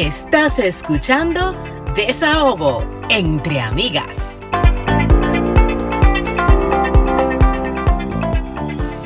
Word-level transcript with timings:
Estás 0.00 0.58
escuchando 0.58 1.54
Desahogo 1.94 2.82
entre 3.10 3.60
amigas. 3.60 4.16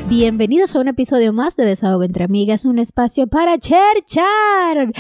Bienvenidos 0.08 0.76
a 0.76 0.78
un 0.78 0.86
episodio 0.86 1.32
más 1.32 1.56
de 1.56 1.64
Desahogo 1.64 2.04
entre 2.04 2.22
amigas, 2.22 2.64
un 2.64 2.78
espacio 2.78 3.26
para 3.26 3.58
cherchar 3.58 4.92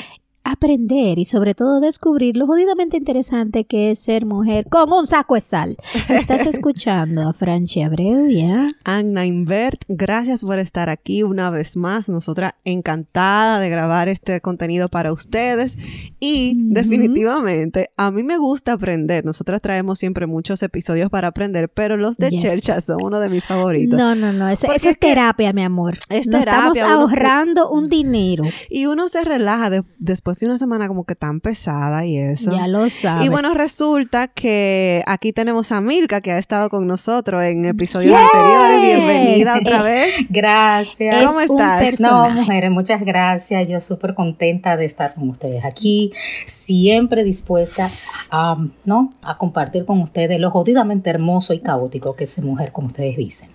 aprender 0.54 1.18
y 1.18 1.24
sobre 1.24 1.54
todo 1.54 1.80
descubrir 1.80 2.36
lo 2.36 2.46
jodidamente 2.46 2.96
interesante 2.96 3.64
que 3.64 3.90
es 3.90 4.00
ser 4.00 4.26
mujer 4.26 4.66
con 4.70 4.92
un 4.92 5.06
saco 5.06 5.34
de 5.34 5.40
sal. 5.40 5.76
Estás 6.08 6.46
escuchando 6.46 7.28
a 7.28 7.32
Franchi 7.32 7.82
Abreu, 7.82 8.28
¿ya? 8.28 8.68
Anna 8.84 9.26
Invert, 9.26 9.82
gracias 9.88 10.42
por 10.42 10.58
estar 10.58 10.88
aquí 10.88 11.22
una 11.22 11.50
vez 11.50 11.76
más. 11.76 12.08
Nosotras 12.08 12.54
encantada 12.64 13.58
de 13.58 13.68
grabar 13.68 14.08
este 14.08 14.40
contenido 14.40 14.88
para 14.88 15.12
ustedes 15.12 15.76
y 16.20 16.54
definitivamente 16.56 17.90
a 17.96 18.10
mí 18.10 18.22
me 18.22 18.38
gusta 18.38 18.72
aprender. 18.72 19.24
Nosotras 19.24 19.60
traemos 19.60 19.98
siempre 19.98 20.26
muchos 20.26 20.62
episodios 20.62 21.10
para 21.10 21.28
aprender, 21.28 21.68
pero 21.68 21.96
los 21.96 22.16
de 22.16 22.30
Chercha 22.30 22.80
son 22.80 22.98
uno 23.02 23.20
de 23.20 23.28
mis 23.28 23.44
favoritos. 23.44 23.98
No, 23.98 24.14
no, 24.14 24.32
no, 24.32 24.48
esa 24.48 24.72
es, 24.74 24.98
terapia, 24.98 25.52
mi 25.52 25.62
amor. 25.62 25.98
Es 26.08 26.26
terapia. 26.26 26.72
Estamos 26.72 26.78
ahorrando 26.78 27.70
un 27.70 27.88
dinero. 27.88 28.44
Y 28.70 28.86
uno 28.86 29.08
se 29.08 29.24
relaja 29.24 29.70
después 29.98 30.38
de 30.38 30.43
una 30.46 30.58
semana 30.58 30.88
como 30.88 31.04
que 31.04 31.14
tan 31.14 31.40
pesada 31.40 32.04
y 32.06 32.16
eso. 32.16 32.50
Ya 32.52 32.66
lo 32.66 32.88
sabes. 32.90 33.26
Y 33.26 33.28
bueno, 33.28 33.54
resulta 33.54 34.28
que 34.28 35.02
aquí 35.06 35.32
tenemos 35.32 35.72
a 35.72 35.80
Milka 35.80 36.20
que 36.20 36.32
ha 36.32 36.38
estado 36.38 36.70
con 36.70 36.86
nosotros 36.86 37.42
en 37.42 37.64
episodios 37.64 38.16
anteriores. 38.16 38.82
Bienvenida 38.82 39.58
otra 39.58 39.82
vez. 39.82 40.14
Gracias. 40.28 41.24
¿Cómo 41.24 41.40
estás? 41.40 42.00
No, 42.00 42.30
mujeres, 42.30 42.70
muchas 42.70 43.00
gracias. 43.02 43.68
Yo 43.68 43.80
súper 43.80 44.14
contenta 44.14 44.76
de 44.76 44.84
estar 44.84 45.14
con 45.14 45.28
ustedes 45.28 45.64
aquí. 45.64 46.12
Siempre 46.46 47.24
dispuesta 47.24 47.90
a, 48.30 48.56
¿no? 48.84 49.10
a 49.22 49.38
compartir 49.38 49.84
con 49.84 50.00
ustedes 50.00 50.38
lo 50.38 50.50
jodidamente 50.50 51.10
hermoso 51.10 51.54
y 51.54 51.60
caótico 51.60 52.14
que 52.16 52.24
es 52.24 52.38
mujer, 52.38 52.72
como 52.72 52.88
ustedes 52.88 53.16
dicen. 53.16 53.50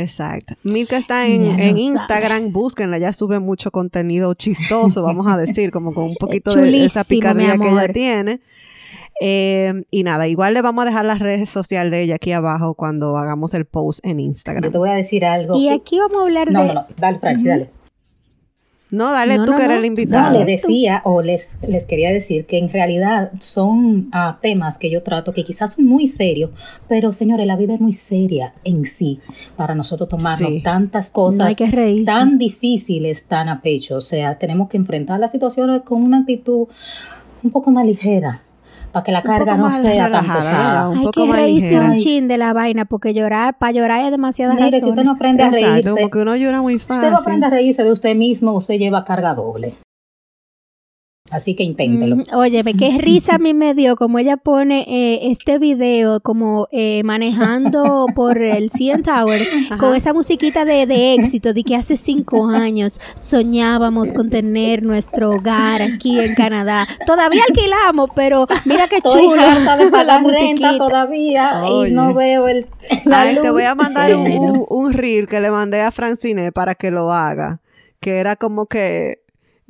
Exacto. 0.00 0.54
Milka 0.62 0.96
está 0.96 1.26
en, 1.26 1.76
Instagram, 1.76 2.52
búsquenla, 2.52 2.98
ya 2.98 3.12
sube 3.12 3.38
mucho 3.38 3.70
contenido 3.70 4.34
chistoso, 4.34 5.02
vamos 5.02 5.26
a 5.26 5.36
decir, 5.36 5.70
como 5.70 5.94
con 5.94 6.04
un 6.04 6.16
poquito 6.16 6.54
de 6.54 6.84
esa 6.84 7.04
picardía 7.04 7.58
que 7.58 7.68
ella 7.68 7.88
tiene. 7.88 8.40
Eh, 9.20 9.84
y 9.90 10.02
nada, 10.02 10.26
igual 10.26 10.54
le 10.54 10.62
vamos 10.62 10.82
a 10.82 10.86
dejar 10.86 11.04
las 11.04 11.20
redes 11.20 11.48
sociales 11.48 11.92
de 11.92 12.02
ella 12.02 12.16
aquí 12.16 12.32
abajo 12.32 12.74
cuando 12.74 13.16
hagamos 13.16 13.54
el 13.54 13.64
post 13.64 14.04
en 14.04 14.18
Instagram. 14.18 14.64
Yo 14.64 14.72
te 14.72 14.78
voy 14.78 14.90
a 14.90 14.94
decir 14.94 15.24
algo. 15.24 15.56
Y 15.56 15.68
aquí 15.68 15.98
vamos 15.98 16.18
a 16.18 16.22
hablar 16.22 16.48
de... 16.48 16.52
No, 16.52 16.64
no, 16.64 16.74
no, 16.74 16.86
dale, 16.96 17.18
Franchi, 17.20 17.44
dale. 17.44 17.70
No, 18.94 19.12
dale 19.12 19.38
tú 19.44 19.52
que 19.54 19.64
eres 19.64 19.78
el 19.78 19.84
invitado. 19.84 20.32
No, 20.32 20.38
le 20.38 20.44
decía 20.44 21.02
o 21.04 21.22
les, 21.22 21.56
les 21.66 21.84
quería 21.84 22.12
decir 22.12 22.46
que 22.46 22.58
en 22.58 22.70
realidad 22.70 23.32
son 23.40 24.08
ah, 24.12 24.38
temas 24.40 24.78
que 24.78 24.90
yo 24.90 25.02
trato 25.02 25.32
que 25.32 25.42
quizás 25.42 25.74
son 25.74 25.84
muy 25.84 26.06
serios, 26.06 26.50
pero 26.88 27.12
señores, 27.12 27.46
la 27.46 27.56
vida 27.56 27.74
es 27.74 27.80
muy 27.80 27.92
seria 27.92 28.54
en 28.62 28.84
sí 28.84 29.20
para 29.56 29.74
nosotros 29.74 30.08
tomarnos 30.08 30.62
tantas 30.62 31.10
cosas 31.10 31.56
tan 32.04 32.38
difíciles, 32.38 33.26
tan 33.26 33.48
a 33.48 33.60
pecho. 33.60 33.96
O 33.96 34.00
sea, 34.00 34.38
tenemos 34.38 34.68
que 34.68 34.76
enfrentar 34.76 35.18
las 35.18 35.32
situaciones 35.32 35.82
con 35.82 36.02
una 36.02 36.18
actitud 36.18 36.68
un 37.42 37.50
poco 37.50 37.70
más 37.70 37.84
ligera 37.84 38.43
para 38.94 39.02
que 39.02 39.10
la 39.10 39.22
carga 39.22 39.56
no 39.56 39.72
sea 39.72 40.08
tan 40.08 40.24
pesada. 40.24 40.88
Un 40.88 40.98
Hay 40.98 41.06
que 41.10 41.32
reírse 41.32 41.80
un 41.80 41.96
chin 41.96 42.28
de 42.28 42.38
la 42.38 42.52
vaina, 42.52 42.84
porque 42.84 43.12
llorar, 43.12 43.58
para 43.58 43.72
llorar 43.72 44.04
es 44.04 44.12
demasiada 44.12 44.54
Mire, 44.54 44.80
si 44.80 44.88
usted 44.88 45.02
no 45.02 45.10
aprende 45.10 45.42
a 45.42 45.50
reírse, 45.50 45.90
como 45.90 46.10
que 46.10 46.18
uno 46.18 46.36
llora 46.36 46.62
muy 46.62 46.78
fácil. 46.78 46.94
Si 46.94 46.94
usted 46.94 47.10
no 47.10 47.18
aprende 47.18 47.46
a 47.46 47.50
reírse 47.50 47.82
de 47.82 47.90
usted 47.90 48.14
mismo, 48.14 48.52
usted 48.52 48.76
lleva 48.78 49.04
carga 49.04 49.34
doble. 49.34 49.74
Así 51.30 51.56
que 51.56 51.62
inténtelo. 51.62 52.16
Mm, 52.16 52.24
óyeme, 52.34 52.74
qué 52.74 52.98
risa 53.00 53.36
a 53.36 53.38
mí 53.38 53.54
me 53.54 53.72
dio 53.72 53.96
como 53.96 54.18
ella 54.18 54.36
pone 54.36 54.84
eh, 54.86 55.30
este 55.30 55.58
video 55.58 56.20
como 56.20 56.68
eh, 56.70 57.02
manejando 57.02 58.04
por 58.14 58.42
el 58.42 58.70
CN 58.70 59.02
Tower 59.02 59.40
con 59.80 59.96
esa 59.96 60.12
musiquita 60.12 60.66
de, 60.66 60.86
de, 60.86 61.14
éxito 61.14 61.54
de 61.54 61.64
que 61.64 61.76
hace 61.76 61.96
cinco 61.96 62.46
años 62.48 63.00
soñábamos 63.14 64.12
con 64.12 64.28
tener 64.28 64.84
nuestro 64.84 65.30
hogar 65.30 65.80
aquí 65.80 66.20
en 66.20 66.34
Canadá. 66.34 66.86
Todavía 67.06 67.42
alquilamos, 67.48 68.10
pero 68.14 68.46
mira 68.66 68.86
qué 68.86 69.00
chulo. 69.00 69.42
Estoy 69.42 69.84
de 69.86 69.90
pagar 69.90 70.22
renta 70.26 70.76
todavía 70.76 71.62
y 71.86 71.90
no 71.90 72.12
veo 72.12 72.48
el 72.48 72.66
Ay, 73.10 73.38
Te 73.40 73.48
voy 73.48 73.62
a 73.62 73.74
mandar 73.74 74.14
un, 74.14 74.30
un, 74.30 74.66
un 74.68 74.92
reel 74.92 75.26
que 75.26 75.40
le 75.40 75.50
mandé 75.50 75.80
a 75.80 75.90
Francine 75.90 76.52
para 76.52 76.74
que 76.74 76.90
lo 76.90 77.10
haga. 77.14 77.62
Que 77.98 78.18
era 78.18 78.36
como 78.36 78.66
que 78.66 79.23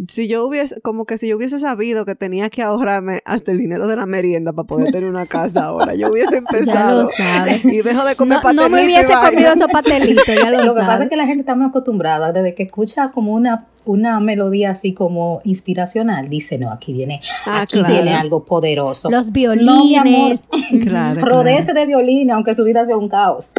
si 0.09 0.27
yo 0.27 0.47
hubiese, 0.47 0.81
como 0.81 1.05
que 1.05 1.19
si 1.19 1.29
yo 1.29 1.37
hubiese 1.37 1.59
sabido 1.61 2.05
que 2.05 2.17
tenía 2.17 2.51
que 2.51 2.63
ahorrarme 2.63 3.21
hasta 3.25 3.53
el 3.53 3.59
dinero 3.59 3.87
de 3.87 3.97
la 3.97 4.07
merienda 4.07 4.53
para 4.53 4.67
poder 4.67 4.91
tener 4.91 5.09
una 5.09 5.27
casa 5.27 5.65
ahora, 5.67 5.95
yo 5.95 6.11
hubiese 6.11 6.39
empezado. 6.39 7.09
Ya 7.17 7.47
lo 7.47 7.71
Y 7.73 7.83
dejo 7.83 8.05
de 8.05 8.17
comer 8.17 8.41
no, 8.43 8.53
No 8.53 8.69
me 8.69 8.85
hubiese 8.85 9.13
comido 9.13 9.53
esos 9.53 9.69
patelitos, 9.73 10.25
ya 10.27 10.51
lo, 10.51 10.65
lo 10.65 10.75
que 10.75 10.81
pasa 10.81 11.05
es 11.05 11.09
que 11.09 11.17
la 11.17 11.27
gente 11.27 11.41
está 11.41 11.55
muy 11.55 11.67
acostumbrada 11.67 12.33
desde 12.33 12.55
que 12.55 12.65
escucha 12.65 13.11
como 13.13 13.33
una 13.33 13.67
una 13.87 14.19
melodía 14.21 14.71
así 14.71 14.95
como 14.95 15.41
inspiracional, 15.45 16.29
dice, 16.29 16.59
no, 16.59 16.71
aquí 16.71 16.93
viene, 16.93 17.21
ah, 17.47 17.61
aquí 17.63 17.83
viene 17.87 18.15
algo 18.15 18.45
poderoso. 18.45 19.11
Los 19.11 19.31
violines. 19.31 20.43
claro, 20.83 21.21
Rodece 21.21 21.75
de 21.75 21.87
violines, 21.87 22.35
aunque 22.35 22.55
su 22.55 22.65
vida 22.65 22.87
sea 22.87 22.97
un 22.97 23.09
caos. 23.09 23.53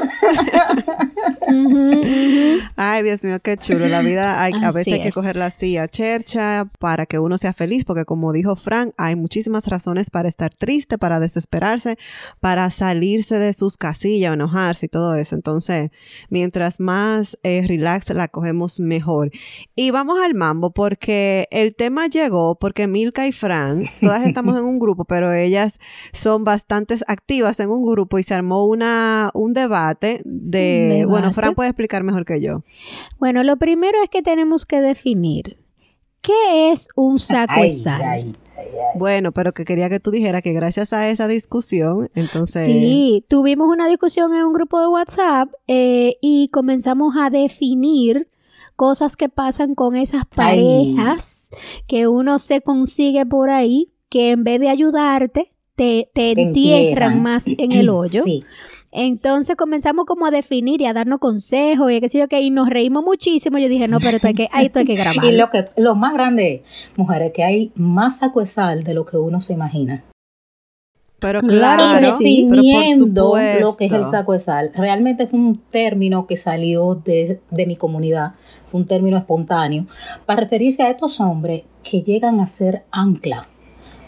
Ay, 2.75 3.03
Dios 3.03 3.23
mío, 3.23 3.39
qué 3.41 3.57
chulo. 3.57 3.87
La 3.87 4.01
vida 4.01 4.41
hay, 4.41 4.53
a 4.61 4.71
veces 4.71 4.93
hay 4.93 5.01
que 5.01 5.11
cogerla 5.11 5.45
así 5.45 5.77
a 5.77 5.87
chercha 5.87 6.67
para 6.79 7.05
que 7.05 7.19
uno 7.19 7.37
sea 7.37 7.53
feliz, 7.53 7.85
porque 7.85 8.05
como 8.05 8.33
dijo 8.33 8.55
Frank, 8.55 8.93
hay 8.97 9.15
muchísimas 9.15 9.67
razones 9.67 10.09
para 10.09 10.27
estar 10.27 10.53
triste, 10.53 10.97
para 10.97 11.19
desesperarse, 11.19 11.97
para 12.39 12.69
salirse 12.69 13.39
de 13.39 13.53
sus 13.53 13.77
casillas, 13.77 14.33
enojarse 14.33 14.87
y 14.87 14.89
todo 14.89 15.15
eso. 15.15 15.35
Entonces, 15.35 15.91
mientras 16.29 16.79
más 16.79 17.37
eh, 17.43 17.65
relax 17.65 18.09
la 18.13 18.27
cogemos, 18.27 18.79
mejor. 18.79 19.31
Y 19.75 19.91
vamos 19.91 20.19
al 20.19 20.35
mambo 20.35 20.71
porque 20.71 21.47
el 21.51 21.75
tema 21.75 22.07
llegó 22.07 22.55
porque 22.55 22.87
Milka 22.87 23.27
y 23.27 23.31
Fran, 23.31 23.85
todas 24.01 24.25
estamos 24.25 24.57
en 24.57 24.65
un 24.65 24.79
grupo, 24.79 25.05
pero 25.05 25.33
ellas 25.33 25.79
son 26.13 26.43
bastante 26.43 26.97
activas 27.07 27.59
en 27.59 27.69
un 27.69 27.85
grupo 27.85 28.19
y 28.19 28.23
se 28.23 28.33
armó 28.33 28.65
una, 28.65 29.31
un 29.33 29.53
debate 29.53 30.21
de, 30.25 31.05
bueno, 31.07 31.31
Fran 31.33 31.55
puede 31.55 31.69
explicar 31.69 32.03
mejor 32.03 32.25
que 32.25 32.41
yo. 32.41 32.64
Bueno, 33.19 33.43
lo 33.43 33.57
primero 33.57 33.97
es 34.03 34.09
que 34.09 34.21
tenemos 34.21 34.65
que 34.65 34.81
definir 34.81 35.57
qué 36.21 36.71
es 36.71 36.87
un 36.95 37.19
saco 37.19 37.61
de 37.61 37.71
sal. 37.71 38.35
Bueno, 38.95 39.31
pero 39.31 39.53
que 39.53 39.65
quería 39.65 39.89
que 39.89 39.99
tú 39.99 40.11
dijeras 40.11 40.41
que 40.41 40.53
gracias 40.53 40.93
a 40.93 41.09
esa 41.09 41.27
discusión, 41.27 42.09
entonces... 42.15 42.65
Sí, 42.65 43.23
tuvimos 43.27 43.67
una 43.69 43.87
discusión 43.87 44.33
en 44.33 44.43
un 44.43 44.53
grupo 44.53 44.79
de 44.79 44.87
WhatsApp 44.87 45.49
eh, 45.67 46.15
y 46.21 46.49
comenzamos 46.49 47.15
a 47.17 47.29
definir 47.29 48.29
cosas 48.75 49.17
que 49.17 49.29
pasan 49.29 49.75
con 49.75 49.95
esas 49.95 50.25
parejas 50.25 51.49
que 51.87 52.07
uno 52.07 52.39
se 52.39 52.61
consigue 52.61 53.25
por 53.25 53.49
ahí, 53.49 53.91
que 54.09 54.31
en 54.31 54.43
vez 54.43 54.59
de 54.59 54.69
ayudarte, 54.69 55.53
te, 55.75 56.09
entierran, 56.15 57.21
más 57.21 57.47
en 57.47 57.71
el 57.71 57.89
hoyo. 57.89 58.23
Entonces 58.97 59.57
comenzamos 59.57 60.05
como 60.05 60.25
a 60.25 60.31
definir 60.31 60.81
y 60.81 60.85
a 60.85 60.93
darnos 60.93 61.19
consejos 61.19 61.91
y 61.91 61.99
qué 61.99 62.07
sé 62.07 62.19
yo 62.19 62.27
que 62.29 62.39
y 62.39 62.49
nos 62.49 62.69
reímos 62.69 63.03
muchísimo. 63.03 63.57
Yo 63.57 63.67
dije, 63.67 63.89
no, 63.89 63.99
pero 63.99 64.15
esto 64.15 64.27
hay 64.27 64.33
que, 64.33 64.49
esto 64.61 64.79
hay 64.79 64.85
que 64.85 64.95
grabar. 64.95 65.25
y 65.25 65.31
lo 65.33 65.49
que 65.49 65.67
lo 65.75 65.95
más 65.95 66.13
grande, 66.13 66.63
mujeres, 66.95 67.33
que 67.33 67.43
hay 67.43 67.71
más 67.75 68.19
saco 68.19 68.39
de 68.39 68.45
sal 68.45 68.85
de 68.85 68.93
lo 68.93 69.05
que 69.05 69.17
uno 69.17 69.41
se 69.41 69.51
imagina. 69.51 70.03
Pero 71.19 71.41
claro, 71.41 71.99
definiendo 71.99 73.33
lo 73.59 73.75
que 73.75 73.85
es 73.85 73.91
el 73.91 74.05
saco 74.05 74.33
de 74.33 74.39
sal. 74.39 74.71
Realmente 74.73 75.27
fue 75.27 75.39
un 75.39 75.57
término 75.57 76.27
que 76.27 76.37
salió 76.37 76.95
de, 76.95 77.41
de, 77.49 77.65
mi 77.65 77.75
comunidad, 77.75 78.33
fue 78.63 78.81
un 78.81 78.87
término 78.87 79.17
espontáneo, 79.17 79.87
para 80.25 80.41
referirse 80.41 80.83
a 80.83 80.89
estos 80.89 81.19
hombres 81.19 81.63
que 81.83 82.01
llegan 82.01 82.39
a 82.39 82.47
ser 82.47 82.83
ancla 82.91 83.47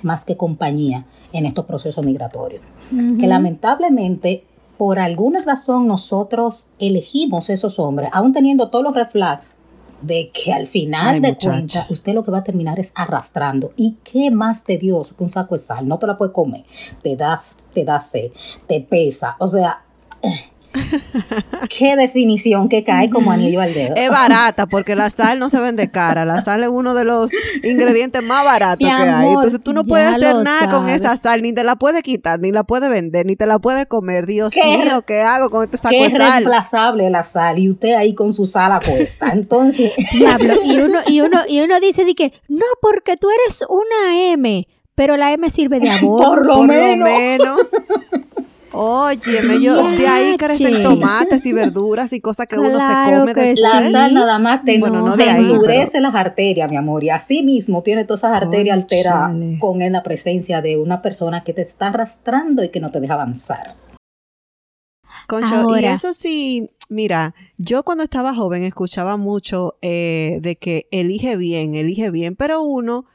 más 0.04 0.26
que 0.26 0.38
compañía 0.38 1.06
en 1.34 1.46
estos 1.46 1.66
procesos 1.66 2.06
migratorios. 2.06 2.62
Que 2.90 3.28
lamentablemente, 3.28 4.44
por 4.78 5.00
alguna 5.00 5.42
razón, 5.42 5.88
nosotros 5.88 6.68
elegimos 6.80 7.50
esos 7.50 7.80
hombres, 7.80 8.10
aún 8.14 8.34
teniendo 8.34 8.70
todos 8.70 8.84
los 8.84 8.94
reflex 8.94 9.44
de 10.02 10.32
que 10.32 10.54
al 10.54 10.68
final 10.68 11.22
de 11.22 11.36
cuentas 11.36 11.90
usted 11.90 12.14
lo 12.14 12.24
que 12.24 12.32
va 12.32 12.40
a 12.40 12.44
terminar 12.44 12.80
es 12.80 12.94
arrastrando. 12.96 13.74
¿Y 13.76 13.98
qué 14.04 14.30
más 14.30 14.64
tedioso 14.64 15.16
que 15.16 15.24
un 15.24 15.30
saco 15.30 15.56
de 15.56 15.60
sal? 15.60 15.88
No 15.88 15.98
te 15.98 16.08
la 16.08 16.18
puedes 16.18 16.34
comer, 16.34 16.66
te 17.02 17.16
das, 17.16 17.70
te 17.74 17.84
da 17.84 18.00
sed, 18.00 18.32
te 18.68 18.82
pesa. 18.82 19.36
O 19.40 19.48
sea, 19.48 19.84
Qué 21.70 21.96
definición 21.96 22.70
que 22.70 22.84
cae 22.84 23.10
como 23.10 23.32
anillo 23.32 23.62
al 23.62 23.74
dedo. 23.74 23.96
Es 23.96 24.10
barata 24.10 24.68
porque 24.68 24.96
la 24.96 25.10
sal 25.10 25.40
no 25.40 25.50
se 25.50 25.60
vende 25.62 25.90
cara. 25.90 26.26
La 26.26 26.42
sal 26.42 26.64
es 26.64 26.70
uno 26.70 26.94
de 26.94 27.04
los 27.04 27.32
ingredientes 27.64 28.24
más 28.24 28.46
baratos 28.46 28.88
que 28.88 28.94
hay. 28.94 29.28
Entonces 29.30 29.60
tú 29.60 29.74
no 29.74 29.84
puedes 29.84 30.12
hacer 30.12 30.36
nada 30.36 30.70
con 30.70 30.90
esa 30.90 31.18
sal, 31.18 31.42
ni 31.42 31.54
te 31.54 31.64
la 31.64 31.76
puedes 31.76 32.02
quitar, 32.04 32.40
ni 32.40 32.52
la 32.52 32.64
puedes 32.64 32.90
vender, 32.90 33.26
ni 33.26 33.36
te 33.36 33.46
la 33.46 33.60
puedes 33.60 33.86
comer. 33.86 34.26
Dios 34.26 34.54
mío, 34.56 35.04
¿qué 35.06 35.22
hago 35.22 35.50
con 35.50 35.64
este 35.64 35.78
saco 35.78 35.96
de 35.96 36.12
sal? 36.12 36.22
Es 36.22 36.30
reemplazable 36.30 37.10
la 37.10 37.24
sal 37.24 37.60
y 37.60 37.70
usted 37.70 37.94
ahí 37.94 38.14
con 38.14 38.34
su 38.34 38.46
sal 38.46 38.72
apuesta. 38.72 39.30
Entonces, 39.34 39.94
diablo. 40.14 40.56
Y 40.64 40.80
uno, 40.80 41.00
y 41.08 41.22
uno, 41.22 41.42
y 41.48 41.62
uno 41.62 41.80
dice 41.80 42.06
de 42.06 42.16
que 42.16 42.34
no, 42.48 42.66
porque 42.82 43.18
tú 43.18 43.28
eres 43.30 43.64
una 43.70 44.32
M. 44.32 44.68
Pero 44.96 45.16
la 45.16 45.32
M 45.32 45.48
sirve 45.52 45.80
de 45.80 45.92
amor. 45.92 46.24
Por 46.24 46.46
lo 46.48 46.64
menos. 46.64 47.70
Óyeme, 48.72 49.62
yo 49.62 49.90
de 49.92 50.08
ahí 50.08 50.38
crecen 50.38 50.84
tomates 50.84 51.46
y 51.46 51.54
verduras 51.54 52.12
y 52.14 52.20
cosas 52.20 52.48
que 52.48 52.58
uno 52.58 52.80
se 52.80 53.12
come. 53.12 53.34
De 53.34 53.56
la 53.56 53.90
sal 53.90 54.14
nada 54.14 54.40
más 54.40 54.64
te, 54.66 54.76
endurece 54.76 56.02
las 56.02 56.14
arterias, 56.14 56.70
mi 56.70 56.78
amor. 56.78 57.04
Y 57.04 57.10
así 57.10 57.44
mismo 57.44 57.82
tiene 57.82 58.06
todas 58.06 58.22
esas 58.22 58.42
arterias 58.44 58.78
alteradas 58.78 59.34
con 59.60 59.80
la 59.80 60.04
presencia 60.04 60.62
de 60.62 60.78
una 60.78 61.02
persona 61.02 61.44
que 61.44 61.54
te 61.54 61.62
está 61.62 61.88
arrastrando 61.88 62.64
y 62.64 62.70
que 62.70 62.80
no 62.80 62.92
te 62.92 63.00
deja 63.00 63.14
avanzar. 63.14 63.76
Concho, 65.28 65.78
y 65.78 65.86
eso 65.86 66.14
sí, 66.14 66.70
mira, 66.88 67.36
yo 67.58 67.84
cuando 67.84 68.04
estaba 68.04 68.34
joven 68.34 68.64
escuchaba 68.64 69.18
mucho 69.18 69.78
eh, 69.82 70.40
de 70.42 70.56
que 70.56 70.88
elige 70.92 71.36
bien, 71.36 71.76
elige 71.76 72.12
bien, 72.12 72.36
pero 72.36 72.62
uno 72.62 73.06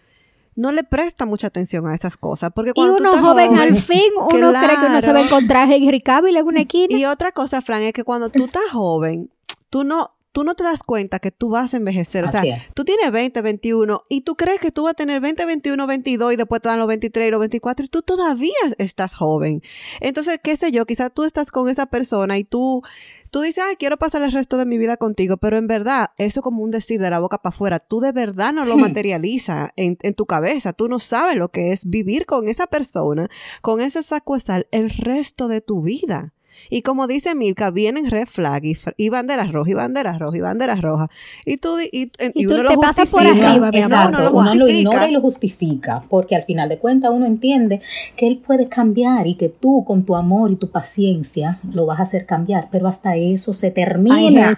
no 0.54 0.72
le 0.72 0.84
presta 0.84 1.26
mucha 1.26 1.46
atención 1.46 1.86
a 1.86 1.94
esas 1.94 2.16
cosas. 2.16 2.50
Porque 2.54 2.72
cuando 2.72 2.96
y 2.98 3.00
uno 3.00 3.18
joven, 3.18 3.58
al 3.58 3.76
fin, 3.78 4.12
uno 4.16 4.52
cree 4.52 4.78
que 4.78 4.86
uno 4.86 5.00
se 5.00 5.12
va 5.12 5.20
a 5.20 5.24
encontrar 5.24 5.70
Henry 5.70 6.00
Cavill 6.00 6.36
en 6.36 6.46
una 6.46 6.60
esquina. 6.62 6.96
Y 6.96 7.04
otra 7.04 7.32
cosa, 7.32 7.62
Fran, 7.62 7.82
es 7.82 7.92
que 7.92 8.04
cuando 8.04 8.28
tú 8.28 8.44
estás 8.44 8.70
joven, 8.70 9.30
tú 9.70 9.84
no, 9.84 10.12
tú 10.32 10.44
no 10.44 10.54
te 10.54 10.64
das 10.64 10.82
cuenta 10.82 11.18
que 11.18 11.30
tú 11.30 11.50
vas 11.50 11.74
a 11.74 11.76
envejecer. 11.76 12.24
o 12.24 12.28
sea, 12.28 12.42
tú 12.74 12.84
tienes 12.84 13.12
20, 13.12 13.40
21 13.42 14.02
y 14.08 14.22
tú 14.22 14.34
crees 14.34 14.60
que 14.60 14.72
tú 14.72 14.84
vas 14.84 14.92
a 14.92 14.94
tener 14.94 15.20
20, 15.20 15.44
21, 15.44 15.86
22 15.86 16.32
y 16.32 16.36
después 16.36 16.60
te 16.62 16.68
dan 16.68 16.78
los 16.78 16.88
23 16.88 17.28
y 17.28 17.30
los 17.30 17.40
24 17.40 17.86
y 17.86 17.88
tú 17.88 18.02
todavía 18.02 18.52
estás 18.78 19.14
joven. 19.14 19.62
Entonces, 20.00 20.40
qué 20.42 20.56
sé 20.56 20.72
yo, 20.72 20.86
quizás 20.86 21.12
tú 21.14 21.24
estás 21.24 21.50
con 21.50 21.68
esa 21.68 21.86
persona 21.86 22.38
y 22.38 22.44
tú 22.44 22.82
tú 23.30 23.40
dices, 23.40 23.64
ay, 23.66 23.76
quiero 23.76 23.96
pasar 23.96 24.22
el 24.22 24.30
resto 24.30 24.58
de 24.58 24.66
mi 24.66 24.76
vida 24.76 24.98
contigo, 24.98 25.38
pero 25.38 25.56
en 25.56 25.66
verdad, 25.66 26.10
eso 26.18 26.42
como 26.42 26.62
un 26.62 26.70
decir 26.70 27.00
de 27.00 27.08
la 27.08 27.18
boca 27.18 27.38
para 27.38 27.54
afuera, 27.54 27.78
tú 27.78 28.00
de 28.00 28.12
verdad 28.12 28.52
no 28.52 28.66
lo 28.66 28.76
hmm. 28.76 28.80
materializa 28.80 29.72
en, 29.76 29.96
en, 30.02 30.14
tu 30.14 30.26
cabeza, 30.26 30.74
tú 30.74 30.86
no 30.86 30.98
sabes 30.98 31.36
lo 31.36 31.50
que 31.50 31.72
es 31.72 31.86
vivir 31.86 32.26
con 32.26 32.48
esa 32.48 32.66
persona, 32.66 33.30
con 33.62 33.80
ese 33.80 34.02
saco 34.02 34.34
de 34.34 34.40
sal 34.40 34.66
el 34.70 34.90
resto 34.90 35.48
de 35.48 35.62
tu 35.62 35.80
vida. 35.80 36.34
Y 36.70 36.82
como 36.82 37.06
dice 37.06 37.34
Milka, 37.34 37.70
vienen 37.70 38.10
red 38.10 38.26
flag 38.26 38.62
y, 38.96 39.08
banderas 39.08 39.52
rojas 39.52 39.70
y 39.70 39.74
banderas 39.74 40.18
rojas 40.18 40.38
y 40.38 40.40
banderas 40.40 40.80
rojas. 40.80 41.08
Y 41.44 41.56
tú, 41.58 41.78
y, 41.80 42.10
uno 42.46 42.62
lo 42.62 42.80
pasas 42.80 43.08
por 43.08 43.22
arriba, 43.22 43.70
uno, 44.30 44.54
lo 44.54 44.68
ignora 44.68 45.08
y 45.08 45.12
lo 45.12 45.20
justifica, 45.20 46.02
porque 46.08 46.36
al 46.36 46.44
final 46.44 46.68
de 46.68 46.78
cuentas 46.78 47.10
uno 47.12 47.26
entiende 47.26 47.80
que 48.16 48.26
él 48.26 48.38
puede 48.38 48.68
cambiar 48.68 49.26
y 49.26 49.34
que 49.34 49.48
tú 49.48 49.84
con 49.84 50.04
tu 50.04 50.16
amor 50.16 50.50
y 50.50 50.56
tu 50.56 50.70
paciencia 50.70 51.60
lo 51.72 51.86
vas 51.86 52.00
a 52.00 52.02
hacer 52.04 52.26
cambiar, 52.26 52.68
pero 52.70 52.88
hasta 52.88 53.16
eso 53.16 53.54
se 53.54 53.70
termina. 53.70 54.54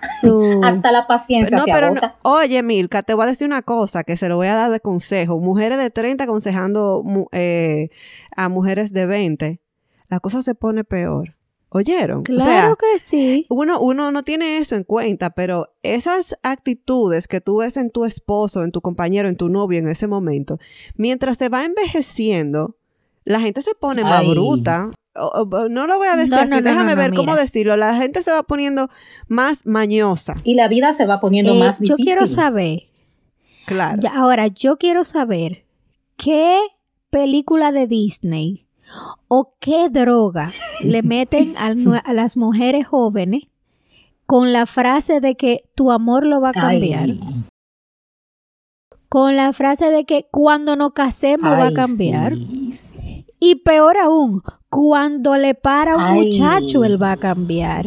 hasta 0.63 0.93
la 0.93 1.07
paciencia 1.07 1.59
no, 1.59 1.65
se 1.65 1.73
pero 1.73 1.95
oye, 2.23 2.63
Milka, 2.63 3.03
te 3.03 3.15
voy 3.15 3.25
a 3.25 3.27
decir 3.27 3.47
una 3.47 3.63
cosa 3.63 4.05
que 4.05 4.17
se 4.17 4.29
lo 4.29 4.37
voy 4.37 4.49
a 4.49 4.55
dar 4.55 4.71
de 4.71 4.81
consejo. 4.81 5.39
Mujeres 5.39 5.79
de 5.79 5.91
30 5.91 6.25
aconsejando 6.25 7.03
eh, 7.33 7.89
a 8.37 8.49
mujeres 8.49 8.93
de 8.93 9.07
20, 9.07 9.61
la 10.09 10.21
cosa 10.21 10.43
se 10.43 10.55
pone 10.55 10.85
peor. 10.85 11.34
¿Oyeron? 11.77 12.23
Claro 12.23 12.77
que 12.77 13.01
sí. 13.01 13.47
Uno, 13.51 13.81
uno 13.81 14.13
no 14.13 14.23
tiene 14.23 14.59
eso 14.59 14.77
en 14.77 14.85
cuenta, 14.85 15.31
pero 15.31 15.75
esas 15.83 16.39
actitudes 16.45 17.27
que 17.27 17.41
tú 17.41 17.57
ves 17.57 17.77
en 17.77 17.91
tu 17.91 18.05
esposo, 18.05 18.63
en 18.63 18.71
tu 18.71 18.81
compañero, 18.81 19.29
en 19.29 19.37
tu 19.37 19.49
novio 19.49 19.81
en 19.81 19.89
ese 19.89 20.07
momento, 20.07 20.61
mientras 20.95 21.37
se 21.37 21.49
va 21.49 21.65
envejeciendo, 21.65 22.77
la 23.25 23.41
gente 23.41 23.61
se 23.61 23.75
pone 23.75 24.03
más 24.05 24.25
bruta. 24.25 24.93
no 25.69 25.87
lo 25.89 25.99
voy 25.99 26.07
a 26.07 26.15
decir 26.15 26.35
así, 26.35 26.63
déjame 26.63 26.95
ver 26.95 27.13
cómo 27.13 27.35
decirlo. 27.35 27.77
La 27.77 27.97
gente 27.97 28.23
se 28.23 28.31
va 28.31 28.45
poniendo 28.45 28.89
más 29.27 29.67
mañosa. 29.67 30.37
Y 30.45 30.55
la 30.55 30.69
vida 30.69 30.93
se 30.93 31.07
va 31.07 31.21
poniendo 31.21 31.55
eh, 31.55 31.59
más 31.59 31.81
difícil. 31.81 31.97
Yo 31.99 32.05
quiero 32.05 32.29
saber. 32.29 32.85
Claro. 33.67 34.01
ahora, 34.15 34.47
yo 34.47 34.77
quiero 34.77 35.03
saber 35.03 35.65
qué 36.17 36.61
película 37.11 37.73
de 37.73 37.89
Disney 37.89 38.64
o 39.29 39.55
qué 39.59 39.89
droga 39.91 40.51
le 40.81 41.03
meten 41.03 41.55
a, 41.59 42.13
las 42.13 42.37
mujeres 42.37 42.87
jóvenes 42.87 43.45
con 44.27 44.53
la 44.53 44.67
frase 44.67 45.21
de 45.21 45.35
que 45.35 45.65
tu 45.75 45.91
amor 45.91 46.27
lo 46.27 46.41
va 46.41 46.51
a 46.51 46.53
cambiar. 46.53 47.11
Con 49.09 49.37
la 49.37 49.53
frase 49.53 49.91
de 49.91 50.05
que 50.05 50.27
cuando 50.31 50.77
nos 50.77 50.93
casemos 50.93 51.51
va 51.51 51.69
a 51.69 51.75
cambiar. 51.75 52.33
Y 53.39 53.57
peor 53.57 53.99
aún, 53.99 54.43
cuando 54.71 55.37
le 55.37 55.55
para 55.55 55.93
a 55.93 55.97
un 55.97 56.15
muchacho, 56.15 56.85
él 56.85 57.01
va 57.01 57.13
a 57.13 57.17
cambiar. 57.17 57.87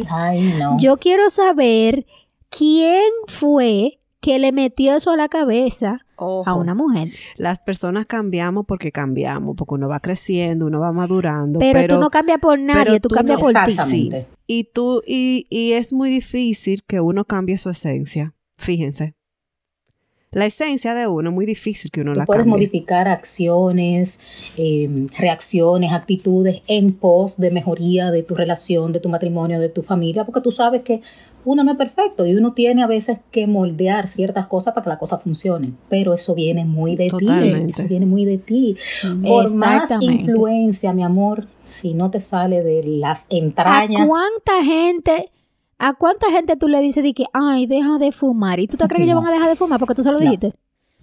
Yo 0.78 0.98
quiero 0.98 1.30
saber 1.30 2.06
quién 2.50 3.12
fue 3.28 3.97
que 4.22 4.40
le 4.40 4.52
metió 4.52 4.96
eso 4.96 5.12
a 5.12 5.18
la 5.18 5.30
cabeza 5.30 6.06
a 6.18 6.56
una 6.56 6.74
mujer. 6.74 7.10
Las 7.36 7.60
personas 7.60 8.06
cambiamos 8.06 8.66
porque 8.66 8.92
cambiamos, 8.92 9.56
porque 9.56 9.76
uno 9.76 9.88
va 9.88 10.00
creciendo, 10.00 10.66
uno 10.66 10.80
va 10.80 10.92
madurando. 10.92 11.60
Pero, 11.60 11.96
tú 11.96 12.02
no 12.02 12.10
cambias 12.10 12.40
por 12.40 12.60
nadie, 12.60 13.00
tú, 13.00 13.10
cambias 13.10 13.40
por 13.40 13.54
ti. 13.90 14.12
Y 14.48 14.66
tú, 14.74 15.02
y, 15.06 15.46
y 15.50 15.74
es 15.74 15.94
muy 15.94 16.10
difícil 16.10 16.84
que 16.88 17.00
uno 17.02 17.26
cambie 17.26 17.58
su 17.58 17.70
esencia. 17.70 18.34
Fíjense. 18.58 19.18
La 20.32 20.46
esencia 20.46 20.94
de 20.94 21.08
uno 21.08 21.30
es 21.30 21.36
muy 21.36 21.46
difícil 21.46 21.90
que 21.90 22.02
uno 22.02 22.12
tú 22.12 22.20
la 22.20 22.26
puedes 22.26 22.46
modificar 22.46 23.08
acciones, 23.08 24.20
em, 24.58 25.08
reacciones, 25.18 25.94
actitudes 25.94 26.62
en 26.68 26.94
pos 26.94 27.38
de 27.38 27.50
mejoría 27.50 28.12
de 28.12 28.24
tu 28.24 28.36
relación, 28.36 28.92
de 28.92 29.00
tu 29.00 29.08
matrimonio, 29.08 29.60
de 29.60 29.70
tu 29.70 29.84
familia, 29.84 30.26
porque 30.26 30.42
tú 30.42 30.52
sabes 30.52 30.82
que 30.82 31.02
uno 31.48 31.64
no 31.64 31.72
es 31.72 31.78
perfecto 31.78 32.26
y 32.26 32.36
uno 32.36 32.52
tiene 32.52 32.84
a 32.84 32.88
veces 32.88 33.20
que 33.32 33.48
moldear 33.48 34.08
ciertas 34.08 34.48
cosas 34.48 34.74
para 34.74 34.84
que 34.84 34.90
la 34.90 34.98
cosa 34.98 35.18
funcione, 35.18 35.72
pero 35.88 36.14
eso 36.14 36.36
viene 36.36 36.66
muy 36.66 36.98
de 36.98 37.10
ti, 37.10 37.26
eso 37.30 37.88
viene 37.88 38.06
muy 38.06 38.26
de 38.26 38.38
ti. 38.38 38.76
Por 39.24 39.50
más 39.54 39.90
influencia, 40.02 40.92
mi 40.92 41.04
amor, 41.04 41.48
si 41.66 41.94
no 41.94 42.12
te 42.12 42.20
sale 42.20 42.64
de 42.64 42.84
las 42.84 43.28
entrañas. 43.30 44.02
¿A 44.02 44.06
cuánta 44.08 44.64
gente 44.66 45.32
¿A 45.80 45.94
cuánta 45.94 46.32
gente 46.32 46.58
tú 46.58 46.68
le 46.68 46.82
dices 46.82 47.04
de 47.04 47.14
que, 47.14 47.26
ay, 47.34 47.68
deja 47.68 47.98
de 48.00 48.12
fumar? 48.12 48.60
¿Y 48.60 48.68
tú 48.68 48.78
te 48.78 48.88
crees 48.88 49.02
que 49.02 49.04
ellos 49.04 49.22
van 49.22 49.28
a 49.28 49.32
dejar 49.32 49.48
de 49.48 49.56
fumar 49.56 49.80
porque 49.80 49.94
tú 49.94 50.02
se 50.02 50.12
lo 50.12 50.20
dijiste? 50.20 50.54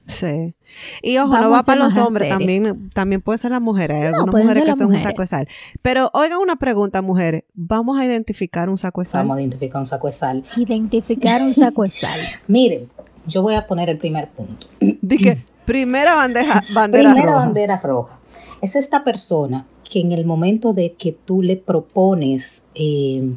Sí. 0.07 0.55
Y 1.03 1.19
ojo, 1.19 1.39
no 1.39 1.51
va 1.51 1.63
para 1.63 1.85
los 1.85 1.97
hombres, 1.97 2.29
también, 2.29 2.91
también 2.91 3.23
puede 3.23 3.39
ser 3.39 3.53
las 3.53 3.61
mujeres. 3.61 3.99
Hay 3.99 4.07
algunas 4.09 4.35
mujeres 4.35 4.65
que 4.65 4.75
son 4.75 4.95
un 4.95 5.01
saco 5.01 5.23
de 5.23 5.29
sal. 5.29 5.49
Pero 5.83 6.11
oigan 6.13 6.39
una 6.39 6.57
pregunta, 6.57 7.03
mujeres. 7.03 7.45
Vamos 7.55 7.99
a 7.99 8.05
identificar 8.05 8.69
un 8.69 8.79
saco 8.79 9.01
de 9.01 9.07
sal. 9.07 9.23
Vamos 9.23 9.39
a 9.39 9.41
identificar 9.41 9.81
un 9.81 9.87
saco 9.87 10.07
de 10.07 10.13
sal. 10.13 10.45
Identificar 10.57 11.43
un 11.43 11.55
saco 11.55 11.83
de 11.83 11.91
sal. 11.91 12.21
Miren, 12.49 12.89
yo 13.27 13.43
voy 13.43 13.55
a 13.55 13.67
poner 13.67 13.89
el 13.89 13.99
primer 13.99 14.29
punto. 14.29 14.67
Dije, 14.81 15.45
primera 15.65 16.15
bandeja, 16.15 16.63
bandera 16.75 17.13
primera 17.13 17.35
bandera 17.35 17.81
roja. 17.81 18.19
Es 18.61 18.77
esta 18.77 19.05
persona 19.05 19.67
que 19.91 20.01
en 20.01 20.13
el 20.13 20.25
momento 20.25 20.73
de 20.73 20.95
que 20.95 21.13
tú 21.13 21.43
le 21.43 21.57
propones 21.57 22.67
eh, 22.75 23.35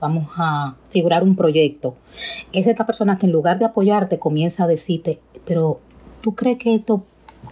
vamos 0.00 0.26
a 0.36 0.76
figurar 0.90 1.22
un 1.22 1.34
proyecto, 1.34 1.96
es 2.52 2.66
esta 2.66 2.84
persona 2.84 3.16
que 3.16 3.24
en 3.24 3.32
lugar 3.32 3.58
de 3.58 3.64
apoyarte 3.64 4.18
comienza 4.18 4.64
a 4.64 4.66
decirte, 4.66 5.18
pero 5.46 5.80
tú 6.24 6.34
crees 6.34 6.56
que 6.58 6.74
esto, 6.74 7.04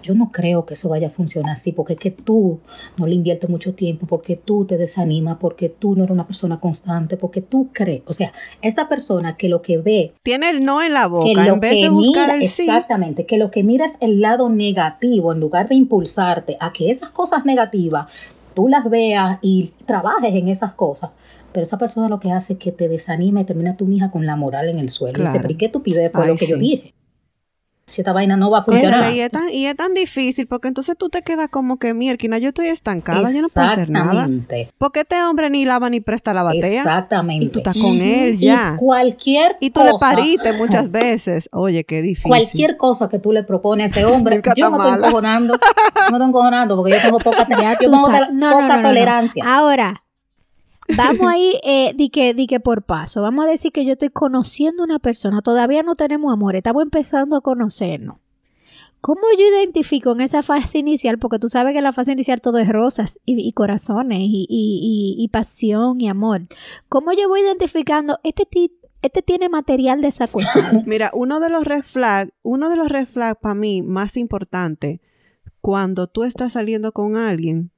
yo 0.02 0.14
no 0.14 0.32
creo 0.32 0.64
que 0.64 0.72
eso 0.72 0.88
vaya 0.88 1.08
a 1.08 1.10
funcionar 1.10 1.52
así, 1.52 1.72
porque 1.72 1.92
es 1.92 2.00
que 2.00 2.10
tú 2.10 2.58
no 2.96 3.06
le 3.06 3.14
inviertes 3.14 3.50
mucho 3.50 3.74
tiempo, 3.74 4.06
porque 4.06 4.34
tú 4.34 4.64
te 4.64 4.78
desanimas, 4.78 5.36
porque 5.38 5.68
tú 5.68 5.94
no 5.94 6.04
eres 6.04 6.14
una 6.14 6.26
persona 6.26 6.58
constante, 6.58 7.18
porque 7.18 7.42
tú 7.42 7.68
crees, 7.70 8.00
o 8.06 8.14
sea, 8.14 8.32
esta 8.62 8.88
persona 8.88 9.36
que 9.36 9.50
lo 9.50 9.60
que 9.60 9.76
ve... 9.76 10.14
Tiene 10.22 10.48
el 10.48 10.64
no 10.64 10.82
en 10.82 10.94
la 10.94 11.06
boca, 11.06 11.46
en 11.46 11.60
vez 11.60 11.82
de 11.82 11.90
buscar 11.90 12.30
el 12.30 12.48
sí. 12.48 12.62
Exactamente, 12.62 13.26
que 13.26 13.36
lo 13.36 13.50
que 13.50 13.62
mira 13.62 13.84
es 13.84 13.98
el 14.00 14.22
lado 14.22 14.48
negativo, 14.48 15.34
en 15.34 15.40
lugar 15.40 15.68
de 15.68 15.74
impulsarte 15.74 16.56
a 16.60 16.72
que 16.72 16.90
esas 16.90 17.10
cosas 17.10 17.44
negativas 17.44 18.06
tú 18.54 18.68
las 18.68 18.88
veas 18.88 19.38
y 19.42 19.72
trabajes 19.84 20.34
en 20.34 20.48
esas 20.48 20.72
cosas, 20.72 21.10
pero 21.52 21.64
esa 21.64 21.76
persona 21.76 22.08
lo 22.08 22.20
que 22.20 22.32
hace 22.32 22.54
es 22.54 22.58
que 22.58 22.72
te 22.72 22.88
desanima 22.88 23.42
y 23.42 23.44
termina 23.44 23.76
tu 23.76 23.90
hija 23.90 24.10
con 24.10 24.24
la 24.24 24.36
moral 24.36 24.70
en 24.70 24.78
el 24.78 24.88
suelo. 24.88 25.18
Y 25.18 25.26
dice, 25.26 25.40
pero 25.40 25.56
¿qué 25.58 25.66
estupidez 25.66 26.10
fue 26.10 26.26
lo 26.26 26.36
que 26.36 26.46
yo 26.46 26.56
dije? 26.56 26.94
Si 27.92 28.00
esta 28.00 28.14
vaina 28.14 28.38
no 28.38 28.50
va 28.50 28.60
a 28.60 28.62
funcionar. 28.62 29.12
y, 29.12 29.20
es 29.20 29.30
tan, 29.30 29.50
y 29.50 29.66
es 29.66 29.76
tan 29.76 29.92
difícil 29.92 30.46
porque 30.46 30.68
entonces 30.68 30.96
tú 30.96 31.10
te 31.10 31.20
quedas 31.20 31.50
como 31.50 31.76
que, 31.76 31.92
mierda, 31.92 32.38
yo 32.38 32.48
estoy 32.48 32.68
estancada, 32.68 33.30
yo 33.30 33.42
no 33.42 33.48
puedo 33.48 33.66
hacer 33.66 33.90
nada. 33.90 34.26
Porque 34.78 35.00
este 35.00 35.22
hombre 35.22 35.50
ni 35.50 35.66
lava 35.66 35.90
ni 35.90 36.00
presta 36.00 36.32
la 36.32 36.42
batea. 36.42 36.78
Exactamente. 36.78 37.44
Y 37.44 37.48
tú 37.50 37.58
estás 37.58 37.74
con 37.74 38.00
él 38.00 38.38
ya. 38.38 38.72
Y 38.74 38.78
cualquier 38.78 39.56
Y 39.60 39.70
tú 39.70 39.84
le 39.84 39.92
pariste 40.00 40.52
muchas 40.58 40.90
veces. 40.90 41.50
Oye, 41.52 41.84
qué 41.84 42.00
difícil. 42.00 42.30
Cualquier 42.30 42.78
cosa 42.78 43.10
que 43.10 43.18
tú 43.18 43.30
le 43.30 43.42
propones 43.42 43.94
a 43.94 44.00
ese 44.00 44.06
hombre, 44.06 44.40
yo 44.56 44.70
me 44.70 44.78
estoy 44.78 44.94
encojonando. 44.94 45.54
me 45.54 46.16
estoy 46.16 46.28
encojonando 46.28 46.76
porque 46.76 46.92
yo 46.92 47.02
tengo 47.02 47.18
poca, 47.18 47.46
yo 47.48 47.78
tengo 47.78 48.06
poca 48.06 48.82
tolerancia. 48.82 49.44
Ahora, 49.46 50.02
vamos 50.96 51.26
ahí, 51.28 51.58
eh, 51.62 51.92
di, 51.96 52.10
que, 52.10 52.34
di 52.34 52.46
que 52.46 52.60
por 52.60 52.82
paso. 52.82 53.22
Vamos 53.22 53.44
a 53.44 53.48
decir 53.48 53.72
que 53.72 53.84
yo 53.84 53.92
estoy 53.92 54.10
conociendo 54.10 54.82
una 54.84 54.98
persona. 54.98 55.42
Todavía 55.42 55.82
no 55.82 55.94
tenemos 55.94 56.32
amor, 56.32 56.56
estamos 56.56 56.82
empezando 56.82 57.36
a 57.36 57.40
conocernos. 57.40 58.16
¿Cómo 59.00 59.22
yo 59.36 59.44
identifico 59.58 60.12
en 60.12 60.20
esa 60.20 60.44
fase 60.44 60.78
inicial? 60.78 61.18
Porque 61.18 61.40
tú 61.40 61.48
sabes 61.48 61.72
que 61.72 61.78
en 61.78 61.84
la 61.84 61.92
fase 61.92 62.12
inicial 62.12 62.40
todo 62.40 62.58
es 62.58 62.68
rosas 62.68 63.18
y, 63.26 63.52
corazones 63.52 64.20
y, 64.22 64.46
y, 64.48 65.28
pasión 65.28 66.00
y 66.00 66.08
amor. 66.08 66.42
¿Cómo 66.88 67.12
yo 67.12 67.28
voy 67.28 67.40
identificando 67.40 68.20
este 68.22 68.46
tipo? 68.46 68.76
Este 69.02 69.20
tiene 69.20 69.48
material 69.48 70.00
de 70.00 70.06
esa 70.06 70.28
Mira, 70.86 71.10
uno 71.12 71.40
de 71.40 71.48
los 71.48 71.64
red 71.64 71.82
flags, 71.82 72.30
uno 72.42 72.68
de 72.68 72.76
los 72.76 72.88
red 72.88 73.08
flags 73.08 73.40
para 73.42 73.56
mí 73.56 73.82
más 73.82 74.16
importante 74.16 75.00
cuando 75.60 76.06
tú 76.06 76.22
estás 76.22 76.52
saliendo 76.52 76.92
con 76.92 77.16
alguien 77.16 77.72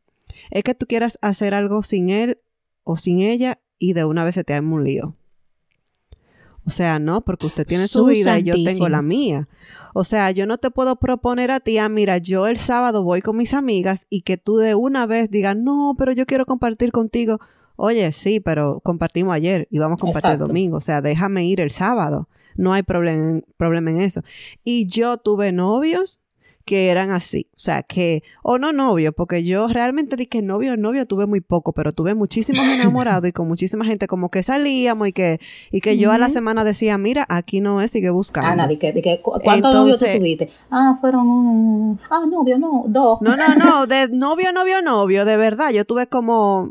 es 0.50 0.62
que 0.62 0.74
tú 0.74 0.84
quieras 0.84 1.18
hacer 1.22 1.54
algo 1.54 1.82
sin 1.82 2.10
él 2.10 2.38
o 2.84 2.96
sin 2.96 3.20
ella 3.20 3.60
y 3.78 3.92
de 3.92 4.04
una 4.04 4.24
vez 4.24 4.36
se 4.36 4.44
te 4.44 4.54
haga 4.54 4.66
un 4.66 4.84
lío. 4.84 5.16
O 6.66 6.70
sea, 6.70 6.98
no, 6.98 7.20
porque 7.22 7.46
usted 7.46 7.66
tiene 7.66 7.88
su, 7.88 8.06
vida 8.06 8.38
y 8.38 8.44
yo 8.44 8.54
tengo 8.64 8.88
la 8.88 9.02
mía. 9.02 9.48
O 9.92 10.04
sea, 10.04 10.30
yo 10.30 10.46
no 10.46 10.56
te 10.56 10.70
puedo 10.70 10.96
proponer 10.96 11.50
a 11.50 11.60
ti, 11.60 11.76
ah, 11.78 11.88
mira, 11.88 12.18
yo 12.18 12.46
el 12.46 12.56
sábado 12.56 13.04
voy 13.04 13.20
con 13.20 13.36
mis 13.36 13.52
amigas 13.52 14.06
y 14.08 14.22
que 14.22 14.38
tú 14.38 14.56
de 14.56 14.74
una 14.74 15.06
vez 15.06 15.30
digas, 15.30 15.56
no, 15.56 15.94
pero 15.98 16.12
yo 16.12 16.24
quiero 16.24 16.46
compartir 16.46 16.90
contigo. 16.90 17.38
Oye, 17.76 18.12
sí, 18.12 18.40
pero 18.40 18.80
compartimos 18.80 19.34
ayer 19.34 19.68
y 19.70 19.78
vamos 19.78 19.98
a 19.98 20.00
compartir 20.00 20.30
el 20.32 20.38
domingo. 20.38 20.78
O 20.78 20.80
sea, 20.80 21.02
déjame 21.02 21.46
ir 21.46 21.60
el 21.60 21.70
sábado. 21.70 22.28
No 22.56 22.72
hay 22.72 22.82
problema 22.82 23.90
en 23.90 24.00
eso. 24.00 24.22
Y 24.62 24.86
yo 24.86 25.18
tuve 25.18 25.52
novios 25.52 26.20
que 26.64 26.90
eran 26.90 27.10
así. 27.10 27.48
O 27.52 27.58
sea, 27.58 27.82
que, 27.82 28.22
o 28.42 28.58
no 28.58 28.72
novio, 28.72 29.12
porque 29.12 29.44
yo 29.44 29.68
realmente 29.68 30.16
dije 30.16 30.42
novio, 30.42 30.76
novio 30.76 31.06
tuve 31.06 31.26
muy 31.26 31.40
poco, 31.40 31.72
pero 31.72 31.92
tuve 31.92 32.14
muchísimos 32.14 32.64
enamorados 32.66 33.28
y 33.28 33.32
con 33.32 33.48
muchísima 33.48 33.84
gente 33.84 34.06
como 34.06 34.30
que 34.30 34.42
salíamos 34.42 35.08
y 35.08 35.12
que, 35.12 35.40
y 35.70 35.80
que 35.80 35.98
yo 35.98 36.12
a 36.12 36.18
la 36.18 36.30
semana 36.30 36.64
decía, 36.64 36.98
mira, 36.98 37.26
aquí 37.28 37.60
no 37.60 37.80
es, 37.80 37.90
sigue 37.90 38.10
buscando. 38.10 38.50
Ana, 38.50 38.66
de 38.66 38.78
que, 38.78 39.20
¿cuántos 39.22 39.74
novios 39.74 39.98
tú 39.98 40.06
tuviste? 40.16 40.50
Ah, 40.70 40.98
fueron 41.00 41.28
un, 41.28 42.00
ah, 42.10 42.24
novio, 42.28 42.58
no, 42.58 42.84
dos. 42.86 43.20
No, 43.20 43.36
no, 43.36 43.54
no, 43.54 43.86
de 43.86 44.08
novio, 44.12 44.52
novio, 44.52 44.82
novio, 44.82 45.24
de 45.24 45.36
verdad, 45.36 45.70
yo 45.70 45.84
tuve 45.84 46.06
como, 46.06 46.70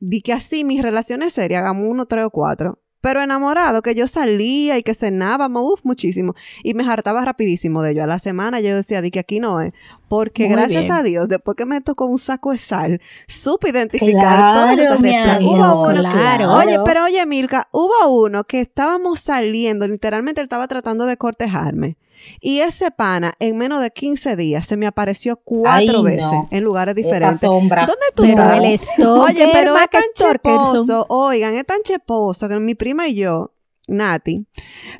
di 0.00 0.22
que 0.22 0.32
así 0.32 0.64
mis 0.64 0.82
relaciones 0.82 1.32
serias, 1.32 1.62
hagamos 1.62 1.86
uno, 1.88 2.06
tres 2.06 2.24
o 2.24 2.30
cuatro 2.30 2.78
pero 3.04 3.20
enamorado, 3.20 3.82
que 3.82 3.94
yo 3.94 4.08
salía 4.08 4.78
y 4.78 4.82
que 4.82 4.94
cenábamos, 4.94 5.62
uff, 5.62 5.80
muchísimo. 5.84 6.34
Y 6.62 6.72
me 6.72 6.90
hartaba 6.90 7.22
rapidísimo 7.22 7.82
de 7.82 7.90
ello. 7.90 8.04
A 8.04 8.06
la 8.06 8.18
semana 8.18 8.60
yo 8.60 8.74
decía, 8.74 9.02
di 9.02 9.10
que 9.10 9.18
aquí 9.18 9.40
no 9.40 9.60
es. 9.60 9.74
Porque 10.08 10.48
gracias 10.48 10.90
a 10.90 11.02
Dios, 11.02 11.28
después 11.28 11.54
que 11.54 11.66
me 11.66 11.82
tocó 11.82 12.06
un 12.06 12.18
saco 12.18 12.52
de 12.52 12.56
sal, 12.56 13.02
supe 13.28 13.68
identificar 13.68 14.54
todas 14.54 14.78
esas 14.78 15.00
Hubo 15.42 15.82
uno 15.82 16.00
claro. 16.00 16.54
oye, 16.54 16.78
pero 16.86 17.04
oye, 17.04 17.26
Milka, 17.26 17.68
hubo 17.72 18.24
uno 18.24 18.44
que 18.44 18.62
estábamos 18.62 19.20
saliendo, 19.20 19.86
literalmente 19.86 20.40
él 20.40 20.46
estaba 20.46 20.66
tratando 20.66 21.04
de 21.04 21.18
cortejarme. 21.18 21.98
Y 22.40 22.60
ese 22.60 22.90
pana, 22.90 23.34
en 23.38 23.56
menos 23.56 23.80
de 23.80 23.90
15 23.90 24.36
días, 24.36 24.66
se 24.66 24.76
me 24.76 24.86
apareció 24.86 25.36
cuatro 25.36 26.02
veces 26.02 26.24
en 26.50 26.62
lugares 26.64 26.94
diferentes. 26.94 27.40
¿Dónde 27.40 28.06
tú 28.14 28.22
pero 28.22 28.42
estás? 28.64 28.98
Oye, 29.06 29.48
pero 29.52 29.76
es 29.76 29.90
tan 29.90 30.02
cheposo. 30.14 31.06
Oigan, 31.08 31.54
es 31.54 31.66
tan 31.66 31.82
cheposo 31.82 32.48
que 32.48 32.58
mi 32.58 32.74
prima 32.74 33.08
y 33.08 33.14
yo, 33.16 33.52
Nati, 33.86 34.46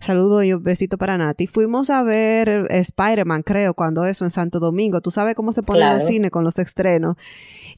saludo 0.00 0.42
y 0.42 0.52
un 0.52 0.62
besito 0.62 0.98
para 0.98 1.16
Nati. 1.16 1.46
Fuimos 1.46 1.88
a 1.88 2.02
ver 2.02 2.66
Spider-Man, 2.70 3.42
creo, 3.42 3.74
cuando 3.74 4.04
eso 4.04 4.24
en 4.24 4.30
Santo 4.30 4.60
Domingo. 4.60 5.00
Tú 5.00 5.10
sabes 5.10 5.34
cómo 5.34 5.52
se 5.52 5.62
pone 5.62 5.90
el 5.90 6.02
cine 6.02 6.30
con 6.30 6.44
los 6.44 6.58
estrenos. 6.58 7.16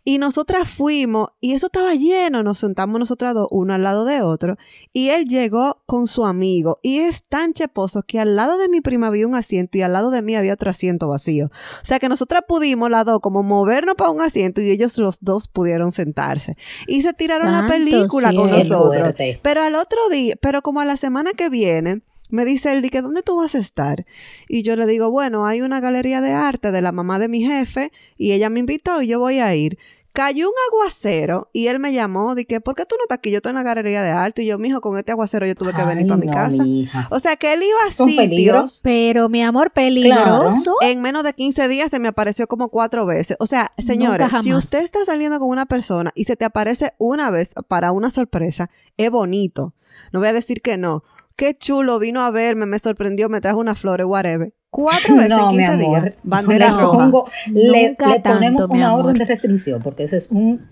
Y 0.09 0.19
nosotras 0.19 0.69
fuimos 0.69 1.31
y 1.41 1.55
eso 1.55 1.67
estaba 1.67 1.93
lleno, 1.97 2.45
nos 2.45 2.59
sentamos 2.59 3.01
nosotras 3.01 3.35
dos, 3.35 3.49
uno 3.51 3.75
al 3.75 3.83
lado 3.83 4.05
de 4.05 4.23
otro, 4.23 4.57
y 4.93 5.09
él 5.09 5.25
llegó 5.27 5.83
con 5.85 6.07
su 6.07 6.25
amigo 6.25 6.79
y 6.81 7.01
es 7.01 7.25
tan 7.29 7.55
cheposo 7.55 8.05
que 8.05 8.21
al 8.21 8.37
lado 8.37 8.57
de 8.57 8.69
mi 8.69 8.81
prima 8.81 9.09
había 9.09 9.27
un 9.27 9.35
asiento 9.35 9.79
y 9.79 9.83
al 9.83 9.93
lado 9.93 10.13
de 10.13 10.23
mí 10.23 10.37
había 10.37 10.53
otro 10.53 10.71
asiento 10.71 11.09
vacío. 11.09 11.47
O 11.83 11.85
sea 11.85 11.99
que 11.99 12.09
nosotras 12.09 12.43
pudimos 12.47 12.89
las 12.89 13.05
dos 13.05 13.19
como 13.19 13.43
movernos 13.43 13.97
para 13.97 14.11
un 14.11 14.21
asiento 14.21 14.61
y 14.61 14.71
ellos 14.71 14.97
los 14.97 15.19
dos 15.23 15.49
pudieron 15.49 15.91
sentarse. 15.91 16.57
Y 16.87 17.03
se 17.03 17.13
tiraron 17.13 17.51
la 17.51 17.67
película 17.67 18.33
con 18.33 18.49
nosotros. 18.49 19.13
Pero 19.43 19.61
al 19.61 19.75
otro 19.75 20.09
día, 20.09 20.37
pero 20.41 20.63
como 20.63 20.79
a 20.79 20.85
la 20.85 20.97
semana 20.97 21.33
que 21.33 21.49
viene, 21.49 22.03
me 22.31 22.45
dice 22.45 22.73
él, 22.73 22.89
que 22.91 23.03
¿dónde 23.03 23.23
tú 23.23 23.39
vas 23.39 23.57
a 23.57 23.59
estar? 23.59 24.07
Y 24.49 24.63
yo 24.63 24.77
le 24.77 24.87
digo, 24.87 25.11
bueno, 25.11 25.47
hay 25.47 25.63
una 25.63 25.81
galería 25.81 26.21
de 26.21 26.31
arte 26.31 26.71
de 26.71 26.81
la 26.81 26.93
mamá 26.93 27.19
de 27.19 27.27
mi 27.27 27.43
jefe 27.43 27.91
y 28.17 28.33
ella 28.33 28.51
me 28.51 28.61
invitó 28.61 29.03
y 29.03 29.09
yo 29.09 29.19
voy 29.19 29.41
a 29.41 29.53
ir 29.55 29.79
cayó 30.17 30.49
un 30.49 30.55
aguacero 30.71 31.51
y 31.53 31.67
él 31.67 31.79
me 31.79 31.93
llamó, 31.93 32.35
dije, 32.35 32.63
¿por 32.63 32.75
qué 32.75 32.87
tú 32.87 32.97
no 32.97 33.03
estás 33.03 33.19
aquí? 33.19 33.31
Yo 33.31 33.37
estoy 33.37 33.51
en 33.51 33.57
la 33.57 33.63
galería 33.63 34.03
de 34.03 34.09
arte 34.13 34.45
y 34.45 34.47
yo, 34.47 34.57
mijo, 34.57 34.81
con 34.81 34.97
este 34.97 35.13
aguacero 35.13 35.47
yo 35.47 35.55
tuve 35.55 35.75
que 35.75 35.85
venir 35.85 36.07
para 36.07 36.17
mi 36.19 36.27
casa. 36.27 36.65
O 37.11 37.21
sea, 37.21 37.37
que 37.37 37.53
él 37.53 37.63
iba 37.63 37.79
a 37.87 37.91
sitios. 37.91 38.81
Pero, 38.83 39.29
mi 39.29 39.43
amor, 39.43 39.73
peligroso. 39.73 40.77
En 40.81 41.03
menos 41.03 41.23
de 41.23 41.35
15 41.35 41.69
días 41.69 41.91
se 41.91 41.99
me 41.99 42.09
apareció 42.09 42.47
como 42.47 42.71
cuatro 42.71 43.05
veces. 43.05 43.37
O 43.41 43.47
sea, 43.47 43.73
señores, 43.77 44.29
si 44.43 44.55
usted 44.55 44.83
está 44.83 45.05
saliendo 45.05 45.39
con 45.39 45.51
una 45.51 45.67
persona 45.67 46.13
y 46.15 46.25
se 46.25 46.35
te 46.35 46.47
aparece 46.47 46.95
una 46.97 47.31
vez 47.31 47.51
para 47.69 47.93
una 47.93 48.11
sorpresa, 48.11 48.71
es 48.97 49.11
bonito. 49.11 49.75
No 50.15 50.21
voy 50.21 50.29
a 50.29 50.33
decir 50.33 50.63
que 50.63 50.79
no. 50.79 51.05
Qué 51.37 51.53
chulo, 51.53 51.99
vino 51.99 52.23
a 52.23 52.31
verme, 52.31 52.65
me 52.65 52.79
sorprendió, 52.79 53.29
me 53.29 53.43
trajo 53.43 53.61
unas 53.61 53.79
flores, 53.79 54.07
whatever 54.07 54.55
cuatro 54.71 55.17
veces 55.17 55.39
en 55.39 55.49
15 55.49 55.77
días. 55.77 56.05
Bandera 56.23 56.71
roja. 56.71 57.11
le, 57.53 57.97
ponemos 58.23 58.67
una 58.67 58.95
orden 58.95 59.17
de 59.17 59.25
restricción 59.25 59.83
porque 59.83 60.05
ese 60.05 60.19
es 60.19 60.29
un 60.31 60.67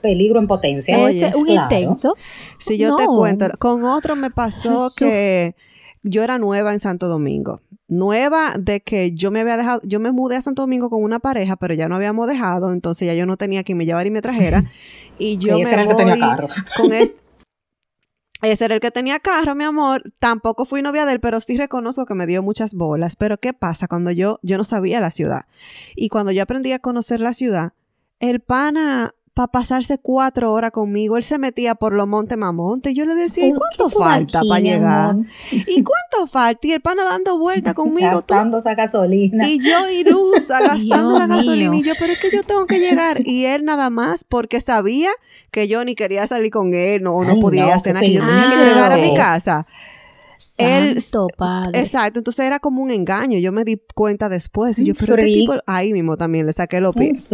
peligro 0.00 0.38
en 0.38 0.46
potencia. 0.46 1.08
es 1.08 1.34
un 1.34 1.48
intenso. 1.48 2.14
Si 2.58 2.76
yo 2.78 2.96
te 2.96 3.06
cuento, 3.06 3.48
con 3.58 3.84
otro 3.84 4.16
me 4.16 4.30
pasó 4.30 4.90
que 4.96 5.56
yo 6.02 6.22
era 6.22 6.38
nueva 6.38 6.72
en 6.72 6.80
Santo 6.80 7.08
Domingo. 7.08 7.62
Nueva 7.88 8.54
de 8.58 8.80
que 8.80 9.12
yo 9.12 9.30
me 9.30 9.40
había 9.40 9.56
dejado, 9.56 9.80
yo 9.84 10.00
me 10.00 10.10
mudé 10.10 10.36
a 10.36 10.42
Santo 10.42 10.62
Domingo 10.62 10.90
con 10.90 11.02
una 11.02 11.20
pareja, 11.20 11.56
pero 11.56 11.74
ya 11.74 11.88
no 11.88 11.96
habíamos 11.96 12.26
dejado, 12.26 12.72
entonces 12.72 13.06
ya 13.06 13.14
yo 13.14 13.26
no 13.26 13.36
tenía 13.36 13.62
quien 13.62 13.78
me 13.78 13.86
llevara 13.86 14.06
y 14.06 14.10
me 14.10 14.22
trajera. 14.22 14.64
Y 15.16 15.38
yo 15.38 15.56
me 15.56 15.84
voy 15.84 15.94
con 16.76 16.92
este 16.92 17.23
ese 18.50 18.64
era 18.64 18.74
el 18.74 18.80
que 18.80 18.90
tenía 18.90 19.20
carro, 19.20 19.54
mi 19.54 19.64
amor. 19.64 20.02
Tampoco 20.18 20.64
fui 20.64 20.82
novia 20.82 21.06
de 21.06 21.14
él, 21.14 21.20
pero 21.20 21.40
sí 21.40 21.56
reconozco 21.56 22.06
que 22.06 22.14
me 22.14 22.26
dio 22.26 22.42
muchas 22.42 22.74
bolas. 22.74 23.16
Pero 23.16 23.38
¿qué 23.38 23.52
pasa 23.52 23.88
cuando 23.88 24.10
yo, 24.10 24.38
yo 24.42 24.58
no 24.58 24.64
sabía 24.64 25.00
la 25.00 25.10
ciudad? 25.10 25.46
Y 25.94 26.08
cuando 26.08 26.32
yo 26.32 26.42
aprendí 26.42 26.72
a 26.72 26.78
conocer 26.78 27.20
la 27.20 27.34
ciudad, 27.34 27.72
el 28.20 28.40
pana 28.40 29.14
para 29.34 29.48
pasarse 29.48 29.98
cuatro 29.98 30.52
horas 30.52 30.70
conmigo. 30.70 31.16
Él 31.16 31.24
se 31.24 31.38
metía 31.38 31.74
por 31.74 31.92
los 31.92 32.06
montes 32.06 32.38
mamonte. 32.38 32.92
Y 32.92 32.94
yo 32.94 33.04
le 33.04 33.14
decía, 33.16 33.46
¿y 33.46 33.52
cuánto 33.52 33.90
falta 33.90 34.42
para 34.48 34.60
llegar? 34.60 35.16
¿Y 35.50 35.82
cuánto 35.82 36.28
falta? 36.30 36.66
Y 36.66 36.72
el 36.72 36.80
pana 36.80 37.04
dando 37.04 37.36
vuelta 37.36 37.74
conmigo. 37.74 38.10
Gastando 38.12 38.58
esa 38.58 38.74
gasolina. 38.74 39.48
Y 39.48 39.58
yo 39.58 39.90
y 39.90 40.04
Luz 40.04 40.46
gastando 40.48 41.18
la 41.18 41.26
gasolina. 41.26 41.76
Y 41.76 41.82
yo, 41.82 41.94
pero 41.98 42.12
es 42.12 42.20
que 42.20 42.30
yo 42.30 42.44
tengo 42.44 42.66
que 42.66 42.78
llegar. 42.78 43.26
Y 43.26 43.46
él 43.46 43.64
nada 43.64 43.90
más 43.90 44.24
porque 44.24 44.60
sabía 44.60 45.10
que 45.50 45.66
yo 45.66 45.84
ni 45.84 45.96
quería 45.96 46.26
salir 46.28 46.52
con 46.52 46.72
él, 46.72 47.02
no, 47.02 47.22
no 47.24 47.40
podía 47.40 47.74
hacer 47.74 47.94
nada, 47.94 48.06
que 48.06 48.12
yo 48.12 48.24
tenía 48.24 48.50
que 48.50 48.56
llegar 48.56 48.92
a 48.92 48.96
mi 48.96 49.14
casa. 49.14 49.66
Santo 50.38 51.26
padre. 51.36 51.80
Exacto, 51.80 52.20
entonces 52.20 52.46
era 52.46 52.58
como 52.58 52.82
un 52.82 52.90
engaño. 52.90 53.38
Yo 53.38 53.52
me 53.52 53.64
di 53.64 53.80
cuenta 53.94 54.28
después. 54.28 54.78
Y 54.78 54.86
yo, 54.86 54.94
pero 54.94 55.16
este 55.16 55.26
tipo, 55.26 55.54
ahí 55.66 55.92
mismo 55.92 56.16
también 56.16 56.46
le 56.46 56.52
saqué 56.52 56.80
los 56.80 56.94
pies. 56.94 57.24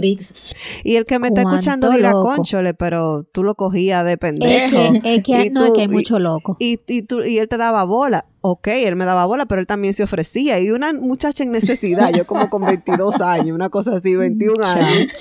Y 0.84 0.96
el 0.96 1.04
que 1.04 1.18
me 1.18 1.28
está 1.28 1.42
escuchando 1.42 1.90
dirá, 1.90 2.12
conchole, 2.12 2.74
pero 2.74 3.24
tú 3.32 3.42
lo 3.42 3.54
cogías 3.54 4.04
de 4.04 4.18
pendejo. 4.18 4.94
Es 5.04 5.22
que, 5.22 5.50
no, 5.50 5.66
es 5.66 5.72
que 5.72 5.80
hay 5.82 5.88
mucho 5.88 6.18
loco. 6.18 6.56
Y, 6.58 6.80
y, 6.86 7.02
tú, 7.02 7.22
y 7.22 7.38
él 7.38 7.48
te 7.48 7.56
daba 7.56 7.84
bola 7.84 8.26
ok, 8.40 8.68
él 8.68 8.96
me 8.96 9.04
daba 9.04 9.26
bola, 9.26 9.46
pero 9.46 9.60
él 9.60 9.66
también 9.66 9.94
se 9.94 10.02
ofrecía. 10.02 10.58
Y 10.60 10.70
una 10.70 10.92
muchacha 10.92 11.42
en 11.42 11.52
necesidad, 11.52 12.12
yo 12.12 12.26
como 12.26 12.48
con 12.48 12.64
22 12.64 13.20
años, 13.20 13.54
una 13.54 13.68
cosa 13.68 13.96
así, 13.96 14.16
21 14.16 14.64
años. 14.64 15.12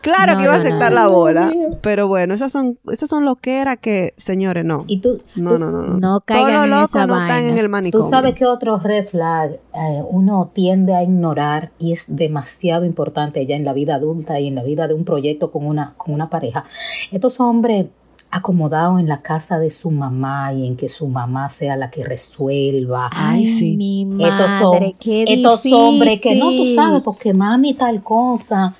claro 0.00 0.36
que 0.36 0.44
iba 0.44 0.54
a 0.54 0.58
aceptar 0.58 0.92
la 0.92 1.08
bola. 1.08 1.52
Pero 1.82 2.08
bueno, 2.08 2.34
esas 2.34 2.52
son, 2.52 2.78
esas 2.92 3.08
son 3.08 3.24
lo 3.24 3.36
que 3.36 3.60
era 3.60 3.76
que, 3.76 4.14
señores, 4.16 4.64
no. 4.64 4.84
Y 4.86 5.00
tú, 5.00 5.22
no, 5.36 5.58
no, 5.58 5.70
no, 5.70 5.82
no. 5.82 5.98
no 5.98 6.20
Todos 6.20 6.50
los 6.50 6.66
locos 6.66 7.06
no 7.06 7.20
están 7.20 7.44
en 7.44 7.58
el 7.58 7.68
manicomio. 7.68 8.04
Tú 8.04 8.10
sabes 8.10 8.34
que 8.34 8.46
otro 8.46 8.78
red 8.78 9.08
flag 9.08 9.52
eh, 9.52 10.02
uno 10.08 10.50
tiende 10.54 10.94
a 10.94 11.02
ignorar 11.02 11.72
y 11.78 11.92
es 11.92 12.06
demasiado 12.08 12.84
importante 12.84 13.46
ya 13.46 13.56
en 13.56 13.64
la 13.64 13.72
vida 13.72 13.96
adulta 13.96 14.38
y 14.40 14.46
en 14.46 14.54
la 14.54 14.62
vida 14.62 14.88
de 14.88 14.94
un 14.94 15.04
proyecto 15.04 15.50
con 15.50 15.66
una, 15.66 15.94
con 15.96 16.14
una 16.14 16.30
pareja. 16.30 16.64
Estos 17.10 17.40
hombres 17.40 17.86
acomodado 18.30 18.98
en 18.98 19.08
la 19.08 19.22
casa 19.22 19.58
de 19.58 19.70
su 19.70 19.90
mamá 19.90 20.52
y 20.52 20.66
en 20.66 20.76
que 20.76 20.88
su 20.88 21.08
mamá 21.08 21.50
sea 21.50 21.76
la 21.76 21.90
que 21.90 22.04
resuelva. 22.04 23.10
Ay, 23.12 23.46
sí. 23.46 23.76
Mi 23.76 24.04
madre, 24.04 24.88
estos, 24.90 24.94
qué 25.00 25.24
estos 25.26 25.66
hombres 25.72 26.20
que 26.20 26.36
no, 26.36 26.50
tú 26.50 26.74
sabes, 26.74 27.02
porque 27.02 27.34
mami 27.34 27.74
tal 27.74 28.02
cosa. 28.02 28.76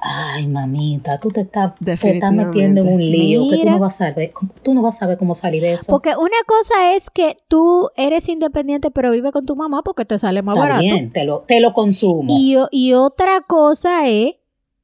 Ay, 0.00 0.46
mamita, 0.46 1.18
tú 1.18 1.30
te 1.30 1.42
estás, 1.42 1.72
metiendo 1.80 2.82
en 2.82 2.88
un 2.88 3.00
lío 3.00 3.48
que 3.48 3.58
tú 3.58 3.70
no 3.70 3.78
vas 3.78 4.00
a 4.00 4.10
saber, 4.10 4.32
tú 4.62 4.74
no 4.74 4.82
vas 4.82 4.96
a 4.96 4.98
saber 5.00 5.18
cómo 5.18 5.34
salir 5.34 5.62
de 5.62 5.72
eso. 5.72 5.86
Porque 5.88 6.10
una 6.10 6.36
cosa 6.46 6.94
es 6.94 7.10
que 7.10 7.36
tú 7.48 7.88
eres 7.96 8.28
independiente 8.28 8.90
pero 8.90 9.10
vive 9.10 9.32
con 9.32 9.46
tu 9.46 9.56
mamá 9.56 9.82
porque 9.82 10.04
te 10.04 10.18
sale 10.18 10.42
más 10.42 10.54
Está 10.54 10.68
barato. 10.68 10.82
Bien, 10.82 11.12
te 11.12 11.24
lo, 11.24 11.40
te 11.40 11.60
lo 11.60 11.72
consumo. 11.72 12.34
Y, 12.38 12.56
y 12.70 12.92
otra 12.92 13.40
cosa 13.40 14.06
es 14.06 14.34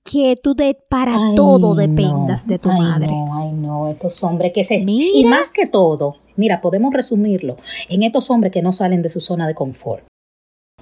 que 0.04 0.37
tú 0.40 0.54
de, 0.54 0.76
para 0.88 1.16
todo 1.37 1.75
dependas 1.75 2.47
de 2.47 2.59
tu 2.59 2.71
madre. 2.71 3.09
No, 3.09 3.38
ay, 3.38 3.52
no, 3.52 3.88
estos 3.88 4.23
hombres 4.23 4.52
que 4.52 4.64
se... 4.64 4.85
Y 4.87 5.25
más 5.25 5.50
que 5.50 5.66
todo, 5.66 6.16
mira, 6.37 6.61
podemos 6.61 6.92
resumirlo 6.92 7.56
en 7.88 8.02
estos 8.02 8.30
hombres 8.30 8.52
que 8.52 8.62
no 8.62 8.73
salen 8.73 9.02
de 9.02 9.11
su 9.11 9.21
zona 9.21 9.47
de 9.47 9.54
confort. 9.54 10.04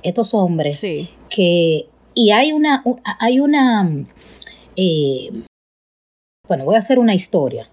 Estos 0.02 0.34
hombres 0.34 0.78
sí. 0.78 1.10
que... 1.28 1.88
Y 2.14 2.30
hay 2.30 2.52
una... 2.52 2.82
Hay 3.20 3.40
una 3.40 3.88
eh, 4.76 5.30
bueno, 6.48 6.64
voy 6.64 6.74
a 6.74 6.78
hacer 6.78 6.98
una 6.98 7.14
historia 7.14 7.68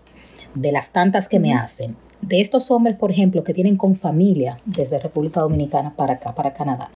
de 0.54 0.72
las 0.72 0.92
tantas 0.92 1.28
que 1.28 1.40
me 1.40 1.54
hacen. 1.54 1.96
De 2.22 2.42
estos 2.42 2.70
hombres, 2.70 2.98
por 2.98 3.12
ejemplo, 3.12 3.44
que 3.44 3.54
vienen 3.54 3.78
con 3.78 3.96
familia 3.96 4.60
desde 4.66 5.00
República 5.00 5.42
Dominicana 5.42 5.96
para 5.96 6.14
acá, 6.14 6.36
para 6.36 6.54
Canadá. 6.54 6.92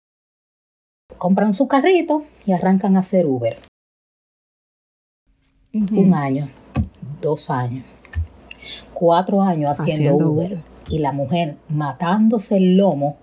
Compran 1.18 1.54
su 1.54 1.68
carrito 1.68 2.24
y 2.46 2.54
arrancan 2.54 2.96
a 2.96 3.02
hacer 3.02 3.26
Uber 3.26 3.58
un 5.92 6.14
año, 6.14 6.50
dos 7.22 7.50
años, 7.50 7.86
cuatro 8.94 9.42
años 9.42 9.80
haciendo, 9.80 10.30
Uber. 10.30 10.58
Y 10.90 11.00
la 11.00 11.12
mujer 11.12 11.58
matándose 11.68 12.58
el 12.58 12.78
lomo 12.78 13.18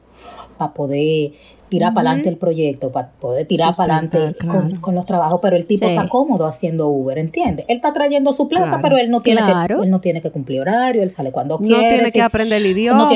para 0.58 0.74
poder 0.74 1.32
tirar 1.74 1.92
para 1.92 2.10
adelante 2.10 2.28
el 2.28 2.36
proyecto, 2.36 2.92
para 2.92 3.10
poder 3.10 3.46
tirar 3.48 3.74
para 3.74 3.96
adelante 3.96 4.36
con, 4.80 4.94
los 4.94 5.06
trabajos, 5.06 5.40
pero 5.42 5.56
el 5.56 5.66
tipo 5.66 5.86
está 5.86 6.08
cómodo 6.08 6.46
haciendo 6.46 6.88
Uber, 6.88 7.18
¿entiendes? 7.18 7.66
Él 7.68 7.76
está 7.76 7.92
trayendo 7.92 8.32
su 8.32 8.48
plata, 8.48 8.78
pero 8.80 8.96
él 8.96 9.10
no, 9.10 9.22
tiene 9.22 9.42
que, 9.44 9.74
él 9.82 9.90
no 9.90 10.00
tiene 10.00 10.22
que 10.22 10.30
cumplir 10.30 10.60
horario, 10.60 11.02
él 11.02 11.10
sale 11.10 11.32
cuando 11.32 11.58
quiere. 11.58 11.82
No 11.82 11.88
tiene 11.88 12.12
que 12.12 12.22
aprender 12.22 12.58
el 12.58 12.66
idioma, 12.66 13.10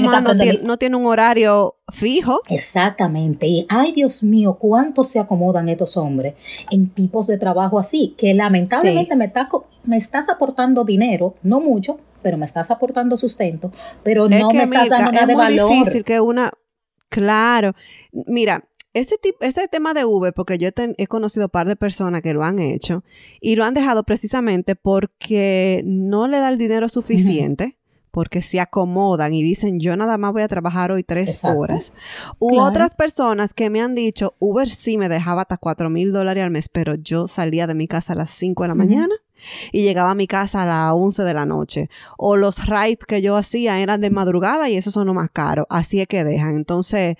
no 0.62 0.76
tiene, 0.76 0.96
un 0.96 1.06
horario 1.06 1.76
fijo. 1.92 2.40
Exactamente. 2.48 3.46
Y 3.46 3.66
ay, 3.68 3.92
Dios 3.92 4.24
mío, 4.24 4.56
cuánto 4.58 5.04
se 5.04 5.20
acomodan 5.20 5.68
estos 5.68 5.96
hombres 5.96 6.34
en 6.72 6.88
tipos 6.90 7.28
de 7.28 7.38
trabajo 7.38 7.78
así, 7.78 8.14
que 8.18 8.34
lamentablemente 8.34 9.14
me, 9.14 9.26
está, 9.26 9.48
me 9.84 9.96
estás 9.96 10.28
aportando 10.28 10.82
dinero, 10.82 11.34
no 11.44 11.60
mucho, 11.60 11.98
pero 12.22 12.36
me 12.36 12.46
estás 12.46 12.72
aportando 12.72 13.16
sustento, 13.16 13.70
pero 14.02 14.28
no 14.28 14.50
me 14.50 14.64
estás 14.64 14.88
dando 14.88 15.12
nada 15.12 15.26
de 15.26 15.34
valor. 15.36 15.70
Es 15.70 15.78
difícil 15.78 16.04
que 16.04 16.20
una 16.20 16.52
Claro. 17.08 17.72
Mira, 18.12 18.68
ese, 18.94 19.16
tipo, 19.18 19.38
ese 19.42 19.68
tema 19.68 19.94
de 19.94 20.04
Uber, 20.04 20.32
porque 20.32 20.58
yo 20.58 20.68
he, 20.74 21.06
conocido 21.06 21.46
un 21.46 21.50
par 21.50 21.68
de 21.68 21.76
personas 21.76 22.22
que 22.22 22.32
lo 22.32 22.42
han 22.42 22.58
hecho 22.58 23.04
y 23.40 23.56
lo 23.56 23.64
han 23.64 23.74
dejado 23.74 24.02
precisamente 24.02 24.76
porque 24.76 25.82
no 25.84 26.28
le 26.28 26.38
da 26.38 26.48
el 26.48 26.58
dinero 26.58 26.88
suficiente. 26.88 27.76
Porque 28.10 28.40
se 28.40 28.58
acomodan 28.58 29.34
y 29.34 29.42
dicen, 29.42 29.80
yo 29.80 29.94
nada 29.94 30.16
más 30.16 30.32
voy 30.32 30.40
a 30.40 30.48
trabajar 30.48 30.90
hoy 30.90 31.04
tres 31.04 31.44
horas. 31.44 31.92
U 32.38 32.58
otras 32.58 32.94
personas 32.94 33.52
que 33.52 33.68
me 33.68 33.82
han 33.82 33.94
dicho, 33.94 34.34
Uber 34.38 34.68
sí 34.68 34.96
me 34.96 35.10
dejaba 35.10 35.42
hasta 35.42 35.58
cuatro 35.58 35.90
mil 35.90 36.10
dólares 36.10 36.42
al 36.42 36.50
mes, 36.50 36.70
pero 36.70 36.94
yo 36.94 37.28
salía 37.28 37.66
de 37.66 37.74
mi 37.74 37.86
casa 37.86 38.14
a 38.14 38.16
las 38.16 38.30
cinco 38.30 38.64
de 38.64 38.68
la 38.68 38.74
mañana 38.74 39.14
y 39.72 39.82
llegaba 39.82 40.10
a 40.10 40.14
mi 40.14 40.26
casa 40.26 40.62
a 40.62 40.66
las 40.66 40.92
11 40.92 41.24
de 41.24 41.34
la 41.34 41.46
noche. 41.46 41.90
O 42.16 42.36
los 42.36 42.66
rides 42.66 42.98
que 43.06 43.22
yo 43.22 43.36
hacía 43.36 43.80
eran 43.80 44.00
de 44.00 44.10
madrugada 44.10 44.68
y 44.68 44.76
esos 44.76 44.94
son 44.94 45.06
los 45.06 45.14
más 45.14 45.30
caros. 45.30 45.66
Así 45.70 46.00
es 46.00 46.06
que 46.06 46.24
dejan. 46.24 46.56
Entonces, 46.56 47.16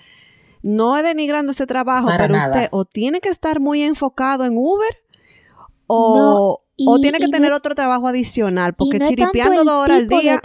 no 0.61 0.97
es 0.97 1.03
denigrando 1.03 1.51
ese 1.51 1.67
trabajo, 1.67 2.09
pero 2.17 2.37
usted 2.37 2.67
o 2.71 2.85
tiene 2.85 3.21
que 3.21 3.29
estar 3.29 3.59
muy 3.59 3.81
enfocado 3.83 4.45
en 4.45 4.57
Uber 4.57 5.03
o, 5.87 6.61
o 6.85 6.99
tiene 6.99 7.17
que 7.17 7.29
tener 7.29 7.51
otro 7.51 7.75
trabajo 7.75 8.07
adicional, 8.07 8.73
porque 8.73 8.99
chiripeando 8.99 9.63
dos 9.63 9.83
horas 9.85 9.97
al 9.97 10.07
día, 10.07 10.39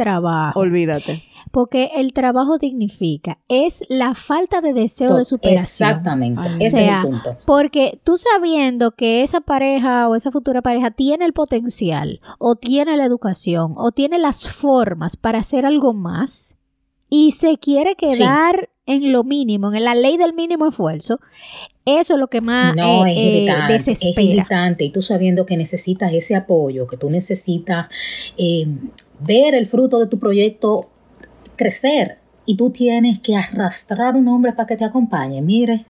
olvídate 0.54 1.33
porque 1.54 1.92
el 1.94 2.12
trabajo 2.12 2.58
dignifica, 2.58 3.38
es 3.48 3.84
la 3.88 4.14
falta 4.14 4.60
de 4.60 4.72
deseo 4.72 5.16
de 5.16 5.24
superación. 5.24 5.88
Exactamente, 5.88 6.42
ese 6.58 6.84
es 6.84 6.92
el 6.92 7.02
punto. 7.02 7.36
Porque 7.46 8.00
tú 8.02 8.16
sabiendo 8.16 8.90
que 8.90 9.22
esa 9.22 9.40
pareja 9.40 10.08
o 10.08 10.16
esa 10.16 10.32
futura 10.32 10.62
pareja 10.62 10.90
tiene 10.90 11.24
el 11.24 11.32
potencial, 11.32 12.20
o 12.40 12.56
tiene 12.56 12.96
la 12.96 13.04
educación, 13.04 13.74
o 13.76 13.92
tiene 13.92 14.18
las 14.18 14.48
formas 14.48 15.16
para 15.16 15.38
hacer 15.38 15.64
algo 15.64 15.94
más, 15.94 16.56
y 17.08 17.30
se 17.30 17.56
quiere 17.58 17.94
quedar 17.94 18.70
en 18.84 19.12
lo 19.12 19.22
mínimo, 19.22 19.72
en 19.72 19.84
la 19.84 19.94
ley 19.94 20.16
del 20.16 20.34
mínimo 20.34 20.66
esfuerzo, 20.66 21.20
eso 21.84 22.14
es 22.14 22.18
lo 22.18 22.26
que 22.26 22.40
más 22.40 22.74
no, 22.74 23.06
eh, 23.06 23.46
eh, 23.46 23.54
desespera. 23.68 24.10
Es 24.10 24.18
irritante, 24.18 24.84
y 24.86 24.90
tú 24.90 25.02
sabiendo 25.02 25.46
que 25.46 25.56
necesitas 25.56 26.12
ese 26.12 26.34
apoyo, 26.34 26.88
que 26.88 26.96
tú 26.96 27.10
necesitas 27.10 27.86
eh, 28.36 28.66
ver 29.20 29.54
el 29.54 29.68
fruto 29.68 30.00
de 30.00 30.08
tu 30.08 30.18
proyecto 30.18 30.90
crecer 31.56 32.18
y 32.46 32.56
tú 32.56 32.70
tienes 32.70 33.20
que 33.20 33.36
arrastrar 33.36 34.16
un 34.16 34.28
hombre 34.28 34.52
para 34.52 34.66
que 34.66 34.76
te 34.76 34.84
acompañe. 34.84 35.40
Mire. 35.40 35.86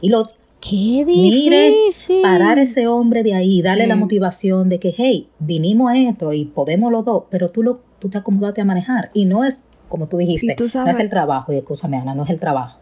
Y 0.00 0.08
lo. 0.08 0.28
Qué 0.60 1.04
difícil. 1.04 1.50
Mire, 1.50 2.22
parar 2.22 2.60
ese 2.60 2.86
hombre 2.86 3.24
de 3.24 3.34
ahí, 3.34 3.62
darle 3.62 3.88
la 3.88 3.96
motivación 3.96 4.68
de 4.68 4.78
que, 4.78 4.94
hey, 4.96 5.28
vinimos 5.40 5.90
a 5.90 5.98
esto 5.98 6.32
y 6.32 6.44
podemos 6.44 6.92
los 6.92 7.04
dos, 7.04 7.24
pero 7.30 7.50
tú, 7.50 7.64
lo, 7.64 7.80
tú 7.98 8.08
te 8.08 8.18
acomodaste 8.18 8.60
a 8.60 8.64
manejar. 8.64 9.08
Y 9.12 9.24
no 9.24 9.42
es 9.42 9.64
como 9.88 10.06
tú 10.06 10.18
dijiste, 10.18 10.54
no 10.58 10.86
es 10.86 10.98
el 11.00 11.10
trabajo, 11.10 11.52
y 11.52 11.56
escúchame 11.56 11.98
Ana, 11.98 12.14
no 12.14 12.24
es 12.24 12.30
el 12.30 12.38
trabajo, 12.38 12.80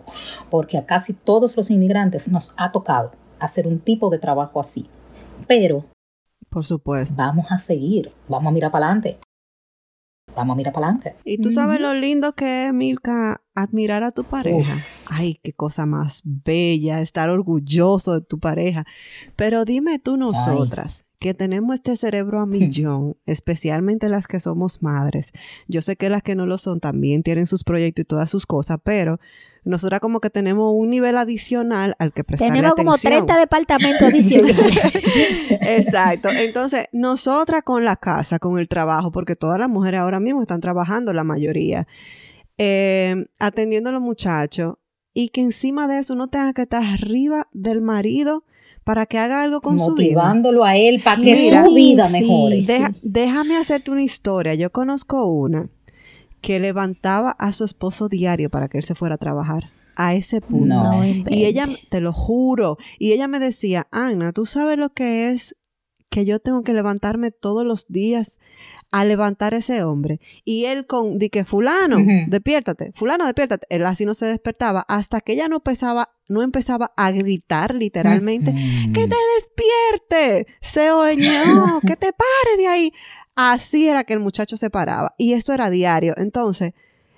porque 0.49 0.79
a 0.79 0.87
casi 0.87 1.13
todos 1.13 1.57
los 1.57 1.69
inmigrantes 1.69 2.31
nos 2.31 2.53
ha 2.57 2.71
tocado 2.71 3.11
hacer 3.41 3.67
un 3.67 3.81
tipo 3.81 4.11
de 4.11 4.19
trabajo 4.19 4.61
así. 4.61 4.87
Pero, 5.49 5.87
por 6.51 6.65
supuesto, 6.65 7.17
vamos 7.17 7.47
a 7.51 7.59
seguir, 7.59 8.13
vamos 8.29 8.47
a 8.47 8.53
mirar 8.53 8.71
para 8.71 8.87
adelante 8.87 9.19
vamos 10.35 10.55
a 10.55 10.57
mirar 10.57 10.73
para 10.73 10.87
adelante. 10.89 11.17
Y 11.25 11.39
tú 11.39 11.51
sabes 11.51 11.81
lo 11.81 11.95
lindo 11.95 12.35
que 12.35 12.67
es, 12.67 12.73
Milka, 12.73 13.43
admirar 13.55 14.03
a 14.03 14.13
tu 14.13 14.25
pareja. 14.25 14.73
Ay, 15.09 15.41
qué 15.43 15.53
cosa 15.53 15.87
más 15.87 16.23
bella, 16.25 17.01
estar 17.01 17.31
orgulloso 17.31 18.15
de 18.15 18.21
tu 18.23 18.39
pareja. 18.39 18.85
Pero 19.37 19.65
dime 19.65 19.99
tú 19.99 20.17
nosotras. 20.17 21.05
que 21.19 21.35
tenemos 21.35 21.75
este 21.75 21.99
cerebro 21.99 22.41
a 22.41 22.47
millón, 22.47 23.15
especialmente 23.27 24.09
las 24.09 24.27
que 24.27 24.41
somos 24.41 24.83
madres. 24.83 25.33
Yo 25.69 25.83
sé 25.83 25.97
que 25.97 26.09
las 26.09 26.23
que 26.23 26.35
no 26.35 26.47
lo 26.47 26.57
son 26.57 26.81
también 26.81 27.23
tienen 27.23 27.47
sus 27.47 27.63
proyectos 27.63 28.05
y 28.05 28.07
todas 28.07 28.31
sus 28.31 28.47
cosas, 28.47 28.79
pero 28.83 29.21
nosotras 29.65 30.01
como 30.01 30.21
que 30.21 30.31
tenemos 30.31 30.73
un 30.75 30.91
nivel 30.91 31.17
adicional 31.17 31.95
al 31.99 32.13
que 32.13 32.25
prestarle 32.25 32.55
Tenemos 32.55 32.75
como 32.75 32.97
30 32.97 33.39
departamentos 33.39 34.03
adicionales. 34.09 34.79
Exacto. 35.61 36.29
Entonces, 36.31 36.87
nosotras 36.93 37.63
con 37.63 37.85
la 37.85 37.97
casa, 37.97 38.39
con 38.39 38.59
el 38.59 38.69
trabajo, 38.69 39.13
porque 39.13 39.37
todas 39.37 39.59
las 39.59 39.69
mujeres 39.69 40.01
ahora 40.01 40.21
mismo 40.21 40.43
están 40.43 40.61
trabajando, 40.61 41.13
la 41.13 41.25
mayoría, 41.25 41.87
eh, 42.59 43.27
atendiendo 43.39 43.91
a 43.91 43.93
los 43.93 44.03
muchachos, 44.03 44.75
y 45.13 45.29
que 45.31 45.41
encima 45.41 45.89
de 45.89 45.99
eso 45.99 46.15
uno 46.15 46.29
tenga 46.29 46.53
que 46.53 46.63
estar 46.63 46.83
arriba 46.83 47.49
del 47.53 47.81
marido 47.81 48.45
para 48.85 49.07
que 49.07 49.19
haga 49.19 49.43
algo 49.43 49.61
con 49.61 49.79
su 49.79 49.95
vida. 49.95 50.15
Motivándolo 50.15 50.65
a 50.65 50.77
él 50.77 51.01
para 51.03 51.21
que 51.21 51.37
su 51.51 51.75
vida 51.75 52.09
mejore. 52.09 52.63
Déjame 53.03 53.57
hacerte 53.57 53.91
una 53.91 54.03
historia. 54.03 54.55
Yo 54.55 54.71
conozco 54.71 55.27
una 55.27 55.69
que 56.41 56.61
levantaba 56.61 57.31
a 57.33 57.53
su 57.53 57.65
esposo 57.65 58.09
diario 58.09 58.51
para 58.51 58.69
que 58.69 58.79
él 58.79 58.85
se 58.85 58.95
fuera 58.95 59.17
a 59.17 59.19
trabajar. 59.19 59.71
A 59.97 60.15
ese 60.15 60.41
punto. 60.41 61.03
y 61.05 61.45
ella, 61.45 61.69
te 61.91 62.01
lo 62.01 62.13
juro, 62.13 62.79
y 62.99 63.13
ella 63.13 63.29
me 63.29 63.39
decía, 63.39 63.87
Ana, 63.91 64.33
¿tú 64.33 64.47
sabes 64.47 64.79
lo 64.79 64.91
que 64.91 65.31
es 65.31 65.57
que 66.11 66.25
yo 66.25 66.41
tengo 66.41 66.63
que 66.63 66.75
levantarme 66.75 67.31
todos 67.31 67.65
los 67.65 67.87
días 67.89 68.39
a 68.91 69.05
levantar 69.05 69.55
ese 69.55 69.85
hombre. 69.85 70.21
Y 70.45 70.65
él 70.65 70.87
con, 70.87 71.19
di 71.19 71.31
que 71.31 71.45
fulano, 71.45 71.99
despiértate, 72.27 72.93
fulano, 72.95 73.25
despiértate. 73.25 73.67
Él 73.71 73.87
así 73.87 74.05
no 74.05 74.15
se 74.15 74.27
despertaba 74.27 74.85
hasta 74.89 75.21
que 75.21 75.35
ella 75.35 75.49
no 75.49 75.57
empezaba, 75.57 76.11
no 76.29 76.43
empezaba 76.43 76.93
a 76.97 77.11
gritar 77.13 77.75
literalmente, 77.75 78.53
que 78.93 79.07
te 79.07 79.17
despierte, 79.37 80.47
se 80.61 80.91
oñó, 80.91 81.81
que 81.87 81.97
te 81.97 82.13
pare 82.13 82.57
de 82.59 82.67
ahí. 82.67 82.93
Así 83.41 83.89
era 83.89 84.05
que 84.05 84.13
el 84.13 84.21
muchacho 84.21 84.57
se 84.57 84.69
paraba. 84.69 85.15
Y 85.17 85.33
eso 85.33 85.55
era 85.55 85.71
diario. 85.71 86.15
Entonces, 86.19 86.73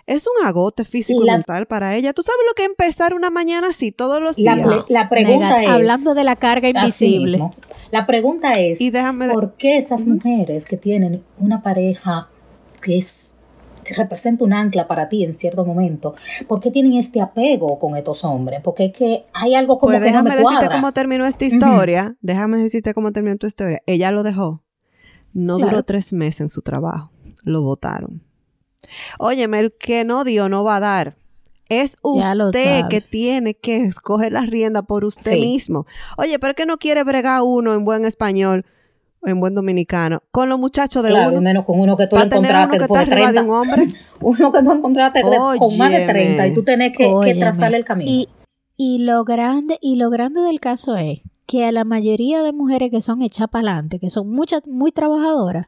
es 0.07 0.27
un 0.27 0.47
agote 0.47 0.85
físico 0.85 1.23
y 1.25 1.27
mental 1.27 1.67
para 1.67 1.97
ella. 1.97 2.13
¿Tú 2.13 2.23
sabes 2.23 2.41
lo 2.49 2.55
que 2.55 2.63
es 2.63 2.69
empezar 2.69 3.13
una 3.15 3.31
mañana 3.31 3.69
así 3.71 3.91
todos 3.91 4.21
los 4.21 4.37
días? 4.37 4.59
La, 4.89 5.09
pregunta 5.09 5.61
es... 5.61 5.69
Hablando 5.69 6.15
de 6.15 6.23
la 6.23 6.37
carga 6.37 6.69
invisible. 6.69 7.43
La 7.91 8.07
pregunta 8.07 8.53
es, 8.53 8.79
¿por 9.33 9.55
qué 9.55 9.79
esas 9.79 10.07
mujeres 10.07 10.65
que 10.65 10.77
tienen 10.77 11.25
una 11.39 11.63
pareja 11.63 12.29
que 12.81 12.99
es 12.99 13.35
que 13.85 13.95
representa 13.95 14.45
un 14.45 14.53
ancla 14.53 14.87
para 14.87 15.09
ti 15.09 15.25
en 15.25 15.35
cierto 15.35 15.65
momento, 15.65 16.15
¿por 16.47 16.61
qué 16.61 16.71
tienen 16.71 16.95
este 16.95 17.21
apego 17.21 17.81
con 17.81 17.97
estos 17.97 18.23
hombres? 18.23 18.61
Porque 18.63 18.87
es 18.87 18.93
que 18.93 19.25
hay 19.33 19.57
algo 19.57 19.79
como 19.79 19.91
pues 19.91 20.05
que 20.05 20.13
no 20.13 20.23
me 20.23 20.37
decirte 20.37 20.69
cómo 20.71 20.93
terminó 20.93 21.27
esta 21.27 21.45
historia. 21.45 22.17
Déjame 22.21 22.59
decirte 22.59 22.95
cómo 22.95 23.11
terminó 23.11 23.37
tu 23.39 23.49
historia. 23.49 23.83
Ella 23.87 24.13
lo 24.13 24.23
dejó. 24.23 24.63
No 25.33 25.59
duró 25.59 25.83
tres 25.83 26.13
meses 26.13 26.43
en 26.43 26.49
su 26.49 26.63
trabajo. 26.63 27.11
Lo 27.45 27.63
votaron. 27.63 28.23
Óyeme, 29.19 29.61
el 29.61 29.73
que 29.73 30.05
no 30.05 30.25
dio 30.25 30.49
no 30.49 30.65
va 30.65 30.77
a 30.77 30.81
dar. 30.81 31.17
Es 31.69 31.97
usted 32.03 32.83
que 32.91 33.01
tiene 33.01 33.55
que 33.55 33.77
escoger 33.85 34.33
la 34.33 34.43
rienda 34.43 34.83
por 34.83 35.05
usted 35.05 35.39
mismo. 35.39 35.87
Oye, 36.19 36.39
pero 36.39 36.51
es 36.51 36.57
que 36.57 36.67
no 36.67 36.77
quiere 36.77 37.03
bregar 37.03 37.41
uno 37.43 37.75
en 37.75 37.85
buen 37.85 38.05
español, 38.05 38.67
en 39.25 39.41
buen 39.41 39.55
dominicano, 39.55 40.23
con 40.31 40.51
los 40.51 40.59
muchachos 40.59 41.03
de 41.03 41.11
claro, 41.11 41.41
menos 41.41 41.65
con 41.65 41.81
uno 41.81 41.97
que 41.97 42.07
tú 42.09 42.17
encontraste 42.17 42.77
uno 42.77 42.89
que 42.89 42.99
de 42.99 43.07
30. 43.07 43.33
De 43.33 43.41
un 43.41 43.51
hombre. 43.51 43.89
uno 44.21 44.53
que 44.53 44.63
tú 44.63 44.73
encontraste 44.73 45.23
con 45.23 45.79
más 45.79 45.93
de 45.93 46.07
30 46.07 46.47
y 46.49 46.55
tú 46.55 46.63
tenés 46.63 46.95
que, 46.95 47.37
trazarle 47.39 47.79
el 47.79 47.85
camino. 47.87 48.11
Y, 48.11 48.29
y, 48.77 49.05
lo 49.05 49.25
grande, 49.25 49.79
y 49.81 49.97
lo 49.97 50.11
grande 50.11 50.43
del 50.43 50.61
caso 50.61 50.97
es 50.97 51.21
que 51.53 51.67
a 51.67 51.71
la 51.71 51.85
mayoría 51.85 52.43
de 52.43 52.51
mujeres 52.51 52.91
que 52.91 53.03
son 53.03 53.21
hechas 53.21 53.47
para 53.47 53.73
adelante, 53.73 53.99
que 53.99 54.09
son 54.09 54.31
muchas, 54.31 54.67
muy 54.67 54.91
trabajadoras, 54.91 55.67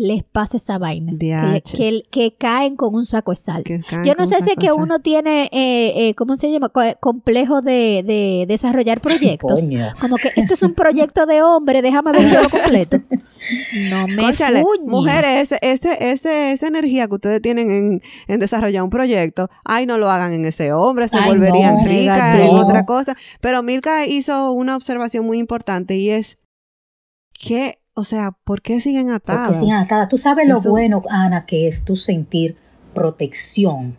les 0.00 0.24
pasa 0.24 0.56
esa 0.56 0.78
vaina. 0.78 1.12
Que, 1.18 2.02
que, 2.10 2.34
caen 2.38 2.74
con 2.74 2.94
un 2.94 3.04
saco 3.04 3.32
de 3.32 3.36
sal. 3.36 3.64
Yo 3.64 4.14
no 4.16 4.24
sé 4.24 4.40
si 4.42 4.50
es 4.50 4.56
que 4.56 4.72
uno 4.72 5.00
tiene, 5.00 5.50
eh, 5.52 6.08
eh, 6.08 6.14
¿cómo 6.14 6.36
se 6.38 6.50
llama? 6.50 6.72
complejo 7.00 7.60
de, 7.60 8.02
de 8.06 8.46
desarrollar 8.48 9.02
proyectos. 9.02 9.68
Como 10.00 10.16
que 10.16 10.32
esto 10.36 10.54
es 10.54 10.62
un 10.62 10.72
proyecto 10.72 11.26
de 11.26 11.42
hombre, 11.42 11.82
déjame 11.82 12.12
verlo 12.12 12.48
completo. 12.48 12.98
No 13.90 14.06
me 14.08 14.22
Cónchale, 14.22 14.64
Mujeres, 14.84 15.52
ese, 15.60 15.96
ese, 16.00 16.52
esa 16.52 16.66
energía 16.66 17.06
que 17.06 17.14
ustedes 17.14 17.42
tienen 17.42 17.70
en, 17.70 18.02
en, 18.26 18.40
desarrollar 18.40 18.82
un 18.82 18.90
proyecto, 18.90 19.50
ay, 19.64 19.84
no 19.84 19.98
lo 19.98 20.10
hagan 20.10 20.32
en 20.32 20.46
ese 20.46 20.72
hombre, 20.72 21.08
se 21.08 21.20
volverían 21.20 21.84
ricas 21.84 22.38
en 22.38 22.48
otra 22.48 22.86
cosa. 22.86 23.16
Pero 23.42 23.62
Milka 23.62 24.06
hizo 24.06 24.52
una 24.52 24.76
observación 24.76 25.26
muy 25.26 25.38
importante 25.38 25.96
y 25.96 26.08
es 26.10 26.38
que 27.32 27.80
o 28.00 28.04
sea, 28.04 28.32
¿por 28.44 28.62
qué 28.62 28.80
siguen 28.80 29.10
atadas? 29.10 29.48
Porque 29.48 29.60
siguen 29.60 29.76
atadas. 29.76 30.08
Tú 30.08 30.18
sabes 30.18 30.48
lo 30.48 30.60
bueno, 30.62 31.02
Ana, 31.08 31.46
que 31.46 31.68
es 31.68 31.84
tú 31.84 31.96
sentir 31.96 32.56
protección 32.94 33.96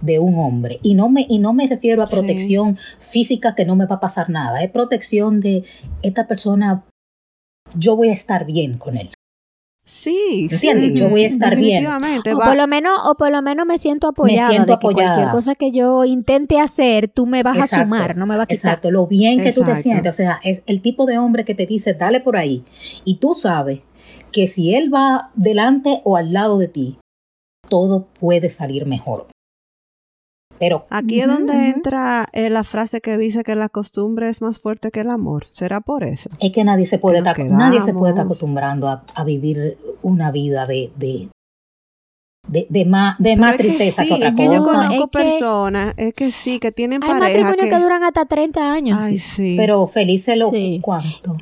de 0.00 0.18
un 0.18 0.38
hombre. 0.38 0.78
Y 0.82 0.94
no 0.94 1.08
me, 1.08 1.26
y 1.28 1.38
no 1.38 1.52
me 1.52 1.66
refiero 1.66 2.02
a 2.02 2.06
protección 2.06 2.78
física 2.98 3.54
que 3.54 3.64
no 3.64 3.76
me 3.76 3.86
va 3.86 3.96
a 3.96 4.00
pasar 4.00 4.30
nada. 4.30 4.62
Es 4.62 4.70
protección 4.70 5.40
de 5.40 5.64
esta 6.02 6.26
persona, 6.26 6.84
yo 7.74 7.96
voy 7.96 8.08
a 8.08 8.12
estar 8.12 8.44
bien 8.46 8.78
con 8.78 8.96
él. 8.96 9.10
Sí, 9.84 10.48
¿entiendes? 10.50 10.94
yo 10.94 11.08
voy 11.08 11.24
a 11.24 11.26
estar 11.26 11.56
bien. 11.56 11.86
O 11.86 12.38
por 12.38 12.56
lo 12.56 12.66
menos, 12.68 12.98
o 13.04 13.16
por 13.16 13.32
lo 13.32 13.42
menos 13.42 13.66
me 13.66 13.78
siento 13.78 14.08
apoyada. 14.08 14.48
Me 14.48 14.54
siento 14.54 14.72
apoyada. 14.74 15.14
cualquier 15.14 15.30
cosa 15.32 15.54
que 15.56 15.72
yo 15.72 16.04
intente 16.04 16.60
hacer, 16.60 17.08
tú 17.08 17.26
me 17.26 17.42
vas 17.42 17.58
a 17.58 17.66
sumar, 17.66 18.16
no 18.16 18.26
me 18.26 18.36
vas 18.36 18.44
a 18.44 18.46
quitar. 18.46 18.70
Exacto, 18.70 18.90
lo 18.90 19.06
bien 19.06 19.42
que 19.42 19.52
tú 19.52 19.64
te 19.64 19.76
sientes. 19.76 20.08
O 20.08 20.16
sea, 20.16 20.40
es 20.44 20.62
el 20.66 20.82
tipo 20.82 21.04
de 21.04 21.18
hombre 21.18 21.44
que 21.44 21.54
te 21.54 21.66
dice, 21.66 21.94
dale 21.94 22.20
por 22.20 22.36
ahí. 22.36 22.64
Y 23.04 23.16
tú 23.16 23.34
sabes 23.34 23.80
que 24.30 24.46
si 24.46 24.74
él 24.74 24.92
va 24.92 25.30
delante 25.34 26.00
o 26.04 26.16
al 26.16 26.32
lado 26.32 26.58
de 26.58 26.68
ti, 26.68 26.98
todo 27.68 28.06
puede 28.18 28.50
salir 28.50 28.86
mejor. 28.86 29.26
Pero 30.62 30.86
aquí 30.90 31.20
es 31.20 31.26
donde 31.26 31.70
entra 31.70 32.24
eh, 32.32 32.48
la 32.48 32.62
frase 32.62 33.00
que 33.00 33.18
dice 33.18 33.42
que 33.42 33.56
la 33.56 33.68
costumbre 33.68 34.28
es 34.28 34.40
más 34.42 34.60
fuerte 34.60 34.92
que 34.92 35.00
el 35.00 35.10
amor. 35.10 35.48
¿Será 35.50 35.80
por 35.80 36.04
eso? 36.04 36.30
Es 36.38 36.52
que 36.52 36.62
nadie 36.62 36.86
se 36.86 37.00
puede, 37.00 37.18
estar, 37.18 37.36
nadie 37.36 37.80
se 37.80 37.92
puede 37.92 38.12
estar 38.12 38.26
acostumbrando 38.26 38.86
a, 38.86 39.24
vivir 39.24 39.76
una 40.02 40.30
vida 40.30 40.64
de, 40.66 40.92
de, 40.94 41.28
de, 42.46 42.84
más, 42.84 43.18
de 43.18 43.34
más 43.34 43.56
tristeza 43.56 44.04
que, 44.04 44.14
otra 44.14 44.30
cosa. 44.30 44.52
yo 44.52 44.60
conozco 44.60 45.08
personas, 45.08 45.94
es 45.96 46.14
que 46.14 46.30
sí, 46.30 46.60
que 46.60 46.70
tienen 46.70 47.02
Hay 47.02 47.10
pareja 47.10 47.54
que... 47.54 47.68
que 47.68 47.78
duran 47.80 48.04
hasta 48.04 48.24
30 48.24 48.72
años. 48.72 49.02
Ay, 49.02 49.18
sí. 49.18 49.56
Pero 49.58 49.88
felices 49.88 50.36
lo 50.36 50.52
cuánto. 50.80 51.38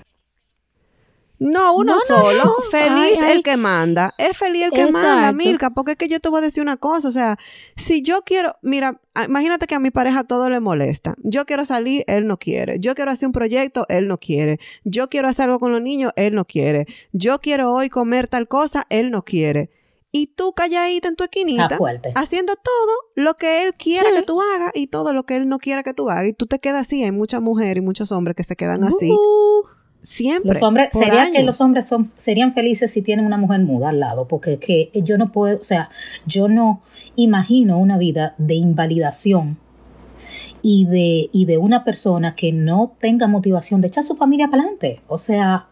No, 1.41 1.75
uno 1.75 1.97
solo. 2.07 2.55
Feliz 2.71 3.19
el 3.19 3.43
que 3.43 3.57
manda. 3.57 4.15
Es 4.19 4.37
feliz 4.37 4.67
el 4.67 4.71
que 4.73 4.93
manda, 4.93 5.33
Milka. 5.33 5.71
Porque 5.71 5.93
es 5.93 5.97
que 5.99 6.07
yo 6.07 6.21
te 6.21 6.29
voy 6.29 6.39
a 6.39 6.43
decir 6.43 6.63
una 6.63 6.77
cosa. 6.77 7.09
O 7.09 7.13
sea, 7.13 7.39
si 7.77 8.03
yo 8.03 8.23
quiero, 8.23 8.57
mira, 8.61 9.01
imagínate 9.27 9.67
que 9.67 9.75
a 9.75 9.81
mi 9.81 9.91
pareja 9.91 10.25
todo 10.25 10.51
le 10.51 10.61
molesta. 10.61 11.15
Yo 11.23 11.47
quiero 11.47 11.65
salir, 11.65 12.05
él 12.09 12.27
no 12.27 12.39
quiere. 12.39 12.79
Yo 12.79 12.95
quiero 12.95 13.11
hacer 13.11 13.27
un 13.27 13.33
proyecto, 13.33 13.87
él 13.89 14.07
no 14.07 14.19
quiere. 14.19 14.61
Yo 14.85 15.09
quiero 15.09 15.29
hacer 15.29 15.47
algo 15.47 15.61
con 15.61 15.73
los 15.73 15.81
niños, 15.81 16.13
él 16.17 16.35
no 16.35 16.45
quiere. 16.45 16.87
Yo 17.13 17.41
quiero 17.41 17.73
hoy 17.73 17.89
comer 17.89 18.29
tal 18.29 18.47
cosa, 18.47 18.87
él 18.91 19.11
no 19.11 19.25
quiere. 19.25 19.71
Y 20.13 20.27
tú 20.35 20.53
calladita 20.53 21.09
en 21.09 21.17
tu 21.17 21.25
esquinita, 21.25 21.79
haciendo 22.17 22.55
todo 22.57 22.93
lo 23.15 23.37
que 23.37 23.63
él 23.63 23.75
quiera 23.75 24.11
que 24.15 24.23
tú 24.23 24.43
hagas 24.43 24.73
y 24.75 24.89
todo 24.89 25.15
lo 25.15 25.23
que 25.23 25.37
él 25.37 25.49
no 25.49 25.59
quiera 25.59 25.85
que 25.85 25.95
tú 25.95 26.11
hagas. 26.11 26.27
Y 26.27 26.33
tú 26.35 26.47
te 26.47 26.59
quedas 26.59 26.83
así. 26.83 27.03
Hay 27.05 27.13
muchas 27.13 27.41
mujeres 27.41 27.81
y 27.83 27.87
muchos 27.87 28.13
hombres 28.13 28.37
que 28.37 28.45
se 28.45 28.57
quedan 28.57 28.85
así. 28.85 29.11
Siempre. 30.03 30.55
Los 30.55 30.63
hombres, 30.63 30.89
sería 30.93 31.31
que 31.31 31.43
los 31.43 31.61
hombres 31.61 31.87
son, 31.87 32.11
serían 32.17 32.55
felices 32.55 32.91
si 32.91 33.03
tienen 33.03 33.27
una 33.27 33.37
mujer 33.37 33.61
muda 33.61 33.91
al 33.91 34.01
lado, 34.01 34.27
porque 34.27 34.59
que 34.59 34.91
yo 34.95 35.19
no 35.19 35.31
puedo, 35.31 35.59
o 35.61 35.65
sea, 35.65 35.91
yo 36.27 36.49
no 36.49 36.83
imagino 37.17 37.79
una 37.79 37.99
vida 37.99 38.35
de 38.39 38.55
invalidación 38.55 39.59
y 40.63 40.87
de, 40.87 41.29
y 41.33 41.45
de 41.45 41.59
una 41.59 41.85
persona 41.85 42.35
que 42.35 42.53
no 42.53 42.97
tenga 42.99 43.29
motivación 43.29 43.81
de 43.81 43.89
echar 43.89 44.05
su 44.05 44.17
familia 44.17 44.49
para 44.49 44.63
adelante. 44.63 45.03
O 45.07 45.19
sea, 45.19 45.69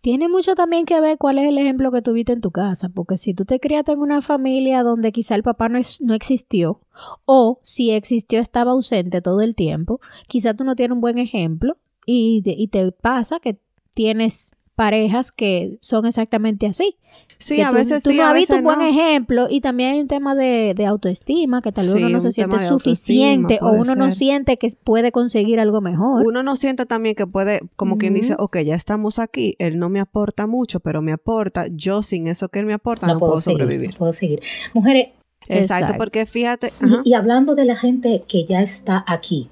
tiene 0.00 0.28
mucho 0.28 0.54
también 0.54 0.84
que 0.84 1.00
ver 1.00 1.18
cuál 1.18 1.38
es 1.38 1.48
el 1.48 1.58
ejemplo 1.58 1.90
que 1.90 2.02
tuviste 2.02 2.32
en 2.32 2.40
tu 2.40 2.50
casa, 2.50 2.88
porque 2.88 3.18
si 3.18 3.34
tú 3.34 3.44
te 3.44 3.58
criaste 3.58 3.92
en 3.92 3.98
una 3.98 4.22
familia 4.22 4.82
donde 4.82 5.10
quizá 5.10 5.34
el 5.34 5.42
papá 5.42 5.68
no, 5.68 5.80
no 6.00 6.14
existió, 6.14 6.80
o 7.24 7.58
si 7.62 7.90
existió 7.90 8.40
estaba 8.40 8.72
ausente 8.72 9.20
todo 9.20 9.40
el 9.40 9.54
tiempo, 9.54 10.00
quizá 10.28 10.54
tú 10.54 10.64
no 10.64 10.76
tienes 10.76 10.94
un 10.94 11.00
buen 11.00 11.18
ejemplo 11.18 11.76
y, 12.10 12.42
y 12.44 12.68
te 12.68 12.90
pasa 12.92 13.38
que 13.38 13.58
tienes 13.94 14.52
parejas 14.78 15.32
que 15.32 15.76
son 15.80 16.06
exactamente 16.06 16.66
así. 16.66 16.96
Sí, 17.38 17.60
a 17.60 17.72
veces 17.72 18.02
tú 18.02 18.10
sí. 18.10 18.16
no 18.16 18.26
has 18.26 18.34
visto 18.34 18.54
un 18.54 18.62
buen 18.62 18.80
ejemplo 18.80 19.48
y 19.50 19.60
también 19.60 19.90
hay 19.90 20.00
un 20.00 20.06
tema 20.06 20.36
de, 20.36 20.74
autoestima 20.86 21.60
que 21.62 21.72
tal 21.72 21.86
vez 21.86 21.96
uno 21.96 22.08
no 22.08 22.20
se 22.20 22.30
siente 22.30 22.66
suficiente 22.66 23.58
o 23.60 23.72
uno 23.72 23.96
no 23.96 24.12
siente 24.12 24.56
que 24.56 24.70
puede 24.84 25.10
conseguir 25.10 25.58
algo 25.58 25.80
mejor. 25.80 26.24
Uno 26.24 26.44
no 26.44 26.54
siente 26.54 26.86
también 26.86 27.16
que 27.16 27.26
puede, 27.26 27.60
como 27.74 27.98
quien 27.98 28.14
dice, 28.14 28.36
ok, 28.38 28.58
ya 28.58 28.76
estamos 28.76 29.18
aquí, 29.18 29.56
él 29.58 29.78
no 29.78 29.88
me 29.88 29.98
aporta 29.98 30.46
mucho, 30.46 30.78
pero 30.78 31.02
me 31.02 31.12
aporta, 31.12 31.66
yo 31.72 32.04
sin 32.04 32.28
eso 32.28 32.48
que 32.48 32.60
él 32.60 32.66
me 32.66 32.72
aporta 32.72 33.08
no, 33.08 33.18
puedo, 33.18 33.40
sobrevivir. 33.40 33.96
puedo 33.96 34.12
seguir. 34.12 34.40
Mujeres. 34.74 35.08
Exacto, 35.48 35.94
porque 35.98 36.24
fíjate. 36.24 36.72
y 37.04 37.14
hablando 37.14 37.56
de 37.56 37.64
la 37.64 37.76
gente 37.76 38.22
que 38.28 38.44
ya 38.44 38.62
está 38.62 39.04
aquí 39.08 39.50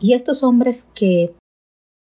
y 0.00 0.14
estos 0.14 0.42
hombres 0.42 0.88
que 0.94 1.32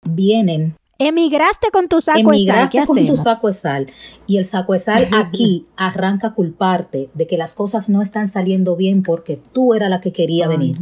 vienen. 0.04 0.76
Emigraste 0.98 1.70
con 1.72 1.88
tu 1.88 2.00
saco 2.00 2.18
de 2.18 2.22
sal. 2.24 2.34
Emigraste 2.34 2.84
con 2.86 3.06
tu 3.06 3.16
saco 3.16 3.46
de 3.48 3.52
sal. 3.52 3.86
Y 4.26 4.38
el 4.38 4.44
saco 4.44 4.72
de 4.74 4.78
sal 4.78 5.08
aquí 5.12 5.66
arranca 5.76 6.28
a 6.28 6.34
culparte 6.34 7.10
de 7.14 7.26
que 7.26 7.36
las 7.36 7.54
cosas 7.54 7.88
no 7.88 8.02
están 8.02 8.28
saliendo 8.28 8.76
bien 8.76 9.02
porque 9.02 9.40
tú 9.52 9.74
era 9.74 9.88
la 9.88 10.00
que 10.00 10.12
quería 10.12 10.48
venir. 10.48 10.78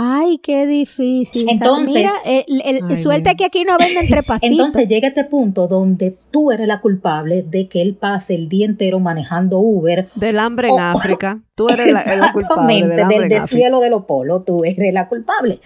Ay, 0.00 0.38
qué 0.38 0.64
difícil. 0.66 1.48
Entonces, 1.48 2.08
mira, 2.46 2.96
suelta 2.96 3.34
que 3.34 3.44
aquí 3.44 3.64
no 3.64 3.76
venden 3.76 4.06
pasitos. 4.26 4.42
Entonces 4.42 4.86
llega 4.86 5.08
este 5.08 5.24
punto 5.24 5.66
donde 5.66 6.16
tú 6.30 6.52
eres 6.52 6.68
la 6.68 6.80
culpable 6.80 7.42
de 7.42 7.68
que 7.68 7.82
él 7.82 7.96
pase 7.96 8.36
el 8.36 8.48
día 8.48 8.66
entero 8.66 9.00
manejando 9.00 9.58
Uber. 9.58 10.08
Del 10.14 10.38
hambre 10.38 10.68
en 10.68 10.78
África. 10.78 11.40
Tú 11.58 11.68
eres 11.68 11.92
la, 11.92 12.32
culpable. 12.32 12.86
Del, 12.86 13.08
del 13.08 13.28
deshielo 13.28 13.80
de 13.80 13.90
los 13.90 14.04
polos, 14.04 14.44
tú 14.44 14.64
eres 14.64 14.94
la 14.94 15.08
culpable. 15.08 15.58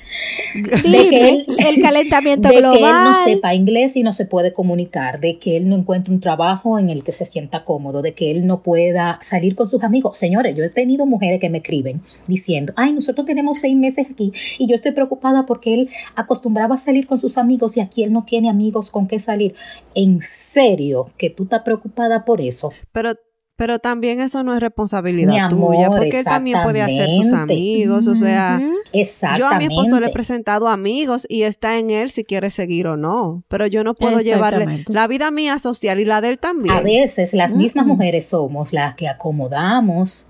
de 0.54 1.08
que 1.10 1.28
él, 1.28 1.46
el 1.58 1.82
calentamiento 1.82 2.48
de 2.48 2.56
global. 2.56 2.78
que 2.78 2.86
él 2.86 2.94
no 3.04 3.24
sepa 3.26 3.54
inglés 3.54 3.94
y 3.96 4.02
no 4.02 4.14
se 4.14 4.24
puede 4.24 4.54
comunicar, 4.54 5.20
de 5.20 5.38
que 5.38 5.58
él 5.58 5.68
no 5.68 5.76
encuentre 5.76 6.14
un 6.14 6.20
trabajo 6.20 6.78
en 6.78 6.88
el 6.88 7.04
que 7.04 7.12
se 7.12 7.26
sienta 7.26 7.66
cómodo, 7.66 8.00
de 8.00 8.14
que 8.14 8.30
él 8.30 8.46
no 8.46 8.62
pueda 8.62 9.18
salir 9.20 9.54
con 9.54 9.68
sus 9.68 9.84
amigos. 9.84 10.16
Señores, 10.16 10.56
yo 10.56 10.64
he 10.64 10.70
tenido 10.70 11.04
mujeres 11.04 11.38
que 11.40 11.50
me 11.50 11.58
escriben 11.58 12.00
diciendo, 12.26 12.72
ay, 12.76 12.94
nosotros 12.94 13.26
tenemos 13.26 13.58
seis 13.58 13.76
meses 13.76 14.06
aquí 14.10 14.32
y 14.58 14.66
yo 14.66 14.74
estoy 14.74 14.92
preocupada 14.92 15.44
porque 15.44 15.74
él 15.74 15.90
acostumbraba 16.14 16.76
a 16.76 16.78
salir 16.78 17.06
con 17.06 17.18
sus 17.18 17.36
amigos 17.36 17.76
y 17.76 17.80
aquí 17.80 18.02
él 18.02 18.14
no 18.14 18.24
tiene 18.24 18.48
amigos 18.48 18.90
con 18.90 19.06
qué 19.06 19.18
salir. 19.18 19.54
En 19.94 20.22
serio 20.22 21.10
que 21.18 21.28
tú 21.28 21.42
estás 21.42 21.60
preocupada 21.60 22.24
por 22.24 22.40
eso. 22.40 22.72
Pero 22.92 23.12
pero 23.62 23.78
también 23.78 24.20
eso 24.20 24.42
no 24.42 24.54
es 24.54 24.60
responsabilidad 24.60 25.48
tuya, 25.48 25.88
porque 25.88 26.18
él 26.18 26.24
también 26.24 26.58
puede 26.64 26.82
hacer 26.82 27.08
sus 27.10 27.32
amigos, 27.32 28.08
o 28.08 28.16
sea, 28.16 28.60
yo 29.38 29.46
a 29.46 29.56
mi 29.56 29.66
esposo 29.66 30.00
le 30.00 30.08
he 30.08 30.10
presentado 30.10 30.66
amigos 30.66 31.26
y 31.28 31.44
está 31.44 31.78
en 31.78 31.90
él 31.90 32.10
si 32.10 32.24
quiere 32.24 32.50
seguir 32.50 32.88
o 32.88 32.96
no, 32.96 33.44
pero 33.46 33.68
yo 33.68 33.84
no 33.84 33.94
puedo 33.94 34.18
llevarle 34.18 34.84
la 34.88 35.06
vida 35.06 35.30
mía 35.30 35.60
social 35.60 36.00
y 36.00 36.04
la 36.04 36.20
de 36.20 36.30
él 36.30 36.38
también. 36.40 36.74
A 36.74 36.80
veces 36.80 37.34
las 37.34 37.54
mismas 37.54 37.86
mujeres 37.86 38.26
somos 38.26 38.72
las 38.72 38.96
que 38.96 39.06
acomodamos 39.06 40.26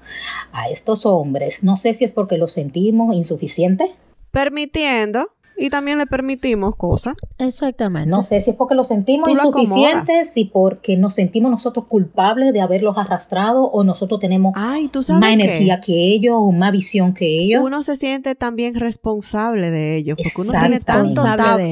a 0.53 0.69
estos 0.69 1.07
hombres, 1.07 1.65
no 1.65 1.79
sé 1.79 1.95
si 1.95 2.05
es 2.05 2.13
porque 2.13 2.37
los 2.37 2.53
sentimos 2.53 3.17
insuficientes. 3.17 3.89
Permitiendo 4.31 5.31
y 5.63 5.71
también 5.71 5.99
le 5.99 6.07
permitimos 6.07 6.75
cosas. 6.75 7.15
Exactamente. 7.39 8.11
No 8.11 8.25
sé 8.25 8.41
si 8.41 8.51
es 8.51 8.57
porque 8.57 8.75
lo 8.75 8.85
sentimos 8.85 9.29
insuficientes, 9.29 10.33
si 10.33 10.45
porque 10.45 10.97
nos 10.97 11.15
sentimos 11.15 11.53
nosotros 11.53 11.87
culpables 11.87 12.53
de 12.53 12.61
haberlos 12.61 12.99
arrastrado 12.99 13.65
o 13.67 13.85
nosotros 13.85 14.19
tenemos 14.19 14.55
más 14.57 15.33
energía 15.33 15.81
que 15.81 15.93
ellos 15.93 16.35
o 16.37 16.51
más 16.51 16.73
visión 16.73 17.15
que 17.15 17.27
ellos. 17.27 17.65
Uno 17.65 17.85
se 17.85 17.97
siente 17.97 18.35
también 18.35 18.75
responsable 18.75 19.71
de 19.71 19.97
ellos 19.97 20.17
porque 20.17 20.49
uno 20.49 20.59
tiene 20.59 20.81
tanto, 20.81 21.23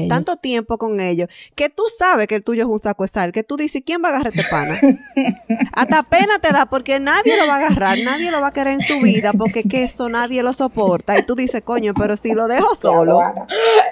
tanto 0.07 0.37
tiempo 0.37 0.77
con 0.77 1.01
ellos 1.01 1.27
que 1.55 1.67
tú 1.67 1.83
sabes 1.97 2.27
que 2.27 2.35
el 2.35 2.43
tuyo 2.45 2.63
es 2.63 2.69
un 2.69 2.79
saco 2.79 3.03
de 3.03 3.09
sal, 3.09 3.33
que 3.33 3.43
tú 3.43 3.57
dices, 3.57 3.81
¿quién 3.85 4.01
va 4.01 4.07
a 4.07 4.11
agarrar 4.11 4.33
este 4.33 4.49
pana? 4.49 4.79
Hasta 5.73 6.03
pena 6.03 6.39
te 6.39 6.51
da 6.51 6.65
porque 6.65 6.99
nadie 6.99 7.37
lo 7.37 7.47
va 7.47 7.55
a 7.55 7.57
agarrar, 7.57 7.97
nadie 7.99 8.31
lo 8.31 8.41
va 8.41 8.47
a 8.47 8.51
querer 8.51 8.73
en 8.73 8.81
su 8.81 8.99
vida 8.99 9.31
porque 9.37 9.63
que 9.63 9.83
eso 9.83 10.09
nadie 10.09 10.43
lo 10.43 10.53
soporta 10.53 11.17
y 11.17 11.23
tú 11.23 11.35
dices, 11.35 11.61
coño, 11.63 11.93
pero 11.93 12.17
si 12.17 12.33
lo 12.33 12.47
dejo 12.47 12.75
solo. 12.75 13.21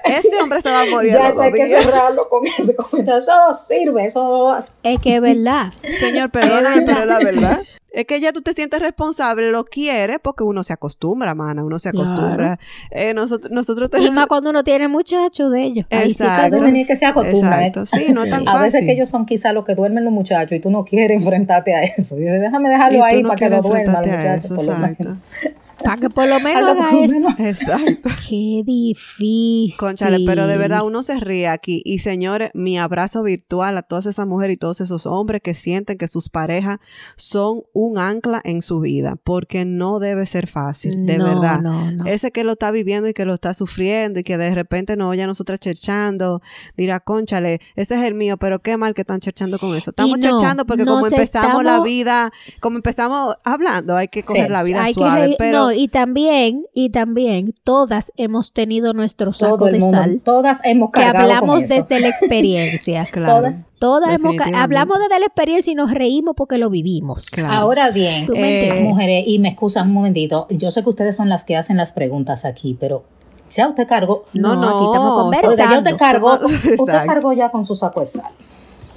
Ese 0.04 0.42
hombre 0.42 0.62
se 0.62 0.70
va 0.70 0.82
a 0.82 0.86
morir. 0.86 1.14
Ya 1.14 1.34
hay 1.40 1.54
que 1.54 1.68
cerrarlo 1.68 2.28
con 2.30 2.44
ese 2.46 2.76
comentario. 2.76 3.22
Eso 3.22 3.32
no 3.48 3.54
sirve, 3.54 4.06
eso 4.06 4.58
Es 4.84 5.00
que 5.00 5.16
es 5.16 5.22
verdad. 5.22 5.74
Señor, 6.00 6.30
perdóname, 6.30 6.82
pero 6.86 7.02
es 7.02 7.08
la 7.08 7.20
verdad. 7.20 7.62
Es 7.92 8.06
que 8.06 8.20
ya 8.20 8.32
tú 8.32 8.42
te 8.42 8.54
sientes 8.54 8.80
responsable, 8.80 9.50
lo 9.50 9.66
quieres, 9.66 10.20
porque 10.22 10.44
uno 10.44 10.64
se 10.64 10.74
acostumbra, 10.74 11.34
mana, 11.34 11.64
uno 11.64 11.80
se 11.80 11.90
acostumbra. 11.90 12.60
Eh, 12.92 13.14
nosotros, 13.14 13.52
nosotros 13.52 13.90
tenemos... 13.90 14.12
Y 14.12 14.14
más 14.14 14.28
cuando 14.28 14.52
uno 14.52 14.64
tiene 14.64 14.88
muchachos 14.88 15.52
de 15.52 15.64
ellos. 15.64 15.86
Exacto. 15.90 16.56
a 16.56 16.60
veces 16.60 16.74
ni 16.74 16.86
que 16.86 16.96
se 16.96 17.06
acostumbra. 17.06 17.66
¿eh? 17.66 17.74
Sí, 17.86 18.14
no 18.14 18.26
tan 18.28 18.46
fácil. 18.46 18.60
A 18.60 18.64
veces 18.64 18.86
que 18.86 18.92
ellos 18.92 19.10
son 19.10 19.26
quizá 19.26 19.54
los 19.54 19.66
que 19.66 19.74
duermen 19.74 20.04
los 20.04 20.14
muchachos 20.14 20.52
y 20.52 20.60
tú 20.60 20.70
no 20.70 20.86
quieres 20.86 21.18
enfrentarte 21.24 21.74
a 21.74 21.84
eso. 21.84 22.16
Dices, 22.16 22.40
déjame 22.42 22.70
dejarlo 22.70 23.04
ahí 23.04 23.24
para 23.24 23.36
que 23.36 23.50
lo 23.50 23.62
duerman 23.62 23.96
los 23.96 24.08
muchachos. 24.08 24.68
Exacto. 24.68 25.18
Para 25.84 25.98
que 25.98 26.10
por 26.10 26.28
lo 26.28 26.40
menos 26.42 26.64
haga 26.64 26.92
eso. 27.00 27.30
Exacto. 27.38 28.10
Qué 28.30 28.64
difícil. 28.66 29.78
Conchale, 29.78 30.20
pero 30.26 30.48
de 30.48 30.58
verdad 30.58 30.84
uno 30.86 31.04
se 31.04 31.20
ríe 31.20 31.48
aquí. 31.48 31.82
Y 31.86 32.00
señores, 32.00 32.52
mi 32.54 32.78
abrazo 32.78 33.24
virtual 33.24 33.78
a 33.78 33.82
todas 33.82 34.06
esas 34.06 34.28
mujeres 34.28 34.56
y 34.56 34.58
todos 34.58 34.82
esos 34.82 35.06
hombres 35.06 35.42
que 35.44 35.54
sienten 35.54 35.98
que 35.98 36.08
sus 36.08 36.30
parejas 36.30 36.78
son 37.16 37.62
un 37.74 37.98
ancla 37.98 38.42
en 38.44 38.62
su 38.62 38.80
vida. 38.80 39.16
Porque 39.24 39.66
no 39.66 40.00
debe 40.00 40.26
ser 40.26 40.48
fácil, 40.48 41.06
de 41.06 41.18
verdad. 41.18 41.62
Ese 42.06 42.32
que 42.32 42.44
lo 42.44 42.54
está 42.54 42.72
viviendo 42.72 43.08
y 43.08 43.14
que 43.14 43.26
lo 43.26 43.34
está 43.34 43.54
sufriendo 43.54 44.20
y 44.20 44.24
que 44.24 44.38
de 44.38 44.54
repente 44.54 44.96
no 44.96 45.10
oye 45.10 45.24
a 45.24 45.28
nosotras 45.28 45.60
cherchando, 45.60 46.42
dirá, 46.78 47.00
conchale, 47.00 47.60
ese 47.76 47.96
es 47.96 48.04
el 48.04 48.16
mío, 48.16 48.38
pero 48.38 48.60
qué 48.60 48.78
mal 48.78 48.94
que 48.94 49.02
están 49.02 49.20
cherchando 49.20 49.60
con 49.60 49.76
eso. 49.76 49.92
Estamos 49.92 50.20
cherchando 50.20 50.66
porque 50.66 50.86
como 50.86 51.06
empezamos 51.08 51.64
la 51.64 51.82
vida, 51.82 52.32
como 52.60 52.78
empezamos 52.78 53.36
hablando, 53.44 53.96
hay 53.96 54.08
que 54.08 54.24
coger 54.24 54.52
la 54.52 54.64
vida 54.64 54.86
suave. 54.94 55.36
pero 55.38 55.69
y 55.72 55.88
también, 55.88 56.66
y 56.74 56.90
también, 56.90 57.54
todas 57.64 58.12
hemos 58.18 58.54
tenido 58.54 58.94
nuestro 58.94 59.34
saco 59.34 59.66
de 59.66 59.82
sal. 59.82 60.22
Todas 60.24 60.62
hemos 60.64 60.92
cargado 60.92 61.14
Que 61.14 61.34
hablamos 61.34 61.62
desde 61.62 62.00
la 62.00 62.08
experiencia. 62.08 63.06
claro. 63.12 63.56
Todas, 63.80 64.14
hemos, 64.14 64.36
hablamos 64.54 65.00
desde 65.00 65.20
la 65.20 65.26
experiencia 65.26 65.72
y 65.72 65.76
nos 65.76 65.92
reímos 65.92 66.36
porque 66.36 66.58
lo 66.58 66.70
vivimos. 66.70 67.28
Ahora 67.48 67.92
bien, 67.92 68.28
eh, 68.36 68.82
mujeres, 68.84 69.24
y 69.26 69.40
me 69.40 69.50
excusan 69.50 69.88
un 69.88 69.94
momentito, 69.94 70.48
yo 70.50 70.70
sé 70.72 70.84
que 70.84 70.90
ustedes 70.90 71.16
son 71.16 71.30
las 71.30 71.46
que 71.46 71.56
hacen 71.56 71.78
las 71.78 71.94
preguntas 71.94 72.44
aquí, 72.44 72.76
pero 72.78 73.04
ya 73.50 73.70
usted 73.70 73.88
cargó. 73.88 74.26
No, 74.34 74.56
no, 74.56 74.68
aquí 74.68 74.86
estamos 74.86 75.24
conversando. 75.24 75.76
yo 75.76 75.84
te 75.84 75.98
cargo, 75.98 76.34
usted 76.80 77.06
cargó 77.06 77.34
ya 77.34 77.50
con 77.50 77.64
su 77.66 77.76
saco 77.76 78.02
de 78.02 78.06
sal 78.08 78.32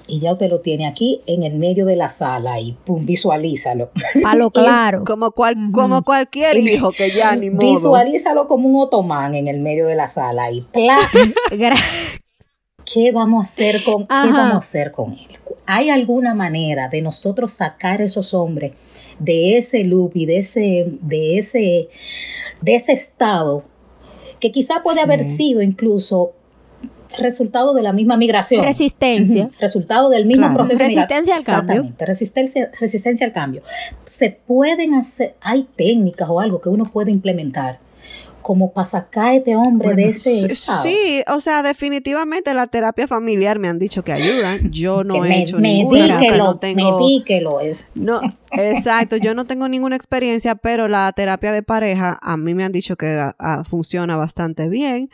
y 0.07 0.21
ya 0.21 0.33
usted 0.33 0.51
lo 0.51 0.61
tiene 0.61 0.87
aquí 0.87 1.23
en 1.27 1.43
el 1.43 1.55
medio 1.55 1.87
de 1.87 1.97
la 1.97 2.09
sala 2.09 2.61
y 2.61 2.73
pum, 2.73 3.05
visualízalo. 3.07 3.91
A 4.25 4.35
lo 4.35 4.51
claro. 4.51 5.05
como, 5.05 5.31
cual, 5.33 5.57
como 5.73 6.03
cualquier 6.03 6.57
hijo 6.59 6.93
que 6.93 7.11
ya 7.11 7.37
ni 7.37 7.51
modo. 7.51 7.75
Visualízalo 7.75 8.47
como 8.47 8.69
un 8.69 8.83
otomán 8.83 9.35
en 9.35 9.49
el 9.49 9.61
medio 9.61 9.87
de 9.87 9.95
la 9.95 10.09
sala 10.09 10.51
y 10.51 10.63
¡plá! 10.63 10.97
¿Qué 12.85 13.13
vamos 13.13 13.41
a 13.41 13.45
hacer 13.45 13.83
con, 13.85 14.07
¿qué 14.07 14.15
vamos 14.15 14.55
a 14.55 14.57
hacer 14.59 14.93
con 14.93 15.13
él? 15.13 15.39
¿Hay 15.67 15.89
alguna 15.89 16.35
manera 16.35 16.89
de 16.89 17.01
nosotros 17.01 17.53
sacar 17.53 18.01
a 18.01 18.05
esos 18.05 18.35
hombres 18.35 18.73
de 19.19 19.57
ese 19.57 19.85
loop 19.85 20.13
y 20.15 20.27
de 20.27 20.39
ese, 20.39 20.87
de 21.01 21.39
ese, 21.39 21.89
de 22.61 22.75
ese 22.75 22.93
estado 22.93 23.65
que 24.41 24.51
quizá 24.51 24.83
puede 24.83 25.01
haber 25.01 25.25
sido 25.25 25.63
incluso 25.63 26.33
resultado 27.19 27.75
de 27.75 27.83
la 27.83 27.93
misma 27.93 28.17
migración. 28.17 28.65
Resistencia. 28.65 29.51
Resultado 29.61 30.11
del 30.11 30.27
mismo 30.27 30.53
proceso. 30.55 30.79
Resistencia 30.79 31.37
al 31.37 31.45
cambio. 31.45 31.73
Exactamente, 31.75 32.07
resistencia, 32.07 32.71
resistencia 32.81 33.27
al 33.27 33.33
cambio. 33.33 33.63
Se 34.05 34.31
pueden 34.31 34.95
hacer, 34.95 35.35
hay 35.41 35.67
técnicas 35.77 36.29
o 36.31 36.41
algo 36.41 36.61
que 36.61 36.69
uno 36.69 36.85
puede 36.85 37.11
implementar 37.11 37.79
como 38.43 38.73
para 38.73 38.85
sacar 38.85 39.29
a 39.29 39.35
este 39.37 39.57
hombre 39.57 39.95
de 39.95 40.09
ese 40.09 40.41
estado. 40.41 40.83
Sí, 40.83 41.23
o 41.33 41.41
sea, 41.41 41.63
definitivamente 41.63 42.53
la 42.53 42.67
terapia 42.67 43.07
familiar 43.07 43.59
me 43.59 43.69
han 43.69 43.79
dicho 43.79 44.03
que 44.03 44.13
ayudan. 44.13 44.71
Yo 44.71 45.05
no 45.05 45.25
he 45.25 45.43
hecho 45.43 45.59
ninguna. 45.59 46.21
no 46.37 46.59
tengo, 46.59 47.01
lo 47.41 47.61
es. 47.61 47.87
No, 47.95 48.21
exacto. 48.53 49.17
Yo 49.17 49.35
no 49.35 49.47
tengo 49.47 49.69
ninguna 49.69 49.97
experiencia, 49.97 50.55
pero 50.55 50.89
la 50.89 51.13
terapia 51.13 51.53
de 51.53 51.63
pareja 51.63 52.19
a 52.21 52.37
mí 52.37 52.55
me 52.55 52.65
han 52.65 52.73
dicho 52.73 52.97
que 52.97 53.19
ah, 53.19 53.35
ah, 53.39 53.65
funciona 53.65 54.17
bastante 54.17 54.69
bien. 54.69 55.09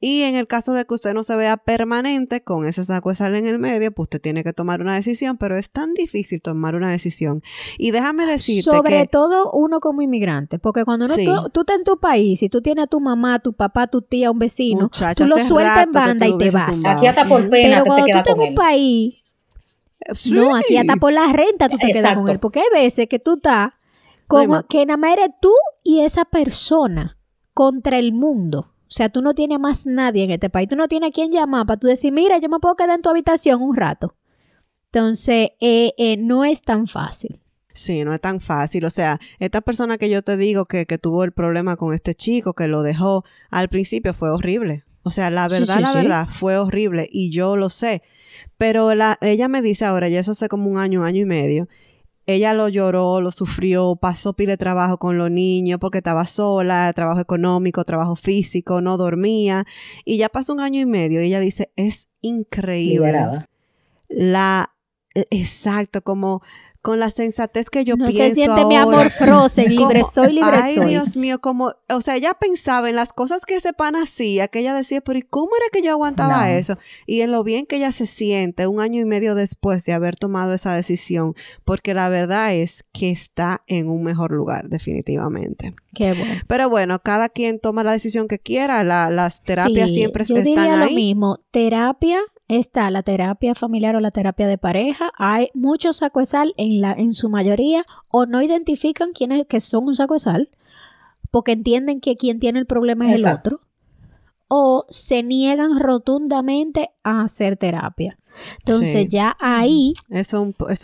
Y 0.00 0.22
en 0.22 0.34
el 0.34 0.46
caso 0.46 0.72
de 0.72 0.84
que 0.84 0.94
usted 0.94 1.14
no 1.14 1.24
se 1.24 1.36
vea 1.36 1.56
permanente 1.56 2.42
con 2.42 2.66
ese 2.66 2.84
saco 2.84 3.10
de 3.10 3.16
sal 3.16 3.34
en 3.34 3.46
el 3.46 3.58
medio, 3.58 3.92
pues 3.92 4.06
usted 4.06 4.20
tiene 4.20 4.44
que 4.44 4.52
tomar 4.52 4.80
una 4.80 4.94
decisión, 4.94 5.36
pero 5.36 5.56
es 5.56 5.70
tan 5.70 5.94
difícil 5.94 6.40
tomar 6.40 6.74
una 6.74 6.90
decisión. 6.90 7.42
Y 7.78 7.90
déjame 7.90 8.26
decirte 8.26 8.62
Sobre 8.62 9.06
todo 9.06 9.50
uno 9.52 9.80
como 9.80 10.02
inmigrante, 10.02 10.58
porque 10.58 10.84
cuando 10.84 11.06
tú, 11.06 11.14
tú, 11.52 11.60
estás 11.60 11.76
en 11.76 11.84
tu 11.84 11.98
país 11.98 12.42
y 12.42 12.48
tú 12.48 12.62
tienes 12.62 12.84
a 12.84 12.86
tu 12.86 13.00
mamá, 13.00 13.38
tu 13.40 13.52
papá, 13.52 13.86
tu 13.86 14.02
tía, 14.02 14.30
un 14.30 14.38
vecino, 14.38 14.90
tú 15.16 15.26
lo 15.26 15.38
sueltas 15.38 15.84
en 15.84 15.92
banda 15.92 16.26
y 16.26 16.36
te 16.38 16.50
vas. 16.50 16.84
Aquí 16.84 17.06
hasta 17.06 17.26
por 17.26 17.48
pena 17.48 17.76
pero 17.76 17.84
cuando 17.84 18.06
tú 18.06 18.18
estás 18.18 18.34
en 18.34 18.40
un 18.40 18.54
país... 18.54 19.19
No, 20.26 20.56
aquí 20.56 20.76
hasta 20.76 20.96
por 20.96 21.12
la 21.12 21.32
renta 21.32 21.68
tú 21.68 21.78
te 21.78 21.92
quedas 21.92 22.14
con 22.14 22.28
él, 22.28 22.38
porque 22.40 22.60
hay 22.60 22.66
veces 22.72 23.08
que 23.08 23.18
tú 23.18 23.34
estás 23.34 23.72
como 24.26 24.62
que 24.66 24.86
nada 24.86 24.96
más 24.96 25.12
eres 25.12 25.30
tú 25.40 25.52
y 25.82 26.00
esa 26.00 26.24
persona 26.24 27.18
contra 27.52 27.98
el 27.98 28.12
mundo. 28.12 28.72
O 28.82 28.92
sea, 28.92 29.08
tú 29.08 29.22
no 29.22 29.34
tienes 29.34 29.60
más 29.60 29.86
nadie 29.86 30.24
en 30.24 30.30
este 30.30 30.50
país. 30.50 30.68
Tú 30.68 30.76
no 30.76 30.88
tienes 30.88 31.10
a 31.10 31.12
quien 31.12 31.30
llamar 31.30 31.66
para 31.66 31.78
tú 31.78 31.86
decir, 31.86 32.12
mira, 32.12 32.38
yo 32.38 32.48
me 32.48 32.58
puedo 32.58 32.74
quedar 32.74 32.96
en 32.96 33.02
tu 33.02 33.08
habitación 33.08 33.62
un 33.62 33.76
rato. 33.76 34.16
Entonces, 34.86 35.50
eh, 35.60 35.92
eh, 35.96 36.16
no 36.16 36.44
es 36.44 36.62
tan 36.62 36.88
fácil. 36.88 37.40
Sí, 37.72 38.02
no 38.04 38.12
es 38.12 38.20
tan 38.20 38.40
fácil. 38.40 38.84
O 38.84 38.90
sea, 38.90 39.20
esta 39.38 39.60
persona 39.60 39.96
que 39.96 40.10
yo 40.10 40.22
te 40.22 40.36
digo 40.36 40.64
que, 40.64 40.86
que 40.86 40.98
tuvo 40.98 41.22
el 41.22 41.30
problema 41.30 41.76
con 41.76 41.94
este 41.94 42.14
chico, 42.14 42.54
que 42.54 42.66
lo 42.66 42.82
dejó 42.82 43.24
al 43.50 43.68
principio, 43.68 44.12
fue 44.12 44.30
horrible. 44.30 44.84
O 45.02 45.10
sea, 45.10 45.30
la 45.30 45.48
verdad, 45.48 45.80
la 45.80 45.92
verdad, 45.92 46.28
fue 46.28 46.58
horrible 46.58 47.08
y 47.10 47.30
yo 47.30 47.56
lo 47.56 47.70
sé. 47.70 48.02
Pero 48.58 48.94
la, 48.94 49.16
ella 49.20 49.48
me 49.48 49.62
dice 49.62 49.84
ahora, 49.84 50.08
ya 50.08 50.20
eso 50.20 50.32
hace 50.32 50.48
como 50.48 50.68
un 50.70 50.78
año, 50.78 51.04
año 51.04 51.22
y 51.22 51.24
medio, 51.24 51.68
ella 52.26 52.54
lo 52.54 52.68
lloró, 52.68 53.20
lo 53.20 53.30
sufrió, 53.32 53.96
pasó 53.96 54.34
pile 54.34 54.52
de 54.52 54.56
trabajo 54.56 54.98
con 54.98 55.18
los 55.18 55.30
niños 55.30 55.78
porque 55.80 55.98
estaba 55.98 56.26
sola, 56.26 56.92
trabajo 56.94 57.20
económico, 57.20 57.84
trabajo 57.84 58.14
físico, 58.14 58.80
no 58.80 58.96
dormía. 58.96 59.66
Y 60.04 60.18
ya 60.18 60.28
pasó 60.28 60.52
un 60.52 60.60
año 60.60 60.80
y 60.80 60.86
medio 60.86 61.22
y 61.22 61.26
ella 61.26 61.40
dice, 61.40 61.72
es 61.76 62.08
increíble. 62.20 63.46
La, 64.08 64.74
exacto, 65.14 66.02
como 66.02 66.42
con 66.82 66.98
la 66.98 67.10
sensatez 67.10 67.68
que 67.68 67.84
yo 67.84 67.96
pienso. 67.96 68.18
No 68.18 68.24
se 68.24 68.34
siente 68.34 68.64
mi 68.64 68.76
amor 68.76 69.10
frozen, 69.10 69.68
libre 69.76 70.02
soy, 70.10 70.32
libre 70.32 70.56
ay, 70.62 70.74
soy. 70.74 70.84
Ay, 70.84 70.90
Dios 70.90 71.16
mío, 71.16 71.40
como, 71.40 71.72
o 71.88 72.00
sea, 72.00 72.16
ella 72.16 72.34
pensaba 72.34 72.88
en 72.88 72.96
las 72.96 73.12
cosas 73.12 73.44
que 73.44 73.56
ese 73.56 73.72
pan 73.72 73.96
hacía, 73.96 74.48
que 74.48 74.60
ella 74.60 74.74
decía, 74.74 75.00
pero 75.00 75.18
¿y 75.18 75.22
cómo 75.22 75.50
era 75.56 75.66
que 75.72 75.82
yo 75.82 75.92
aguantaba 75.92 76.50
eso? 76.50 76.78
Y 77.06 77.20
en 77.20 77.30
lo 77.30 77.44
bien 77.44 77.66
que 77.66 77.76
ella 77.76 77.92
se 77.92 78.06
siente 78.06 78.66
un 78.66 78.80
año 78.80 79.00
y 79.00 79.04
medio 79.04 79.34
después 79.34 79.84
de 79.84 79.92
haber 79.92 80.16
tomado 80.16 80.54
esa 80.54 80.74
decisión, 80.74 81.34
porque 81.64 81.94
la 81.94 82.08
verdad 82.08 82.54
es 82.54 82.84
que 82.92 83.10
está 83.10 83.62
en 83.66 83.88
un 83.88 84.02
mejor 84.02 84.32
lugar, 84.32 84.68
definitivamente. 84.68 85.74
Qué 85.94 86.12
bueno. 86.12 86.40
Pero 86.46 86.70
bueno, 86.70 86.98
cada 87.00 87.28
quien 87.28 87.58
toma 87.58 87.84
la 87.84 87.92
decisión 87.92 88.28
que 88.28 88.38
quiera, 88.38 88.82
las 88.84 89.42
terapias 89.42 89.90
siempre 89.90 90.24
yo 90.24 90.36
están 90.36 90.44
diría 90.44 90.76
lo 90.76 90.90
mismo, 90.90 91.38
terapia 91.50 92.20
está 92.50 92.90
la 92.90 93.02
terapia 93.02 93.54
familiar 93.54 93.94
o 93.94 94.00
la 94.00 94.10
terapia 94.10 94.48
de 94.48 94.58
pareja. 94.58 95.12
Hay 95.16 95.50
muchos 95.54 95.98
saco 95.98 96.20
de 96.20 96.26
sal 96.26 96.54
en, 96.56 96.80
la, 96.80 96.92
en 96.92 97.12
su 97.12 97.28
mayoría 97.28 97.84
o 98.08 98.26
no 98.26 98.42
identifican 98.42 99.12
quiénes 99.12 99.46
que 99.46 99.60
son 99.60 99.86
un 99.86 99.94
saco 99.94 100.14
de 100.14 100.20
sal 100.20 100.50
porque 101.30 101.52
entienden 101.52 102.00
que 102.00 102.16
quien 102.16 102.40
tiene 102.40 102.58
el 102.58 102.66
problema 102.66 103.12
es 103.12 103.24
el 103.24 103.32
otro 103.32 103.60
o 104.48 104.84
se 104.90 105.22
niegan 105.22 105.78
rotundamente 105.78 106.90
a 107.04 107.22
hacer 107.22 107.56
terapia. 107.56 108.18
Entonces 108.58 109.06
ya 109.08 109.36
ahí, 109.38 109.92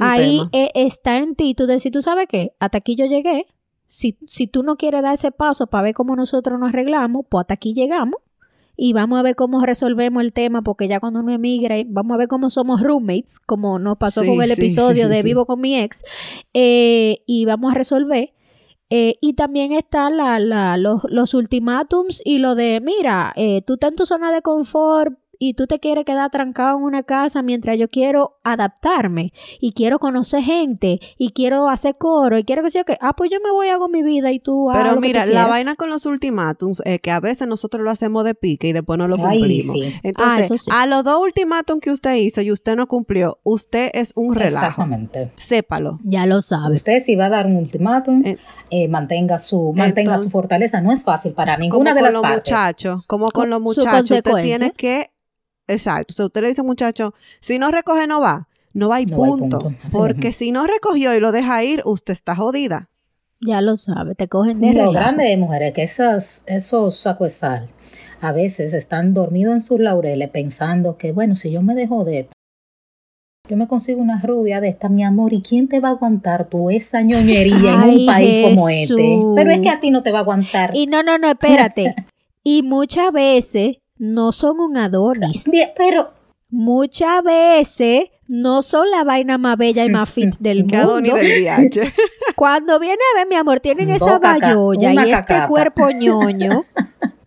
ahí 0.01 0.43
e, 0.53 0.71
está 0.75 1.19
en 1.19 1.35
ti 1.35 1.55
tú 1.55 1.67
decir, 1.67 1.91
tú 1.91 2.01
sabes 2.01 2.27
qué, 2.29 2.53
hasta 2.61 2.79
aquí 2.79 2.95
yo 2.95 3.07
llegué. 3.07 3.47
Si, 3.89 4.19
si 4.27 4.47
tú 4.47 4.63
no 4.63 4.77
quieres 4.77 5.03
dar 5.03 5.15
ese 5.15 5.33
paso 5.33 5.67
para 5.67 5.85
ver 5.85 5.95
cómo 5.95 6.15
nosotros 6.15 6.61
nos 6.61 6.69
arreglamos, 6.69 7.27
pues 7.29 7.43
hasta 7.43 7.55
aquí 7.55 7.73
llegamos 7.73 8.21
y 8.77 8.93
vamos 8.93 9.19
a 9.19 9.23
ver 9.23 9.37
cómo 9.37 9.65
resolvemos 9.65 10.23
el 10.23 10.33
tema, 10.33 10.63
porque 10.63 10.89
ya 10.89 11.01
cuando 11.01 11.21
uno 11.21 11.33
emigra, 11.33 11.77
vamos 11.87 12.15
a 12.15 12.19
ver 12.19 12.29
cómo 12.29 12.51
somos 12.51 12.83
roommates, 12.83 13.41
como 13.41 13.79
nos 13.79 13.97
pasó 13.97 14.25
con 14.25 14.43
el 14.43 14.51
episodio 14.51 15.09
de 15.09 15.23
Vivo 15.23 15.47
con 15.47 15.61
mi 15.61 15.79
ex, 15.79 16.03
eh, 16.53 17.23
y 17.27 17.45
vamos 17.47 17.73
a 17.73 17.75
resolver. 17.75 18.33
Eh, 18.89 19.17
y 19.21 19.33
también 19.33 19.73
está 19.73 20.11
la, 20.11 20.39
la, 20.39 20.77
los, 20.77 21.03
los 21.11 21.35
ultimátums 21.35 22.23
y 22.25 22.39
lo 22.39 22.55
de, 22.55 22.81
mira, 22.81 23.33
eh, 23.35 23.63
tú 23.63 23.75
estás 23.75 23.91
en 23.91 23.97
tu 23.97 24.07
zona 24.07 24.31
de 24.31 24.43
confort, 24.43 25.19
y 25.39 25.55
tú 25.55 25.67
te 25.67 25.81
quieres 25.81 26.05
quedar 26.05 26.31
trancado 26.31 26.79
en 26.79 26.85
una 26.85 27.03
casa 27.03 27.43
mientras 27.43 27.79
yo 27.79 27.89
quiero 27.89 28.39
adaptarme 28.45 29.33
y 29.61 29.73
quiero 29.73 29.99
conocer 29.99 30.43
gente 30.43 31.01
y 31.19 31.31
quiero 31.31 31.69
hacer 31.69 31.97
coro 31.99 32.39
y 32.39 32.45
quiero 32.45 32.63
que 32.63 32.71
sea 32.71 32.85
que, 32.85 32.99
ah, 33.01 33.15
pues 33.17 33.31
yo 33.31 33.39
me 33.43 33.51
voy 33.51 33.69
hago 33.69 33.89
mi 33.89 34.03
vida 34.03 34.33
y 34.33 34.41
tú 34.41 34.71
Pero 34.73 35.01
mira, 35.01 35.27
la 35.27 35.47
vaina 35.47 35.75
con 35.75 35.91
los 35.91 36.07
ultimátums 36.07 36.83
es 36.85 37.01
que 37.01 37.11
a 37.11 37.21
veces 37.21 37.49
nosotros 37.49 37.83
lo 37.83 37.91
hacemos 37.91 38.25
de 38.25 38.35
pique 38.35 38.69
y 38.69 38.73
después 38.73 38.99
no 38.99 39.09
lo 39.09 39.17
cumplimos. 39.19 39.77
Entonces, 40.03 40.67
ah, 40.71 40.83
a 40.83 40.87
los 40.87 41.05
dos 41.05 41.23
ultimátums 41.23 41.81
que 41.81 41.91
usted 41.91 42.15
hizo 42.17 42.41
y 42.41 42.53
usted 42.53 42.77
no 42.77 42.87
cumplió, 42.87 43.39
usted 43.43 43.91
es 43.95 44.13
un 44.15 44.35
relajo. 44.35 44.67
Exactamente. 44.67 45.33
Sépalo. 45.37 45.99
Ya 46.05 46.27
lo 46.27 46.43
sabe. 46.43 46.75
Usted 46.75 47.01
si 47.01 47.17
va 47.17 47.27
a 47.27 47.31
dar 47.31 47.47
un 47.47 47.57
ultimátum, 47.57 48.25
eh, 48.25 48.39
eh, 48.71 48.89
mantenga 48.89 49.39
su 49.39 49.73
mantenga 49.75 50.19
su 50.19 50.29
fortaleza. 50.29 50.81
No 50.81 50.93
es 50.93 51.05
fácil 51.05 51.33
para 51.33 51.57
ninguna 51.57 51.95
de 51.95 52.03
las 52.03 52.15
los 52.15 52.23
Muchachos, 52.27 53.05
como 53.07 53.31
con, 53.31 53.51
los 53.51 53.61
muchachos, 53.61 54.11
usted 54.11 54.23
tiene 54.43 54.73
que 54.73 55.11
Exacto. 55.69 56.13
O 56.13 56.15
sea, 56.15 56.27
usted 56.27 56.43
le 56.43 56.49
dice, 56.49 56.63
muchacho, 56.63 57.15
si 57.41 57.59
no 57.59 57.71
recoge, 57.71 58.07
no 58.07 58.21
va. 58.21 58.49
No 58.73 58.93
hay 58.93 59.07
punto. 59.07 59.73
porque 59.93 60.33
si 60.33 60.53
no 60.53 60.67
recogió 60.67 61.15
y 61.15 61.21
lo 61.21 61.33
deja 61.33 61.65
ir, 61.65 61.81
usted 61.87 62.13
está 62.13 62.37
jodida. 62.37 62.91
Ya 63.41 63.61
lo 63.61 63.77
sabe, 63.77 64.15
te 64.15 64.29
cogen 64.29 64.61
de 64.61 64.73
Lo 64.73 64.93
grande 64.93 65.25
de 65.25 65.37
mujeres 65.37 65.73
que 65.73 65.83
esas, 65.83 66.43
esos 66.47 66.97
sacos 66.97 67.27
de 67.27 67.31
sal 67.31 67.69
a 68.21 68.33
veces 68.33 68.73
están 68.75 69.15
dormidos 69.15 69.55
en 69.55 69.61
sus 69.61 69.81
laureles 69.81 70.29
pensando 70.31 70.97
que, 70.97 71.13
bueno, 71.13 71.37
si 71.37 71.51
yo 71.51 71.63
me 71.63 71.75
dejo 71.75 72.05
de 72.05 72.21
esto, 72.21 72.33
yo 73.49 73.57
me 73.57 73.69
consigo 73.69 74.01
una 74.01 74.21
rubia 74.21 74.61
de 74.61 74.69
esta, 74.69 74.89
mi 74.89 75.05
amor, 75.05 75.33
¿y 75.33 75.41
quién 75.41 75.69
te 75.69 75.81
va 75.81 75.89
a 75.89 75.93
aguantar 75.93 76.49
tú 76.49 76.69
esa 76.71 77.03
ñoñería 77.03 77.55
en 77.55 78.01
un 78.01 78.07
país 78.07 78.47
como 78.49 78.69
este? 78.69 79.19
Pero 79.37 79.51
es 79.53 79.61
que 79.61 79.69
a 79.69 79.81
ti 79.81 79.91
no 79.91 80.03
te 80.03 80.11
va 80.11 80.19
a 80.19 80.23
aguantar. 80.23 80.71
Y 80.75 80.87
no, 80.87 81.03
no, 81.03 81.17
no, 81.17 81.29
espérate. 81.29 81.95
y 82.43 82.63
muchas 82.63 83.13
veces 83.13 83.77
no 83.99 84.33
son 84.33 84.61
un 84.61 84.77
Adonis. 84.77 85.45
Pero 85.77 86.13
muchas 86.49 87.23
veces 87.23 88.05
no 88.29 88.63
son 88.63 88.91
la 88.91 89.05
vaina 89.05 89.39
más 89.39 89.57
bella 89.57 89.85
y 89.85 89.89
más 89.89 90.09
fit 90.09 90.35
del 90.41 90.65
mundo. 90.65 91.15
Del 91.17 91.93
Cuando 92.37 92.79
viene 92.79 92.99
a 93.15 93.19
ver, 93.19 93.29
mi 93.29 93.37
amor, 93.37 93.61
tienen 93.61 93.91
esa 93.91 94.19
bayolla 94.19 94.93
y 94.93 95.13
este 95.13 95.47
cuerpo 95.49 95.91
ñoño. 95.91 96.65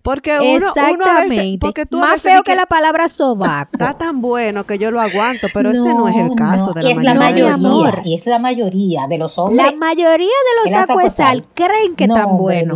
Porque 0.10 0.39
uno, 0.39 0.69
Exactamente. 0.69 1.60
porque 1.62 1.86
tú 1.86 2.00
Más 2.00 2.19
feo 2.19 2.41
que, 2.41 2.56
la 2.56 2.65
palabra 2.65 3.08
sobaco. 3.08 3.69
Está 3.74 3.95
tan 3.95 4.22
bueno 4.22 4.63
que 4.63 4.80
yo 4.80 4.89
lo 4.89 5.00
aguanto, 5.00 5.45
pero 5.54 5.69
este 5.69 5.82
no 5.82 6.10
es 6.10 6.15
el 6.15 6.34
caso 6.36 6.74
de 6.74 6.82
la, 6.82 6.89
es 6.89 7.04
la 7.04 7.13
mayoría. 7.13 8.02
Y 8.04 8.15
es 8.15 8.26
la 8.26 8.39
mayoría 8.39 9.06
de 9.08 9.19
los 9.19 9.38
hombres. 9.38 9.63
La 9.63 9.72
mayoría 9.72 10.26
de 10.65 10.72
los 10.74 11.13
sal 11.13 11.45
creen 11.54 11.93
que 11.95 12.08
tan 12.08 12.38
bueno. 12.38 12.76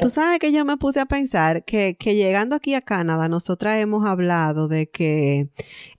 Tú 0.00 0.10
sabes 0.10 0.40
que 0.40 0.50
yo 0.50 0.64
me 0.64 0.76
puse 0.76 0.98
a 0.98 1.06
pensar 1.06 1.62
que, 1.62 1.96
que 1.96 2.16
llegando 2.16 2.56
aquí 2.56 2.74
a 2.74 2.80
Canadá, 2.80 3.28
nosotras 3.28 3.78
hemos 3.78 4.04
hablado 4.04 4.66
de 4.66 4.88
que 4.88 5.46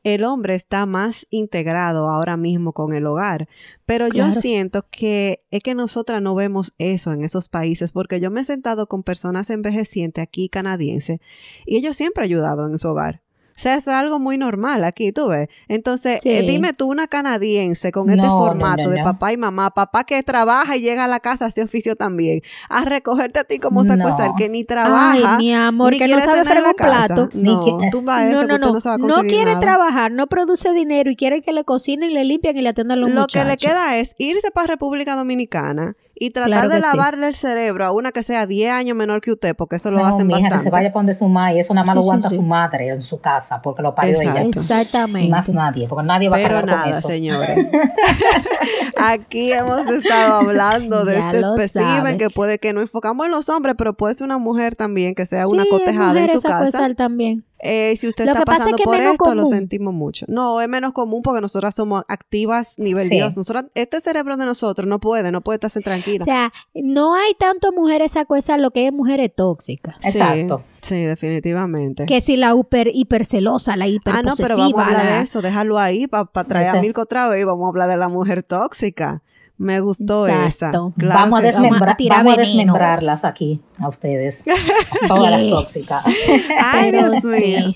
el 0.04 0.24
hombre 0.24 0.56
está 0.56 0.86
más 0.86 1.28
integrado 1.30 2.10
ahora 2.10 2.38
mismo 2.38 2.74
con 2.74 2.94
el 2.94 3.06
hogar. 3.06 3.48
Pero 3.86 4.08
yo 4.08 4.32
siento 4.34 4.86
que 4.90 5.46
es 5.52 5.62
que 5.64 5.76
nosotras 5.76 6.22
no 6.22 6.36
vemos 6.36 6.74
eso 6.78 7.14
en 7.14 7.24
esos 7.24 7.50
países, 7.50 7.92
porque 7.92 8.20
yo 8.20 8.32
me 8.32 8.42
he 8.42 8.46
sentado 8.46 8.88
con 8.88 9.04
personas 9.04 9.50
envejecientes 9.50 10.22
aquí 10.22 10.50
canadienses 10.50 11.20
y 11.66 11.78
ellos 11.78 11.96
siempre 11.96 12.24
han 12.24 12.30
ayudado 12.30 12.68
en 12.68 12.78
su 12.78 12.90
hogar. 12.90 13.22
O 13.58 13.60
sea, 13.60 13.74
eso 13.74 13.90
es 13.90 13.96
algo 13.96 14.20
muy 14.20 14.38
normal 14.38 14.84
aquí, 14.84 15.12
tú 15.12 15.30
ves. 15.30 15.48
Entonces, 15.68 16.24
eh, 16.26 16.44
dime 16.44 16.74
tú 16.74 16.92
una 16.92 17.08
canadiense 17.08 17.92
con 17.92 18.08
este 18.08 18.28
formato 18.28 18.88
de 18.92 19.02
papá 19.02 19.34
y 19.34 19.38
mamá, 19.38 19.72
papá 19.72 20.04
que 20.04 20.22
trabaja 20.22 20.78
y 20.78 20.82
llega 20.82 21.06
a 21.06 21.08
la 21.08 21.20
casa 21.20 21.46
a 21.46 21.48
hace 21.48 21.64
oficio 21.64 21.96
también, 21.96 22.42
a 22.70 22.86
recogerte 22.86 23.40
a 23.40 23.46
ti 23.46 23.58
como 23.58 23.84
sacuesar 23.84 24.34
que 24.38 24.48
ni 24.48 24.64
trabaja. 24.64 25.38
Ay, 25.38 25.38
mi 25.40 25.56
amor, 25.56 25.98
que 25.98 26.08
no 26.08 26.20
sabe 26.22 26.44
fregar 26.46 26.66
un 26.68 26.74
plato. 26.74 27.30
No, 27.34 27.80
tú 27.92 28.04
vas 28.04 28.22
a 28.22 28.30
eso 28.30 28.48
no, 28.48 28.60
no, 28.60 28.74
no. 28.74 28.98
no, 28.98 29.08
no 29.08 29.22
quiere 29.24 29.56
trabajar, 29.56 30.12
no 30.12 30.28
produce 30.28 30.72
dinero 30.74 31.10
y 31.10 31.16
quiere 31.16 31.42
que 31.42 31.52
le 31.52 31.64
cocinen, 31.64 32.14
le 32.14 32.26
limpian 32.26 32.56
y 32.58 32.62
le 32.62 32.70
atiendan 32.70 33.02
los 33.02 33.10
Lo 33.10 33.26
que 33.26 33.44
le 33.44 33.58
queda 33.58 33.98
es 33.98 34.14
irse 34.20 34.52
para 34.52 34.68
República 34.68 35.16
Dominicana 35.16 35.96
y 36.20 36.32
tratar 36.32 36.70
de 36.70 36.80
lavarle 36.80 37.28
el 37.28 37.36
cerebro 37.36 37.86
a 37.86 37.92
una 37.92 38.12
que 38.12 38.24
sea 38.24 38.48
10 38.48 38.72
años 38.72 38.98
menor 38.98 39.22
que 39.22 39.32
usted, 39.32 39.56
porque 39.56 39.78
eso 39.78 39.92
lo 39.92 40.06
hacen 40.06 40.28
mija, 40.28 40.40
bastante. 40.40 40.56
que 40.58 40.64
se 40.64 40.70
vaya 40.70 40.90
a 40.90 40.92
poner 40.92 41.16
su 41.16 41.28
madre, 41.28 41.58
y 41.58 41.60
eso 41.60 41.74
nada 41.74 41.86
más 41.86 41.96
lo 41.96 42.02
aguanta 42.02 42.30
su 42.30 42.42
madre 42.42 42.90
en 42.90 43.02
su 43.02 43.20
casa, 43.20 43.62
porque 43.62 43.82
lo 43.82 43.94
parió 43.94 44.20
ella. 44.20 44.42
Exactamente. 44.42 45.28
Y 45.28 45.30
más 45.30 45.50
nadie, 45.50 45.88
porque 45.88 46.06
nadie 46.06 46.30
va 46.30 46.38
a 46.38 46.40
Pero 46.40 46.66
nada, 46.66 46.84
con 46.84 46.92
eso. 46.92 47.08
señores. 47.08 47.50
Aquí 48.98 49.54
hemos 49.54 49.86
estado 49.88 50.36
hablando 50.36 51.06
de 51.06 51.20
este 51.20 51.40
espécimen 51.40 52.18
que 52.18 52.30
puede 52.30 52.60
que 52.60 52.74
no 52.74 52.82
enfocamos 52.82 53.26
en 53.26 53.32
los 53.32 53.50
hombres, 53.50 53.76
pero 53.78 53.94
puede 53.96 54.16
ser 54.16 54.26
una 54.26 54.38
mujer 54.38 54.76
también, 54.76 55.16
que 55.16 55.26
sea 55.26 55.48
una 55.48 55.66
cotejada 55.70 56.20
en 56.20 56.30
su 56.30 56.42
casa. 56.42 56.94
también. 56.96 57.47
Eh, 57.60 57.96
si 57.98 58.08
usted 58.08 58.28
está 58.28 58.46
pasando 58.46 58.78
por 58.78 59.00
esto, 59.00 59.34
lo 59.34 59.46
sentimos 59.48 59.94
mucho. 59.94 60.26
No, 60.30 60.62
es 60.62 60.70
menos 60.70 60.94
común 60.94 61.22
porque 61.24 61.42
nosotras 61.42 61.74
somos 61.74 62.04
activas 62.08 62.78
nivel 62.78 63.10
Dios. 63.10 63.36
Nosotras, 63.36 63.66
este 63.74 64.00
cerebro 64.02 64.38
de 64.38 64.46
nosotros 64.46 64.88
no 64.88 65.00
puede, 65.00 65.32
no 65.32 65.42
puede 65.42 65.56
estarse 65.56 65.80
tranquila. 65.82 66.20
O 66.22 66.26
sea, 66.26 66.54
no 66.76 67.16
hay 67.16 67.34
tanto 67.40 67.72
mujeres 67.72 68.16
acuesas 68.16 68.60
lo 68.60 68.72
que 68.72 68.88
es 68.88 68.94
mujeres 68.94 69.32
tóxicas. 69.36 69.96
Exacto. 70.04 70.62
Sí, 70.82 71.04
definitivamente. 71.04 72.06
Que 72.06 72.22
si 72.22 72.38
la 72.38 72.56
hiper, 72.56 72.92
hipercelosa, 72.94 73.76
la 73.76 73.88
hiper 73.88 74.14
Ah, 74.16 74.22
no, 74.22 74.36
pero 74.38 74.56
vamos 74.58 74.80
a 74.80 74.86
hablar 74.86 75.06
de 75.06 75.22
eso, 75.22 75.42
déjalo 75.42 75.78
ahí 75.80 76.08
para 76.08 76.26
traer 76.48 76.68
a 76.68 76.82
Mirko 76.82 77.02
otra 77.02 77.28
vez 77.28 77.42
y 77.42 77.44
vamos 77.44 77.66
a 77.66 77.70
hablar 77.70 77.90
de 77.90 77.98
la 77.98 78.08
mujer 78.08 78.44
tóxica. 78.44 79.22
Me 79.58 79.80
gustó 79.80 80.28
esa. 80.28 80.72
vamos, 80.72 81.40
a 81.40 82.36
desmembrarlas 82.38 83.26
aquí 83.26 83.60
a 83.80 83.88
ustedes. 83.88 84.44
A 85.02 85.08
todas 85.08 85.32
las 85.32 85.50
tóxicas. 85.50 86.04
Ay, 86.64 86.92
Dios 86.92 87.24
mío. 87.24 87.74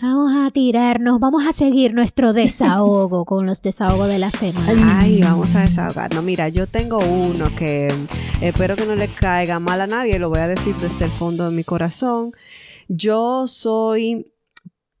Vamos 0.00 0.32
a 0.34 0.50
tirarnos, 0.50 1.20
vamos 1.20 1.46
a 1.46 1.52
seguir 1.52 1.94
nuestro 1.94 2.32
desahogo 2.32 3.24
con 3.26 3.46
los 3.46 3.60
desahogos 3.60 4.08
de 4.08 4.18
la 4.18 4.30
semana. 4.30 5.00
Ay, 5.00 5.20
vamos 5.22 5.54
a 5.54 5.60
desahogarnos. 5.60 6.24
Mira, 6.24 6.48
yo 6.48 6.66
tengo 6.66 6.98
uno 6.98 7.54
que 7.56 7.92
espero 8.40 8.74
que 8.74 8.86
no 8.86 8.94
le 8.94 9.08
caiga 9.08 9.60
mal 9.60 9.82
a 9.82 9.86
nadie, 9.86 10.18
lo 10.18 10.30
voy 10.30 10.40
a 10.40 10.48
decir 10.48 10.74
desde 10.76 11.04
el 11.04 11.10
fondo 11.10 11.44
de 11.44 11.54
mi 11.54 11.64
corazón. 11.64 12.32
Yo 12.88 13.46
soy 13.46 14.32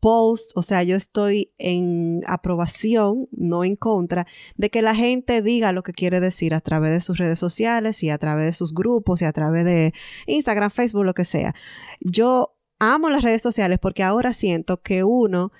post, 0.00 0.52
o 0.54 0.62
sea, 0.62 0.82
yo 0.82 0.96
estoy 0.96 1.52
en 1.58 2.20
aprobación, 2.26 3.28
no 3.32 3.64
en 3.64 3.76
contra, 3.76 4.26
de 4.56 4.70
que 4.70 4.82
la 4.82 4.94
gente 4.94 5.42
diga 5.42 5.72
lo 5.72 5.82
que 5.82 5.92
quiere 5.92 6.20
decir 6.20 6.54
a 6.54 6.60
través 6.60 6.90
de 6.92 7.00
sus 7.00 7.18
redes 7.18 7.38
sociales 7.38 8.02
y 8.02 8.10
a 8.10 8.18
través 8.18 8.46
de 8.46 8.52
sus 8.54 8.72
grupos 8.72 9.22
y 9.22 9.24
a 9.24 9.32
través 9.32 9.64
de 9.64 9.92
Instagram, 10.26 10.70
Facebook, 10.70 11.04
lo 11.04 11.14
que 11.14 11.24
sea. 11.24 11.54
Yo 12.00 12.56
amo 12.78 13.10
las 13.10 13.22
redes 13.22 13.42
sociales 13.42 13.78
porque 13.80 14.02
ahora 14.02 14.32
siento 14.32 14.82
que 14.82 15.04
uno 15.04 15.52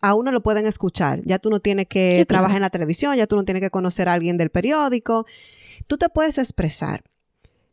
a 0.00 0.14
uno 0.14 0.30
lo 0.30 0.42
pueden 0.42 0.66
escuchar. 0.66 1.22
Ya 1.24 1.38
tú 1.38 1.50
no 1.50 1.60
tienes 1.60 1.86
que 1.86 2.24
trabajar 2.26 2.56
en 2.56 2.62
la 2.62 2.70
televisión, 2.70 3.16
ya 3.16 3.26
tú 3.26 3.36
no 3.36 3.44
tienes 3.44 3.62
que 3.62 3.70
conocer 3.70 4.08
a 4.08 4.12
alguien 4.12 4.36
del 4.36 4.50
periódico. 4.50 5.26
Tú 5.86 5.98
te 5.98 6.08
puedes 6.08 6.38
expresar. 6.38 7.02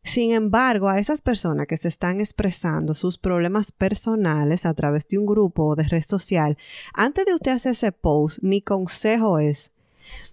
Sin 0.05 0.33
embargo, 0.33 0.87
a 0.87 0.99
esas 0.99 1.23
personas 1.23 1.65
que 1.65 1.77
se 1.77 1.87
están 1.87 2.21
expresando 2.21 2.93
sus 2.93 3.17
problemas 3.17 3.71
personales 3.71 4.67
a 4.67 4.73
través 4.75 5.07
de 5.07 5.17
un 5.17 5.25
grupo 5.25 5.65
o 5.65 5.75
de 5.75 5.83
red 5.83 6.03
social, 6.03 6.57
antes 6.93 7.25
de 7.25 7.33
usted 7.33 7.51
hacer 7.51 7.71
ese 7.71 7.91
post, 7.91 8.37
mi 8.43 8.61
consejo 8.61 9.39
es, 9.39 9.71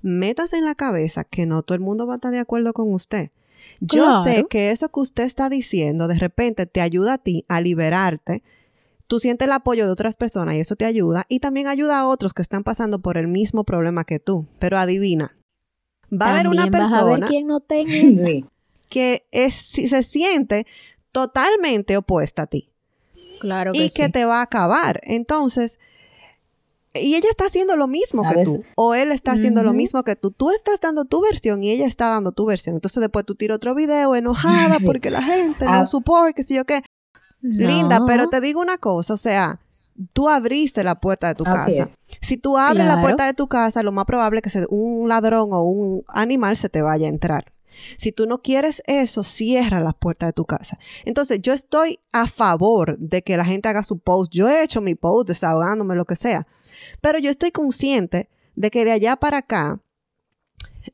métase 0.02 0.58
en 0.58 0.66
la 0.66 0.74
cabeza 0.74 1.24
que 1.24 1.46
no 1.46 1.62
todo 1.62 1.74
el 1.74 1.80
mundo 1.80 2.06
va 2.06 2.14
a 2.14 2.16
estar 2.16 2.30
de 2.30 2.38
acuerdo 2.38 2.74
con 2.74 2.92
usted. 2.92 3.30
Yo 3.80 4.22
sé 4.22 4.44
que 4.48 4.72
eso 4.72 4.90
que 4.90 5.00
usted 5.00 5.24
está 5.24 5.48
diciendo 5.48 6.06
de 6.06 6.18
repente 6.18 6.66
te 6.66 6.82
ayuda 6.82 7.14
a 7.14 7.18
ti 7.18 7.46
a 7.48 7.62
liberarte. 7.62 8.42
Tú 9.06 9.20
sientes 9.20 9.46
el 9.46 9.52
apoyo 9.52 9.86
de 9.86 9.92
otras 9.92 10.16
personas 10.16 10.54
y 10.54 10.60
eso 10.60 10.76
te 10.76 10.84
ayuda 10.84 11.24
y 11.30 11.40
también 11.40 11.66
ayuda 11.66 11.98
a 11.98 12.06
otros 12.06 12.34
que 12.34 12.42
están 12.42 12.62
pasando 12.62 13.00
por 13.00 13.16
el 13.16 13.26
mismo 13.26 13.64
problema 13.64 14.04
que 14.04 14.20
tú. 14.20 14.46
Pero 14.58 14.76
adivina, 14.78 15.34
va 16.12 16.26
a 16.26 16.30
haber 16.34 16.48
una 16.48 16.66
persona 16.66 17.28
no 17.44 17.60
que 18.92 19.26
es, 19.30 19.54
se 19.54 20.02
siente 20.02 20.66
totalmente 21.12 21.96
opuesta 21.96 22.42
a 22.42 22.46
ti. 22.46 22.68
Claro 23.40 23.72
que 23.72 23.86
y 23.86 23.90
que 23.90 24.10
te 24.10 24.26
va 24.26 24.40
a 24.40 24.42
acabar. 24.42 25.00
Entonces, 25.04 25.78
y 26.92 27.14
ella 27.14 27.30
está 27.30 27.46
haciendo 27.46 27.74
lo 27.76 27.86
mismo 27.86 28.22
que 28.28 28.44
tú. 28.44 28.62
O 28.76 28.94
él 28.94 29.12
está 29.12 29.32
haciendo 29.32 29.64
lo 29.64 29.72
mismo 29.72 30.02
que 30.02 30.14
tú. 30.14 30.30
Tú 30.30 30.50
estás 30.50 30.78
dando 30.78 31.06
tu 31.06 31.22
versión 31.22 31.62
y 31.62 31.70
ella 31.70 31.86
está 31.86 32.10
dando 32.10 32.32
tu 32.32 32.44
versión. 32.44 32.74
Entonces 32.74 33.00
después 33.00 33.24
tú 33.24 33.34
tiras 33.34 33.56
otro 33.56 33.74
video 33.74 34.14
enojada 34.14 34.76
porque 34.84 35.10
la 35.10 35.22
gente 35.22 35.64
no 35.64 35.72
ah. 35.72 35.86
soporta, 35.86 36.34
que 36.34 36.44
si 36.44 36.54
yo 36.54 36.66
qué. 36.66 36.82
Linda, 37.40 38.04
pero 38.06 38.28
te 38.28 38.42
digo 38.42 38.60
una 38.60 38.76
cosa, 38.76 39.14
o 39.14 39.16
sea, 39.16 39.58
tú 40.12 40.28
abriste 40.28 40.84
la 40.84 40.96
puerta 41.00 41.28
de 41.28 41.34
tu 41.34 41.44
casa. 41.44 41.88
Si 42.20 42.36
tú 42.36 42.58
abres 42.58 42.86
la 42.86 43.00
puerta 43.00 43.24
de 43.24 43.32
tu 43.32 43.48
casa, 43.48 43.82
lo 43.82 43.90
más 43.90 44.04
probable 44.04 44.42
es 44.44 44.52
que 44.52 44.66
un 44.68 45.08
ladrón 45.08 45.48
o 45.52 45.62
un 45.62 46.04
animal 46.08 46.58
se 46.58 46.68
te 46.68 46.82
vaya 46.82 47.06
a 47.06 47.10
entrar. 47.10 47.51
Si 47.96 48.12
tú 48.12 48.26
no 48.26 48.42
quieres 48.42 48.82
eso, 48.86 49.24
cierra 49.24 49.80
las 49.80 49.94
puertas 49.94 50.28
de 50.28 50.32
tu 50.32 50.44
casa. 50.44 50.78
Entonces, 51.04 51.40
yo 51.40 51.52
estoy 51.52 52.00
a 52.12 52.26
favor 52.26 52.98
de 52.98 53.22
que 53.22 53.36
la 53.36 53.44
gente 53.44 53.68
haga 53.68 53.82
su 53.82 53.98
post. 53.98 54.32
Yo 54.32 54.48
he 54.48 54.62
hecho 54.62 54.80
mi 54.80 54.94
post 54.94 55.28
desahogándome, 55.28 55.94
lo 55.94 56.04
que 56.04 56.16
sea. 56.16 56.46
Pero 57.00 57.18
yo 57.18 57.30
estoy 57.30 57.50
consciente 57.50 58.28
de 58.54 58.70
que 58.70 58.84
de 58.84 58.92
allá 58.92 59.16
para 59.16 59.38
acá, 59.38 59.80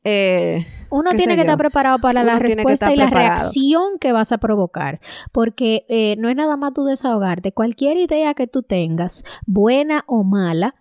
eh, 0.03 0.65
uno 0.91 1.11
tiene 1.11 1.35
que 1.35 1.41
estar 1.41 1.57
preparado 1.57 1.99
para 1.99 2.23
la 2.23 2.37
respuesta 2.37 2.93
y 2.93 2.95
la 2.95 3.09
reacción 3.09 3.97
que 3.99 4.11
vas 4.11 4.31
a 4.31 4.37
provocar, 4.37 4.99
porque 5.31 5.85
eh, 5.89 6.15
no 6.17 6.29
es 6.29 6.35
nada 6.35 6.57
más 6.57 6.73
tú 6.73 6.83
desahogarte. 6.85 7.51
Cualquier 7.51 7.97
idea 7.97 8.33
que 8.33 8.47
tú 8.47 8.63
tengas, 8.63 9.23
buena 9.45 10.03
o 10.07 10.23
mala, 10.23 10.75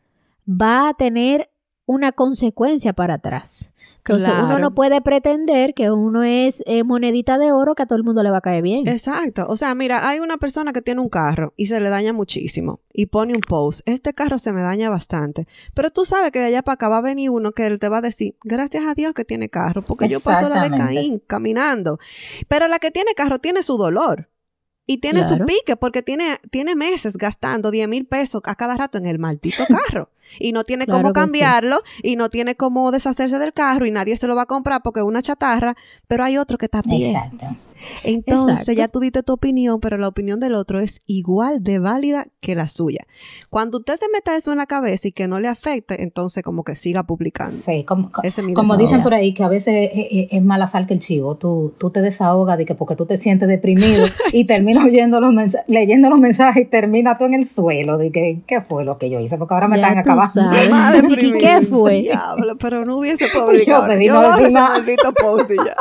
va 0.48 0.88
a 0.88 0.94
tener 0.94 1.50
una 1.86 2.12
consecuencia 2.12 2.92
para 2.92 3.14
atrás. 3.14 3.74
Entonces 4.08 4.32
uno 4.42 4.58
no 4.58 4.74
puede 4.74 5.00
pretender 5.00 5.74
que 5.74 5.90
uno 5.90 6.22
es 6.22 6.62
eh, 6.66 6.82
monedita 6.82 7.38
de 7.38 7.52
oro 7.52 7.74
que 7.74 7.82
a 7.82 7.86
todo 7.86 7.96
el 7.96 8.04
mundo 8.04 8.22
le 8.22 8.30
va 8.30 8.38
a 8.38 8.40
caer 8.40 8.62
bien. 8.62 8.88
Exacto. 8.88 9.46
O 9.48 9.56
sea, 9.56 9.74
mira, 9.74 10.08
hay 10.08 10.20
una 10.20 10.38
persona 10.38 10.72
que 10.72 10.82
tiene 10.82 11.00
un 11.00 11.08
carro 11.08 11.52
y 11.56 11.66
se 11.66 11.80
le 11.80 11.88
daña 11.88 12.12
muchísimo 12.12 12.80
y 12.92 13.06
pone 13.06 13.34
un 13.34 13.40
post. 13.40 13.80
Este 13.86 14.14
carro 14.14 14.38
se 14.38 14.52
me 14.52 14.60
daña 14.60 14.90
bastante. 14.90 15.46
Pero 15.74 15.90
tú 15.90 16.04
sabes 16.04 16.30
que 16.30 16.38
de 16.38 16.46
allá 16.46 16.62
para 16.62 16.74
acá 16.74 16.88
va 16.88 16.98
a 16.98 17.02
venir 17.02 17.30
uno 17.30 17.52
que 17.52 17.78
te 17.78 17.88
va 17.88 17.98
a 17.98 18.02
decir, 18.02 18.36
gracias 18.42 18.84
a 18.86 18.94
Dios 18.94 19.14
que 19.14 19.24
tiene 19.24 19.48
carro, 19.48 19.82
porque 19.84 20.08
yo 20.08 20.20
paso 20.20 20.48
la 20.48 20.60
de 20.60 20.70
Caín 20.70 21.22
caminando. 21.26 21.98
Pero 22.48 22.68
la 22.68 22.78
que 22.78 22.90
tiene 22.90 23.12
carro 23.14 23.38
tiene 23.38 23.62
su 23.62 23.76
dolor. 23.76 24.28
Y 24.90 24.98
tiene 24.98 25.22
su 25.22 25.36
pique 25.44 25.76
porque 25.76 26.02
tiene, 26.02 26.40
tiene 26.50 26.74
meses 26.74 27.18
gastando 27.18 27.70
10 27.70 27.88
mil 27.88 28.06
pesos 28.06 28.40
a 28.44 28.54
cada 28.54 28.74
rato 28.74 28.96
en 28.96 29.04
el 29.04 29.18
maldito 29.18 29.62
carro. 29.86 30.08
y 30.40 30.52
no 30.52 30.64
tiene 30.64 30.86
cómo 30.86 31.12
cambiarlo 31.12 31.82
y 32.02 32.16
no 32.16 32.30
tiene 32.30 32.54
cómo 32.54 32.90
deshacerse 32.90 33.38
del 33.38 33.52
carro 33.52 33.84
y 33.84 33.90
nadie 33.90 34.16
se 34.16 34.26
lo 34.26 34.34
va 34.34 34.42
a 34.42 34.46
comprar 34.46 34.82
porque 34.82 35.00
es 35.00 35.06
una 35.06 35.20
chatarra, 35.20 35.76
pero 36.06 36.24
hay 36.24 36.38
otro 36.38 36.56
que 36.56 36.64
está 36.64 36.80
bien. 36.80 37.14
Exacto. 37.14 37.46
Entonces 38.02 38.76
ya 38.76 38.88
tú 38.88 39.00
diste 39.00 39.22
tu 39.22 39.32
opinión, 39.32 39.80
pero 39.80 39.98
la 39.98 40.08
opinión 40.08 40.40
del 40.40 40.54
otro 40.54 40.80
es 40.80 41.02
igual 41.06 41.62
de 41.62 41.78
válida 41.78 42.26
que 42.40 42.54
la 42.54 42.68
suya. 42.68 43.06
Cuando 43.50 43.78
usted 43.78 43.96
se 43.96 44.06
meta 44.12 44.36
eso 44.36 44.52
en 44.52 44.58
la 44.58 44.66
cabeza 44.66 45.08
y 45.08 45.12
que 45.12 45.28
no 45.28 45.40
le 45.40 45.48
afecte, 45.48 46.02
entonces 46.02 46.42
como 46.42 46.64
que 46.64 46.76
siga 46.76 47.02
publicando. 47.04 47.56
Sí, 47.56 47.84
como, 47.84 48.10
como 48.54 48.76
dicen 48.76 49.02
por 49.02 49.14
ahí 49.14 49.34
que 49.34 49.42
a 49.42 49.48
veces 49.48 49.90
es, 49.92 50.42
mala 50.42 50.66
sal 50.66 50.86
que 50.86 50.94
el 50.94 51.00
chivo. 51.00 51.36
Tú, 51.36 51.74
tú 51.78 51.90
te 51.90 52.00
desahogas 52.00 52.58
de 52.58 52.66
que 52.66 52.74
porque 52.74 52.96
tú 52.96 53.06
te 53.06 53.18
sientes 53.18 53.48
deprimido 53.48 54.06
y 54.32 54.44
terminas 54.44 54.84
oyendo 54.84 55.20
los 55.20 55.34
leyendo 55.66 56.10
los 56.10 56.18
mensajes 56.18 56.64
y 56.64 56.66
terminas 56.66 57.18
tú 57.18 57.24
en 57.24 57.34
el 57.34 57.46
suelo 57.46 57.98
de 57.98 58.10
que 58.10 58.40
qué 58.46 58.60
fue 58.60 58.84
lo 58.84 58.98
que 58.98 59.10
yo 59.10 59.20
hice 59.20 59.38
porque 59.38 59.54
ahora 59.54 59.68
me 59.68 59.76
están 59.76 59.98
acabando. 59.98 60.50
¿Y 61.20 61.32
qué 61.38 61.60
fue? 61.62 62.02
Diablo, 62.02 62.56
pero 62.58 62.84
no 62.84 62.98
hubiese 62.98 63.26
publicado. 63.38 63.92
yo, 63.94 64.00
yo 64.00 64.34
ese 64.34 64.50
maldito 64.50 65.12
post 65.12 65.50
y 65.50 65.56
ya. 65.56 65.76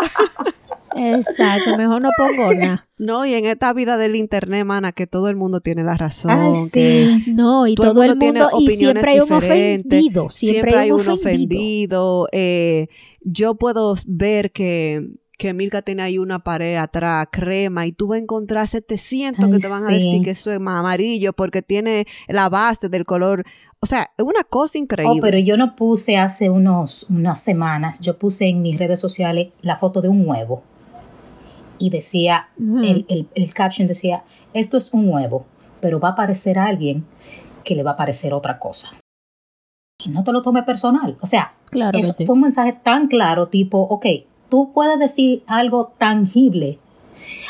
Exacto, 0.97 1.77
mejor 1.77 2.01
no 2.01 2.09
pongo 2.17 2.53
nada. 2.55 2.87
No, 2.97 3.25
y 3.25 3.33
en 3.33 3.45
esta 3.45 3.73
vida 3.73 3.97
del 3.97 4.15
internet, 4.15 4.65
mana, 4.65 4.91
que 4.91 5.07
todo 5.07 5.29
el 5.29 5.35
mundo 5.35 5.61
tiene 5.61 5.83
la 5.83 5.95
razón. 5.97 6.31
Ay, 6.31 6.53
sí. 6.71 7.31
no, 7.33 7.67
y 7.67 7.75
todo, 7.75 8.03
el 8.03 8.17
mundo, 8.17 8.49
y 8.59 8.75
siempre 8.75 9.11
hay 9.11 9.19
un 9.19 9.31
ofendido. 9.31 10.29
Siempre, 10.29 10.77
hay 10.77 10.91
un 10.91 11.07
ofendido. 11.07 12.27
Eh, 12.31 12.87
yo 13.21 13.55
puedo 13.55 13.95
ver 14.05 14.51
que 14.51 15.09
que 15.37 15.53
Milka 15.53 15.83
tiene 15.83 16.01
ahí 16.01 16.17
una 16.17 16.39
pared 16.39 16.77
atrás, 16.77 17.27
crema, 17.31 17.85
y 17.85 17.91
tú 17.91 18.07
vas 18.07 18.17
a 18.17 18.21
encontrar 18.23 18.67
700 18.67 19.47
que 19.49 19.59
te 19.59 19.67
van 19.67 19.83
a 19.83 19.93
decir 19.93 20.23
que 20.23 20.31
eso 20.31 20.51
es 20.51 20.59
más 20.59 20.79
amarillo 20.79 21.31
porque 21.31 21.61
tiene 21.61 22.05
la 22.27 22.49
base 22.49 22.89
del 22.89 23.03
color. 23.03 23.45
O 23.79 23.85
sea, 23.85 24.09
es 24.17 24.25
una 24.25 24.43
cosa 24.43 24.79
increíble. 24.79 25.19
Oh, 25.19 25.21
pero 25.21 25.37
yo 25.37 25.55
no 25.55 25.75
puse 25.75 26.17
hace 26.17 26.49
unos, 26.49 27.05
unas 27.09 27.39
semanas, 27.39 27.99
yo 28.01 28.17
puse 28.17 28.47
en 28.47 28.63
mis 28.63 28.77
redes 28.79 28.99
sociales 28.99 29.49
la 29.61 29.77
foto 29.77 30.01
de 30.01 30.09
un 30.09 30.27
huevo 30.27 30.63
y 31.79 31.89
decía, 31.89 32.49
el, 32.57 33.27
el, 33.33 33.53
caption 33.53 33.87
decía, 33.87 34.23
esto 34.53 34.77
es 34.77 34.93
un 34.93 35.09
huevo, 35.09 35.45
pero 35.79 35.99
va 35.99 36.09
a 36.09 36.11
aparecer 36.11 36.57
alguien 36.57 37.05
que 37.63 37.75
le 37.75 37.83
va 37.83 37.91
a 37.91 37.97
parecer 37.97 38.33
otra 38.33 38.59
cosa. 38.59 38.91
Y 40.03 40.09
no 40.09 40.23
te 40.23 40.31
lo 40.31 40.41
tome 40.41 40.63
personal. 40.63 41.17
O 41.21 41.25
sea, 41.25 41.53
claro 41.69 41.97
eso 41.97 42.13
fue 42.25 42.35
un 42.35 42.41
mensaje 42.41 42.73
tan 42.73 43.07
claro, 43.07 43.47
tipo, 43.47 43.79
ok, 43.79 44.05
tú 44.49 44.71
puedes 44.73 44.99
decir 44.99 45.43
algo 45.47 45.93
tangible, 45.97 46.79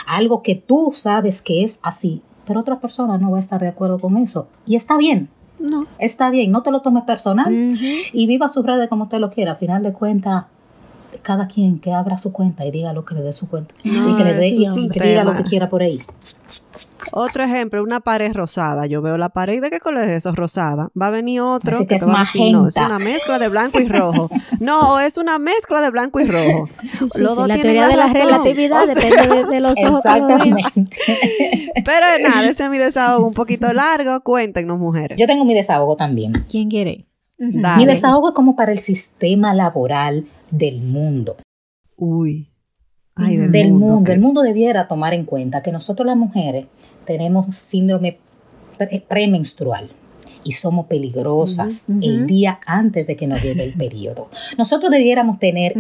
algo 0.06 0.42
que 0.42 0.56
tú 0.56 0.92
sabes 0.96 1.42
que 1.42 1.64
es 1.64 1.80
así, 1.84 2.22
pero 2.46 2.62
otra 2.62 2.80
persona 2.80 3.18
no 3.18 3.32
va 3.32 3.38
a 3.38 3.42
estar 3.42 3.62
de 3.62 3.68
acuerdo 3.68 4.00
con 4.00 4.18
eso. 4.18 4.48
Y 4.66 4.76
está 4.76 4.98
bien. 4.98 5.30
No. 5.60 5.88
Está 5.98 6.30
bien, 6.30 6.52
no 6.52 6.62
te 6.62 6.70
lo 6.70 6.82
tomes 6.82 7.04
personal 7.04 7.52
y 7.52 8.28
viva 8.28 8.48
sus 8.48 8.64
redes 8.64 8.90
como 8.90 9.06
usted 9.06 9.18
lo 9.18 9.32
quiera. 9.32 9.54
A 9.54 9.56
final 9.56 9.82
de 9.82 9.92
cuentas, 9.92 10.46
cada 11.20 11.48
quien 11.48 11.80
que 11.80 11.94
abra 11.94 12.18
su 12.18 12.32
cuenta 12.32 12.66
y 12.66 12.72
diga 12.72 12.94
lo 12.94 13.06
que 13.06 13.16
le 13.16 13.22
dé 13.22 13.34
su 13.34 13.48
cuenta. 13.48 13.74
y 13.84 14.16
que 14.16 14.24
le 14.24 14.34
dé 14.34 14.48
y 14.48 14.90
que 14.90 15.00
diga 15.00 15.24
lo 15.24 15.36
que 15.36 15.44
quiera 15.44 15.70
por 15.70 15.82
ahí. 15.82 16.00
Otro 17.14 17.44
ejemplo, 17.44 17.82
una 17.84 18.00
pared 18.00 18.34
rosada. 18.34 18.86
Yo 18.86 19.02
veo 19.02 19.18
la 19.18 19.30
pared, 19.30 19.62
¿de 19.62 19.70
qué 19.70 19.80
color 19.80 20.04
es 20.04 20.10
eso? 20.12 20.34
Rosada. 20.34 20.90
Va 21.00 21.08
a 21.08 21.10
venir 21.10 21.42
otro 21.42 21.86
que, 21.88 21.96
es 21.96 22.06
magenta. 22.06 22.52
no, 22.60 22.68
es 22.68 22.76
una 22.76 23.00
mezcla 23.00 23.40
de 23.40 23.48
blanco 23.48 23.80
y 23.80 23.88
rojo. 23.88 24.30
No, 24.60 25.00
es 25.00 25.18
una 25.18 25.38
mezcla 25.40 25.82
de 25.82 25.90
blanco 25.90 26.20
y 26.20 26.26
rojo. 26.26 26.70
la 27.16 27.56
teoría 27.56 27.88
de 27.88 27.96
la 27.96 28.08
relatividad 28.08 28.88
depende 28.88 29.46
de, 29.46 29.60
los 29.60 29.78
ojos. 29.84 30.04
Exactamente. 30.04 30.64
Pero 31.86 32.06
nada, 32.22 32.46
ese 32.48 32.64
es 32.66 32.70
mi 32.70 32.78
desahogo 32.78 33.28
un 33.28 33.34
poquito 33.34 33.72
largo. 33.74 34.20
Cuéntenos, 34.22 34.80
mujeres. 34.80 35.18
Yo 35.18 35.28
tengo 35.28 35.46
mi 35.46 35.54
desahogo 35.54 35.96
también. 35.96 36.34
¿Quién 36.50 36.70
quiere? 36.70 37.06
Mi 37.38 37.86
desahogo 37.86 38.30
es 38.30 38.36
como 38.36 38.56
para 38.56 38.72
el 38.72 38.80
sistema 38.80 39.54
laboral 39.54 40.26
del 40.52 40.82
mundo. 40.82 41.38
Uy. 41.96 42.50
del, 43.16 43.74
mundo. 43.74 44.12
El 44.12 44.20
mundo 44.20 44.42
debiera 44.42 44.88
tomar 44.88 45.14
en 45.14 45.26
cuenta 45.26 45.62
que 45.62 45.72
nosotros 45.72 46.06
las 46.06 46.18
mujeres 46.18 46.66
tenemos 47.06 47.56
síndrome 47.56 48.20
premenstrual 49.08 49.90
y 50.48 50.54
somos 50.54 50.86
peligrosas 50.86 51.88
el 52.02 52.26
día 52.26 52.62
antes 52.66 53.06
de 53.06 53.18
que 53.18 53.28
nos 53.28 53.44
llegue 53.44 53.66
el 53.66 53.74
periodo. 53.74 54.30
Nosotros 54.58 54.90
debiéramos 54.92 55.40
tener 55.40 55.74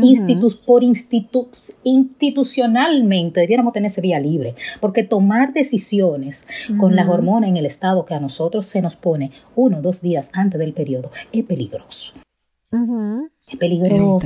por 0.65 0.83
institucionalmente, 0.83 3.39
debiéramos 3.39 3.71
tener 3.71 3.89
ese 3.89 4.01
día 4.01 4.19
libre, 4.19 4.55
porque 4.81 5.03
tomar 5.03 5.53
decisiones 5.53 6.45
con 6.77 6.97
las 6.97 7.07
hormonas 7.07 7.49
en 7.49 7.55
el 7.55 7.65
estado 7.65 8.03
que 8.03 8.13
a 8.13 8.19
nosotros 8.19 8.67
se 8.67 8.81
nos 8.81 8.97
pone 8.97 9.31
uno 9.55 9.77
o 9.77 9.81
dos 9.81 10.01
días 10.01 10.31
antes 10.33 10.59
del 10.59 10.73
periodo 10.73 11.11
es 11.31 11.45
peligroso. 11.45 12.11
Es 13.47 13.57
peligroso. 13.57 14.19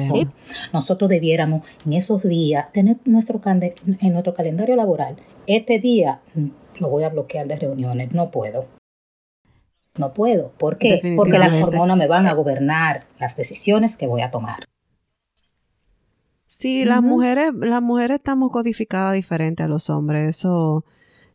Nosotros 0.73 1.09
debiéramos 1.09 1.61
en 1.85 1.93
esos 1.93 2.23
días 2.23 2.71
tener 2.73 2.97
nuestro 3.05 3.39
en 3.45 4.13
nuestro 4.13 4.33
calendario 4.33 4.75
laboral. 4.75 5.15
Este 5.45 5.79
día 5.79 6.21
lo 6.79 6.89
voy 6.89 7.03
a 7.03 7.09
bloquear 7.09 7.47
de 7.47 7.55
reuniones. 7.55 8.13
No 8.13 8.31
puedo. 8.31 8.65
No 9.97 10.13
puedo. 10.13 10.51
¿Por 10.57 10.77
qué? 10.77 11.13
Porque 11.15 11.37
las 11.37 11.53
hormonas 11.53 11.97
me 11.97 12.07
van 12.07 12.25
a 12.25 12.33
gobernar 12.33 13.05
las 13.19 13.37
decisiones 13.37 13.97
que 13.97 14.07
voy 14.07 14.21
a 14.21 14.31
tomar. 14.31 14.65
Sí, 16.47 16.83
las 16.83 17.01
mujeres, 17.01 17.53
las 17.53 17.81
mujeres 17.81 18.17
estamos 18.17 18.51
codificadas 18.51 19.13
diferente 19.13 19.63
a 19.63 19.67
los 19.67 19.89
hombres. 19.89 20.23
Eso 20.23 20.83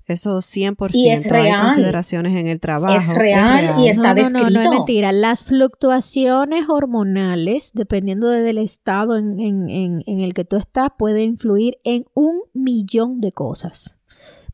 eso 0.07 0.39
100%. 0.39 0.91
Y 0.93 1.09
es 1.09 1.29
real. 1.29 1.61
Hay 1.61 1.67
consideraciones 1.67 2.35
en 2.37 2.47
el 2.47 2.61
trabajo. 2.61 2.97
Es 2.97 3.15
real, 3.15 3.81
y 3.81 3.89
está 3.89 4.15
descrito. 4.15 4.51
No, 4.51 4.51
no, 4.51 4.63
es 4.63 4.71
mentira. 4.71 5.13
Las 5.13 5.45
fluctuaciones 5.45 6.69
hormonales, 6.69 7.73
dependiendo 7.75 8.29
del 8.29 8.59
estado 8.59 9.17
en, 9.17 9.41
en, 9.41 10.03
en, 10.07 10.21
el 10.21 10.35
que 10.35 10.45
tú 10.45 10.57
estás, 10.57 10.91
puede 10.97 11.25
influir 11.25 11.79
en 11.85 12.07
un 12.15 12.43
millón 12.55 13.21
de 13.21 13.33
cosas 13.33 13.97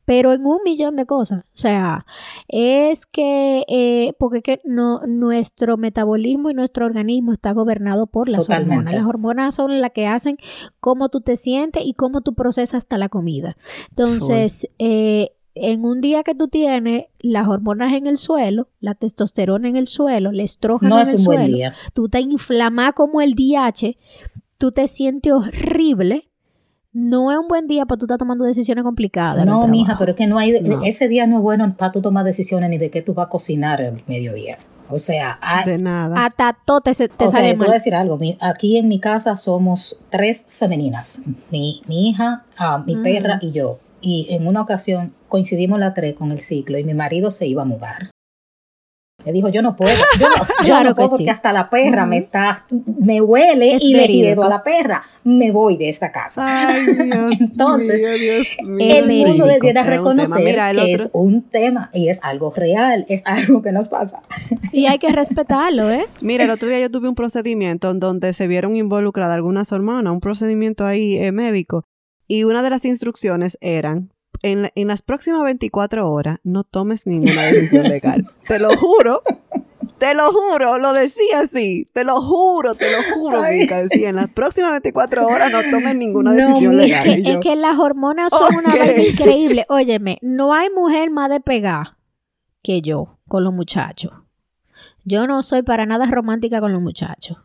pero 0.05 0.33
en 0.33 0.45
un 0.45 0.59
millón 0.63 0.95
de 0.95 1.05
cosas. 1.05 1.43
O 1.45 1.57
sea, 1.57 2.05
es 2.47 3.05
que, 3.05 3.63
eh, 3.67 4.13
porque 4.19 4.41
que 4.41 4.61
no, 4.65 5.01
nuestro 5.07 5.77
metabolismo 5.77 6.49
y 6.49 6.53
nuestro 6.53 6.85
organismo 6.85 7.33
está 7.33 7.53
gobernado 7.53 8.07
por 8.07 8.27
las 8.27 8.49
hormonas. 8.49 8.93
Las 8.93 9.05
hormonas 9.05 9.55
son 9.55 9.79
las 9.81 9.91
que 9.91 10.07
hacen 10.07 10.37
cómo 10.79 11.09
tú 11.09 11.21
te 11.21 11.37
sientes 11.37 11.83
y 11.85 11.93
cómo 11.93 12.21
tú 12.21 12.33
procesas 12.33 12.79
hasta 12.79 12.97
la 12.97 13.09
comida. 13.09 13.55
Entonces, 13.91 14.67
eh, 14.77 15.31
en 15.55 15.85
un 15.85 16.01
día 16.01 16.23
que 16.23 16.35
tú 16.35 16.47
tienes 16.47 17.05
las 17.19 17.47
hormonas 17.47 17.93
en 17.93 18.07
el 18.07 18.17
suelo, 18.17 18.69
la 18.79 18.95
testosterona 18.95 19.69
en 19.69 19.75
el 19.75 19.87
suelo, 19.87 20.31
el 20.31 20.39
estrógeno 20.39 20.99
en 20.99 21.07
el 21.07 21.19
suelo, 21.19 21.57
tú 21.93 22.09
te 22.09 22.19
inflamas 22.21 22.93
como 22.93 23.21
el 23.21 23.35
DH, 23.35 23.97
tú 24.57 24.71
te 24.71 24.87
sientes 24.87 25.31
horrible. 25.31 26.29
No 26.91 27.31
es 27.31 27.39
un 27.39 27.47
buen 27.47 27.67
día 27.67 27.87
para 27.87 27.97
tú 27.97 28.05
estar 28.05 28.19
tomando 28.19 28.45
decisiones 28.45 28.83
complicadas. 28.83 29.47
No, 29.47 29.67
mija, 29.67 29.97
pero 29.97 30.11
es 30.11 30.17
que 30.17 30.27
no 30.27 30.37
hay. 30.37 30.53
Ese 30.85 31.07
día 31.07 31.25
no 31.25 31.37
es 31.37 31.41
bueno 31.41 31.73
para 31.75 31.91
tú 31.91 32.01
tomar 32.01 32.23
decisiones 32.23 32.69
ni 32.69 32.77
de 32.77 32.91
qué 32.91 33.01
tú 33.01 33.15
vas 33.15 33.25
a 33.25 33.29
cocinar 33.29 33.81
el 33.81 34.03
mediodía. 34.05 34.59
O 34.89 34.99
sea, 34.99 35.39
de 35.65 35.79
nada. 35.79 36.23
Hasta 36.23 36.55
todo 36.65 36.81
te, 36.81 36.93
te 36.93 37.25
o 37.25 37.31
sale 37.31 37.55
voy 37.55 37.69
a 37.69 37.73
decir 37.73 37.95
algo. 37.95 38.19
aquí 38.39 38.77
en 38.77 38.89
mi 38.89 38.99
casa 38.99 39.35
somos 39.35 40.03
tres 40.11 40.45
femeninas. 40.49 41.23
Mi, 41.49 41.81
mi 41.87 42.09
hija, 42.09 42.45
ah, 42.57 42.83
mi 42.85 42.95
perra 42.97 43.39
y 43.41 43.53
yo 43.53 43.79
y 44.03 44.27
en 44.29 44.45
una 44.45 44.61
ocasión 44.61 45.13
coincidimos 45.29 45.79
la 45.79 45.93
tres 45.93 46.13
con 46.13 46.31
el 46.31 46.39
ciclo 46.39 46.77
y 46.77 46.83
mi 46.83 46.93
marido 46.93 47.31
se 47.31 47.47
iba 47.47 47.63
a 47.63 47.65
mudar. 47.65 48.09
Me 49.25 49.31
dijo, 49.31 49.47
yo 49.47 49.61
no 49.61 49.77
puedo, 49.77 49.95
yo 50.19 50.83
no, 50.83 50.95
puedo 50.95 51.07
porque 51.07 51.29
hasta 51.29 51.53
la 51.53 51.69
perra 51.69 52.05
me 52.05 52.17
está, 52.17 52.65
me 52.99 53.21
huele 53.21 53.77
y 53.79 53.93
le 53.93 54.07
quedo 54.07 54.43
a 54.43 54.49
la 54.49 54.63
perra, 54.63 55.03
me 55.23 55.51
voy 55.51 55.77
de 55.77 55.87
esta 55.87 56.11
casa. 56.11 56.67
Ay, 56.67 56.85
Dios 56.93 57.39
Entonces, 57.39 58.49
el 58.59 59.27
mundo 59.27 59.45
debiera 59.45 59.83
reconocer 59.83 60.59
que 60.75 60.93
es 60.93 61.09
un 61.13 61.43
tema 61.43 61.89
y 61.93 62.09
es 62.09 62.19
algo 62.21 62.51
real, 62.53 63.05
es 63.07 63.21
algo 63.25 63.61
que 63.61 63.71
nos 63.71 63.87
pasa. 63.87 64.21
Y 64.73 64.87
hay 64.87 64.99
que 64.99 65.09
respetarlo, 65.09 65.89
¿eh? 65.89 66.03
Mira, 66.19 66.43
el 66.43 66.49
otro 66.49 66.67
día 66.67 66.81
yo 66.81 66.91
tuve 66.91 67.07
un 67.07 67.15
procedimiento 67.15 67.91
en 67.91 68.01
donde 68.01 68.33
se 68.33 68.47
vieron 68.47 68.75
involucradas 68.75 69.35
algunas 69.35 69.71
hormonas, 69.71 70.11
un 70.11 70.19
procedimiento 70.19 70.85
ahí 70.85 71.15
eh, 71.15 71.31
médico, 71.31 71.85
y 72.33 72.45
una 72.45 72.63
de 72.63 72.71
las 72.71 72.83
instrucciones 72.83 73.59
eran, 73.61 74.11
en, 74.41 74.71
en, 74.73 74.87
las 74.87 75.03
próximas 75.03 75.43
24 75.43 76.09
horas 76.09 76.39
no 76.43 76.63
tomes 76.63 77.05
ninguna 77.05 77.43
decisión 77.43 77.83
legal. 77.83 78.27
te 78.47 78.57
lo 78.57 78.75
juro. 78.75 79.21
Te 79.99 80.15
lo 80.15 80.31
juro, 80.31 80.79
lo 80.79 80.93
decía 80.93 81.41
así. 81.41 81.87
Te 81.93 82.03
lo 82.03 82.19
juro, 82.23 82.73
te 82.73 82.87
lo 82.91 83.13
juro, 83.13 83.43
Mica. 83.43 83.83
Decía, 83.83 84.09
en 84.09 84.15
las 84.15 84.29
próximas 84.29 84.71
24 84.71 85.27
horas 85.27 85.51
no 85.51 85.59
tomes 85.69 85.95
ninguna 85.95 86.33
decisión 86.33 86.75
legal. 86.75 87.07
es 87.23 87.37
que 87.37 87.55
las 87.55 87.77
hormonas 87.77 88.33
son 88.35 88.55
una 88.55 88.75
vaina 88.75 89.03
increíble. 89.03 89.67
Óyeme, 89.69 90.17
no 90.23 90.55
hay 90.55 90.71
mujer 90.71 91.11
más 91.11 91.29
de 91.29 91.39
pegar 91.39 91.97
que 92.63 92.81
yo 92.81 93.19
con 93.27 93.43
los 93.43 93.53
muchachos. 93.53 94.11
Yo 95.03 95.27
no 95.27 95.43
soy 95.43 95.61
para 95.61 95.85
nada 95.85 96.07
romántica 96.07 96.59
con 96.59 96.73
los 96.73 96.81
muchachos. 96.81 97.37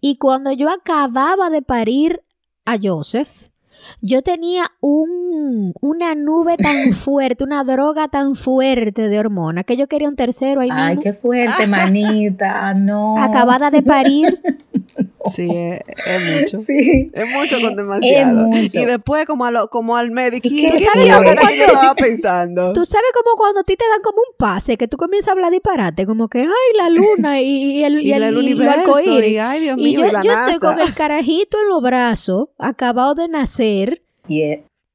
Y 0.00 0.18
cuando 0.18 0.50
yo 0.50 0.70
acababa 0.70 1.50
de 1.50 1.62
parir 1.62 2.24
a 2.64 2.78
Joseph, 2.82 3.53
yo 4.00 4.22
tenía 4.22 4.64
un, 4.80 5.72
una 5.80 6.14
nube 6.14 6.56
tan 6.56 6.92
fuerte, 6.92 7.44
una 7.44 7.64
droga 7.64 8.08
tan 8.08 8.34
fuerte 8.34 9.08
de 9.08 9.18
hormona 9.18 9.64
que 9.64 9.76
yo 9.76 9.86
quería 9.86 10.08
un 10.08 10.16
tercero 10.16 10.60
ahí 10.60 10.68
Ay, 10.72 10.98
qué 10.98 11.12
fuerte, 11.12 11.66
manita, 11.66 12.74
no. 12.74 13.22
Acabada 13.22 13.70
de 13.70 13.82
parir. 13.82 14.40
Sí, 15.34 15.48
es, 15.50 16.40
mucho. 16.40 16.58
Sí. 16.58 17.10
Es 17.14 17.30
mucho 17.30 17.58
con 17.60 17.74
demasiado. 17.76 18.46
Y 18.54 18.84
después 18.84 19.24
como, 19.24 19.46
a 19.46 19.68
como 19.68 19.96
al 19.96 20.10
médico. 20.10 20.48
¿Qué, 20.48 20.70
¿Qué 20.70 20.80
sabes 20.80 21.48
que 21.48 21.56
yo 21.56 21.64
estaba 21.64 21.94
pensando? 21.94 22.72
Tú 22.74 22.84
sabes 22.84 23.08
como 23.14 23.34
cuando 23.36 23.60
a 23.60 23.64
ti 23.64 23.74
te 23.74 23.84
dan 23.90 24.02
como 24.02 24.18
un 24.18 24.36
pase, 24.36 24.76
que 24.76 24.86
tú 24.86 24.98
comienzas 24.98 25.28
a 25.28 25.32
hablar 25.32 25.50
disparate, 25.50 26.04
como 26.04 26.28
que, 26.28 26.40
ay, 26.40 26.76
la 26.76 26.90
luna 26.90 27.40
y, 27.40 27.82
el, 27.84 28.02
y, 28.02 28.12
el, 28.12 28.36
universo, 28.36 29.00
y, 29.24 29.38
ay, 29.38 29.60
Dios 29.60 29.76
mío, 29.78 29.86
y 29.86 29.94
yo, 29.94 30.22
yo 30.22 30.32
estoy 30.32 30.58
con 30.58 30.78
el 30.78 30.92
carajito 30.92 31.56
en 31.62 31.68
los 31.70 31.82
brazos, 31.82 32.48
acabado 32.58 33.14
de 33.14 33.28
nacer. 33.28 34.02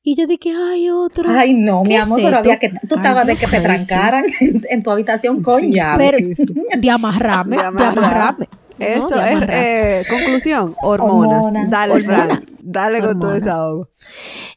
Y 0.02 0.16
yo 0.16 0.28
dije, 0.28 0.54
ay, 0.56 0.90
otro. 0.90 1.24
Ay, 1.28 1.54
no, 1.54 1.84
mi 1.84 1.96
amor, 1.96 2.20
pero 2.24 2.38
había 2.38 2.58
que. 2.58 2.70
Tú 2.88 2.96
estabas 2.96 3.28
de 3.28 3.36
que 3.36 3.48
te 3.48 3.60
trancaran 3.60 4.24
en, 4.40 4.82
tu 4.82 4.90
habitación 4.90 5.44
con 5.44 5.72
llave. 5.72 6.36
de 6.78 6.90
amarrarme, 6.90 7.58
de 7.58 7.64
amarrarme. 7.64 8.48
Eso 8.80 9.20
es, 9.20 9.42
eh, 9.50 10.04
conclusión, 10.10 10.76
hormonas. 10.82 11.70
Dale, 11.70 12.02
Frank, 12.02 12.50
dale 12.62 13.02
con 13.02 13.20
todo 13.20 13.32
desahogo. 13.32 13.90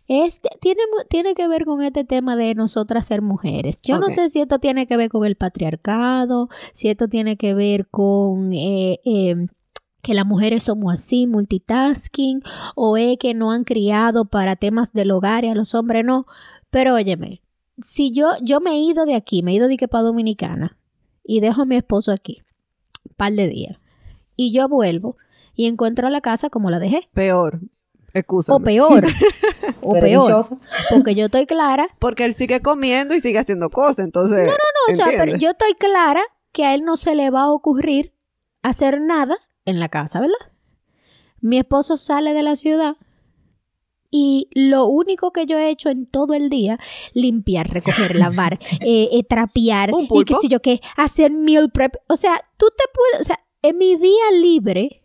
Este, 0.08 0.48
tiene, 0.60 0.82
tiene 1.08 1.34
que 1.34 1.48
ver 1.48 1.64
con 1.64 1.82
este 1.82 2.04
tema 2.04 2.36
de 2.36 2.54
nosotras 2.54 3.06
ser 3.06 3.22
mujeres. 3.22 3.80
Yo 3.82 3.98
no 3.98 4.10
sé 4.10 4.28
si 4.28 4.40
esto 4.40 4.58
tiene 4.58 4.86
que 4.86 4.96
ver 4.96 5.10
con 5.10 5.24
el 5.24 5.36
patriarcado, 5.36 6.48
si 6.72 6.88
esto 6.88 7.08
tiene 7.08 7.36
que 7.36 7.54
ver 7.54 7.88
con... 7.88 8.52
Eh, 8.52 9.00
em, 9.04 9.46
que 10.02 10.14
las 10.14 10.26
mujeres 10.26 10.64
somos 10.64 10.92
así, 10.92 11.28
multitasking, 11.28 12.42
o 12.74 12.96
es 12.96 13.16
que 13.18 13.34
no 13.34 13.52
han 13.52 13.62
criado 13.62 14.24
para 14.24 14.56
temas 14.56 14.92
del 14.92 15.12
hogar 15.12 15.44
y 15.44 15.48
a 15.48 15.54
los 15.54 15.74
hombres 15.74 16.04
no. 16.04 16.26
Pero 16.70 16.94
óyeme, 16.94 17.40
si 17.78 18.10
yo, 18.10 18.32
yo 18.42 18.60
me 18.60 18.72
he 18.72 18.80
ido 18.80 19.06
de 19.06 19.14
aquí, 19.14 19.42
me 19.42 19.52
he 19.52 19.54
ido 19.54 19.68
de 19.68 19.76
que 19.76 19.88
para 19.88 20.04
Dominicana 20.04 20.76
y 21.24 21.40
dejo 21.40 21.62
a 21.62 21.66
mi 21.66 21.76
esposo 21.76 22.12
aquí, 22.12 22.42
un 23.08 23.14
par 23.16 23.32
de 23.32 23.48
días, 23.48 23.78
y 24.36 24.52
yo 24.52 24.68
vuelvo 24.68 25.16
y 25.54 25.66
encuentro 25.66 26.08
la 26.10 26.20
casa 26.20 26.50
como 26.50 26.70
la 26.70 26.78
dejé. 26.78 27.04
Peor. 27.12 27.60
Excusa. 28.14 28.54
O 28.54 28.60
peor. 28.60 29.04
o 29.80 29.92
peor. 29.92 30.44
Porque 30.90 31.14
yo 31.14 31.26
estoy 31.26 31.46
clara. 31.46 31.88
Porque 31.98 32.24
él 32.24 32.34
sigue 32.34 32.60
comiendo 32.60 33.14
y 33.14 33.20
sigue 33.20 33.38
haciendo 33.38 33.70
cosas, 33.70 34.04
entonces. 34.04 34.38
No, 34.38 34.52
no, 34.52 34.52
no. 34.52 34.92
O 34.92 34.96
sea, 34.96 35.06
pero 35.18 35.36
yo 35.36 35.50
estoy 35.50 35.74
clara 35.74 36.22
que 36.52 36.64
a 36.64 36.74
él 36.74 36.84
no 36.84 36.96
se 36.96 37.14
le 37.14 37.30
va 37.30 37.42
a 37.42 37.50
ocurrir 37.50 38.12
hacer 38.62 39.00
nada 39.00 39.36
en 39.64 39.80
la 39.80 39.88
casa, 39.88 40.20
¿verdad? 40.20 40.34
Mi 41.40 41.58
esposo 41.58 41.96
sale 41.96 42.34
de 42.34 42.42
la 42.42 42.56
ciudad 42.56 42.96
y 44.10 44.48
lo 44.52 44.86
único 44.86 45.32
que 45.32 45.46
yo 45.46 45.58
he 45.58 45.70
hecho 45.70 45.88
en 45.88 46.06
todo 46.06 46.34
el 46.34 46.50
día, 46.50 46.78
limpiar, 47.14 47.70
recoger, 47.70 48.14
lavar, 48.16 48.58
eh, 48.80 49.08
eh, 49.10 49.24
trapear 49.24 49.90
y 49.90 50.24
qué 50.24 50.34
sé 50.34 50.48
yo 50.48 50.60
qué, 50.60 50.80
hacer 50.96 51.32
meal 51.32 51.70
prep. 51.72 51.94
O 52.08 52.16
sea, 52.16 52.44
tú 52.58 52.66
te 52.76 52.84
puedes, 52.94 53.20
o 53.22 53.24
sea, 53.24 53.38
en 53.62 53.78
mi 53.78 53.96
día 53.96 54.30
libre, 54.32 55.02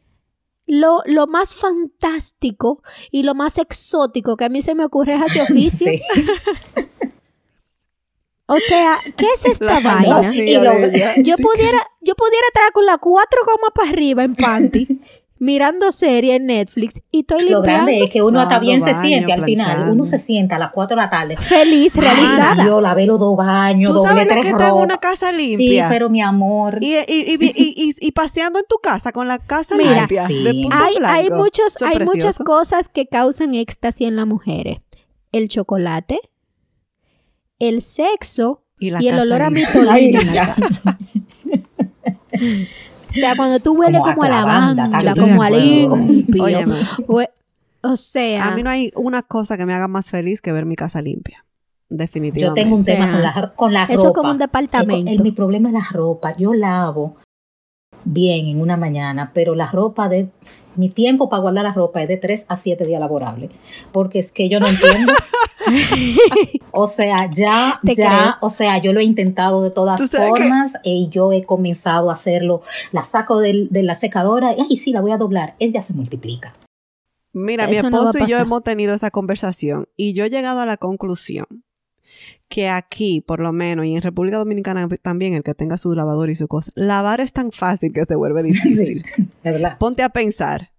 lo, 0.65 1.01
lo, 1.05 1.27
más 1.27 1.55
fantástico 1.55 2.83
y 3.11 3.23
lo 3.23 3.35
más 3.35 3.57
exótico 3.57 4.35
que 4.35 4.45
a 4.45 4.49
mí 4.49 4.61
se 4.61 4.75
me 4.75 4.83
ocurre 4.83 5.15
es 5.15 5.21
hacer 5.21 5.41
oficio. 5.49 5.91
O 8.49 8.57
sea, 8.59 8.97
¿qué 9.17 9.25
es 9.35 9.45
esta 9.45 9.79
vaina? 9.81 10.31
yo 10.31 11.35
pudiera, 11.35 11.85
yo 11.99 12.15
pudiera 12.15 12.47
estar 12.47 12.71
con 12.71 12.85
la 12.85 12.97
cuatro 12.97 13.41
comas 13.43 13.71
para 13.75 13.89
arriba 13.89 14.23
en 14.23 14.35
panty 14.35 14.87
mirando 15.39 15.91
serie 15.91 16.35
en 16.35 16.45
Netflix 16.47 17.01
y 17.11 17.19
estoy 17.19 17.39
limpiando. 17.39 17.59
Lo 17.59 17.63
grande 17.63 18.03
es 18.03 18.11
que 18.11 18.21
uno 18.21 18.39
hasta 18.39 18.59
bien 18.59 18.81
se 18.81 18.93
siente 18.95 19.33
al 19.33 19.43
final. 19.43 19.89
Uno 19.89 20.05
se 20.05 20.19
sienta 20.19 20.55
a 20.55 20.59
las 20.59 20.71
4 20.71 20.95
de 20.95 21.01
la 21.01 21.09
tarde. 21.09 21.37
Feliz, 21.37 21.95
realizada. 21.95 22.65
Yo 22.65 22.81
lavé 22.81 23.05
los 23.05 23.19
dos 23.19 23.35
baños, 23.37 23.91
¿Tú 23.91 24.03
sabes 24.03 24.27
lo 24.27 24.41
que 24.41 24.49
está 24.49 24.69
en 24.69 24.75
una 24.75 24.97
casa 24.97 25.31
limpia? 25.31 25.87
Sí, 25.87 25.93
pero 25.93 26.09
mi 26.09 26.21
amor. 26.21 26.79
Y, 26.81 26.95
y, 26.95 27.37
y, 27.39 27.95
y, 27.99 28.11
paseando 28.11 28.59
en 28.59 28.65
tu 28.67 28.77
casa 28.77 29.11
con 29.11 29.27
la 29.27 29.39
casa 29.39 29.75
limpia. 29.77 30.25
hay, 30.25 30.95
hay, 31.03 31.29
muchos, 31.29 31.81
hay 31.81 31.99
muchas 31.99 32.39
cosas 32.39 32.89
que 32.89 33.07
causan 33.07 33.55
éxtasis 33.55 34.07
en 34.07 34.15
las 34.15 34.27
mujeres. 34.27 34.79
El 35.31 35.49
chocolate, 35.49 36.19
el 37.59 37.81
sexo 37.81 38.63
y, 38.79 38.89
el 39.07 39.19
olor 39.19 39.41
a 39.41 39.49
mi 39.49 39.63
en 39.73 40.35
la 40.35 40.55
casa. 40.55 40.97
O 43.07 43.11
sea, 43.11 43.35
cuando 43.35 43.59
tú 43.59 43.73
hueles 43.73 44.01
como, 44.01 44.23
a 44.23 44.29
lavanda, 44.29 45.13
como 45.15 45.41
a 45.41 45.49
limpio. 45.49 46.45
O 47.81 47.97
sea. 47.97 48.47
A 48.47 48.55
mí 48.55 48.63
no 48.63 48.69
hay 48.69 48.91
una 48.95 49.21
cosa 49.21 49.57
que 49.57 49.65
me 49.65 49.73
haga 49.73 49.87
más 49.87 50.09
feliz 50.09 50.41
que 50.41 50.51
ver 50.51 50.65
mi 50.65 50.75
casa 50.75 51.01
limpia. 51.01 51.45
Definitivamente. 51.89 52.61
Yo 52.61 52.65
tengo 52.65 52.75
un 52.75 52.83
tema 52.83 53.11
con 53.11 53.21
la, 53.21 53.53
con 53.55 53.73
la 53.73 53.81
ropa. 53.85 53.93
Eso 53.93 54.07
es 54.07 54.13
como 54.13 54.31
un 54.31 54.37
departamento. 54.37 55.23
mi 55.23 55.31
problema 55.31 55.69
es 55.69 55.73
la 55.73 55.87
ropa. 55.91 56.35
Yo 56.35 56.53
lavo 56.53 57.15
bien 58.03 58.47
en 58.47 58.61
una 58.61 58.77
mañana, 58.77 59.31
pero 59.33 59.55
la 59.55 59.67
ropa 59.67 60.09
de 60.09 60.29
mi 60.75 60.89
tiempo 60.89 61.29
para 61.29 61.41
guardar 61.41 61.63
la 61.63 61.73
ropa 61.73 62.01
es 62.01 62.07
de 62.07 62.17
3 62.17 62.45
a 62.49 62.55
7 62.55 62.85
días 62.85 62.99
laborables, 62.99 63.51
porque 63.91 64.19
es 64.19 64.31
que 64.31 64.49
yo 64.49 64.59
no 64.59 64.67
entiendo. 64.67 65.13
o 66.71 66.87
sea, 66.87 67.29
ya, 67.31 67.79
ya, 67.83 68.37
o 68.41 68.49
sea, 68.49 68.77
yo 68.81 68.93
lo 68.93 68.99
he 68.99 69.03
intentado 69.03 69.63
de 69.63 69.71
todas 69.71 70.09
formas 70.09 70.73
y 70.83 71.09
yo 71.09 71.31
he 71.31 71.43
comenzado 71.43 72.09
a 72.09 72.13
hacerlo. 72.13 72.61
La 72.91 73.03
saco 73.03 73.39
de, 73.39 73.67
la 73.71 73.95
secadora 73.95 74.53
y, 74.53 74.61
ay, 74.69 74.77
sí, 74.77 74.91
la 74.91 75.01
voy 75.01 75.11
a 75.11 75.17
doblar. 75.17 75.55
Ella 75.59 75.81
se 75.81 75.93
multiplica. 75.93 76.53
Mira, 77.33 77.67
mi 77.67 77.77
esposo 77.77 78.17
y 78.19 78.27
yo 78.27 78.37
hemos 78.37 78.63
tenido 78.63 78.93
esa 78.93 79.11
conversación 79.11 79.85
y 79.95 80.13
yo 80.13 80.25
he 80.25 80.29
llegado 80.29 80.61
a 80.61 80.65
la 80.65 80.77
conclusión 80.77 81.45
que 82.49 82.69
aquí, 82.69 83.21
por 83.21 83.39
lo 83.39 83.51
menos, 83.51 83.85
y 83.85 83.95
en 83.95 84.01
República 84.01 84.37
Dominicana 84.37 84.87
también, 85.01 85.33
el 85.33 85.43
que 85.43 85.53
tenga 85.53 85.77
su 85.77 85.93
lavador 85.93 86.29
y 86.29 86.35
su 86.35 86.47
cosa, 86.47 86.71
lavar 86.75 87.19
es 87.19 87.33
tan 87.33 87.51
fácil 87.51 87.91
que 87.93 88.05
se 88.05 88.15
vuelve 88.15 88.41
difícil. 88.43 89.03
es 89.17 89.53
verdad. 89.53 89.77
Ponte 89.77 90.03
a 90.03 90.09
pensar. 90.09 90.71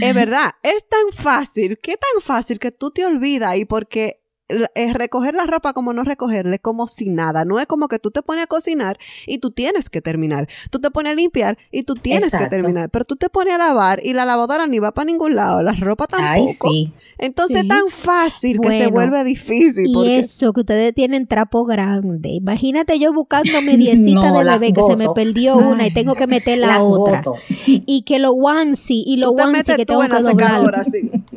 Es 0.00 0.14
verdad, 0.14 0.52
es 0.62 0.86
tan 0.88 1.12
fácil, 1.12 1.78
¿qué 1.82 1.96
tan 1.96 2.22
fácil 2.22 2.58
que 2.58 2.70
tú 2.70 2.92
te 2.92 3.04
olvidas 3.04 3.56
y 3.56 3.64
porque 3.64 4.21
es 4.48 4.94
recoger 4.94 5.34
la 5.34 5.46
ropa 5.46 5.72
como 5.72 5.92
no 5.92 6.04
recogerle, 6.04 6.58
como 6.58 6.86
si 6.86 7.08
nada. 7.08 7.44
No 7.44 7.58
es 7.58 7.66
como 7.66 7.88
que 7.88 7.98
tú 7.98 8.10
te 8.10 8.22
pones 8.22 8.44
a 8.44 8.46
cocinar 8.46 8.98
y 9.26 9.38
tú 9.38 9.50
tienes 9.50 9.88
que 9.88 10.00
terminar. 10.00 10.48
Tú 10.70 10.78
te 10.80 10.90
pones 10.90 11.12
a 11.12 11.14
limpiar 11.16 11.58
y 11.70 11.84
tú 11.84 11.94
tienes 11.94 12.30
que 12.30 12.46
terminar. 12.46 12.90
Pero 12.90 13.04
tú 13.04 13.16
te 13.16 13.28
pones 13.28 13.54
a 13.54 13.58
lavar 13.58 14.00
y 14.02 14.12
la 14.12 14.24
lavadora 14.24 14.66
ni 14.66 14.78
va 14.78 14.92
para 14.92 15.06
ningún 15.06 15.34
lado. 15.34 15.62
La 15.62 15.72
ropa 15.72 16.06
tampoco. 16.06 16.68
Ay, 16.68 16.88
sí. 16.88 16.92
Entonces 17.18 17.58
es 17.58 17.68
tan 17.68 17.88
fácil 17.88 18.58
que 18.60 18.68
se 18.68 18.90
vuelve 18.90 19.22
difícil. 19.22 19.86
Y 19.86 20.14
eso, 20.14 20.52
que 20.52 20.60
ustedes 20.60 20.94
tienen 20.94 21.26
trapo 21.26 21.64
grande. 21.64 22.30
Imagínate 22.30 22.98
yo 22.98 23.12
buscando 23.12 23.62
mi 23.62 23.76
diecita 23.76 24.32
de 24.32 24.44
bebé 24.44 24.72
que 24.72 24.82
se 24.82 24.96
me 24.96 25.08
perdió 25.14 25.56
una 25.56 25.86
y 25.86 25.94
tengo 25.94 26.14
que 26.14 26.26
meter 26.26 26.58
la 26.58 26.82
otra. 26.82 27.22
Y 27.66 28.02
que 28.02 28.18
lo 28.18 28.32
onesie 28.32 29.02
y 29.06 29.16
lo 29.16 29.30
onesie 29.30 29.76
que 29.76 29.86
tengo 29.86 30.02
que 30.02 30.20
doblar. 30.20 30.84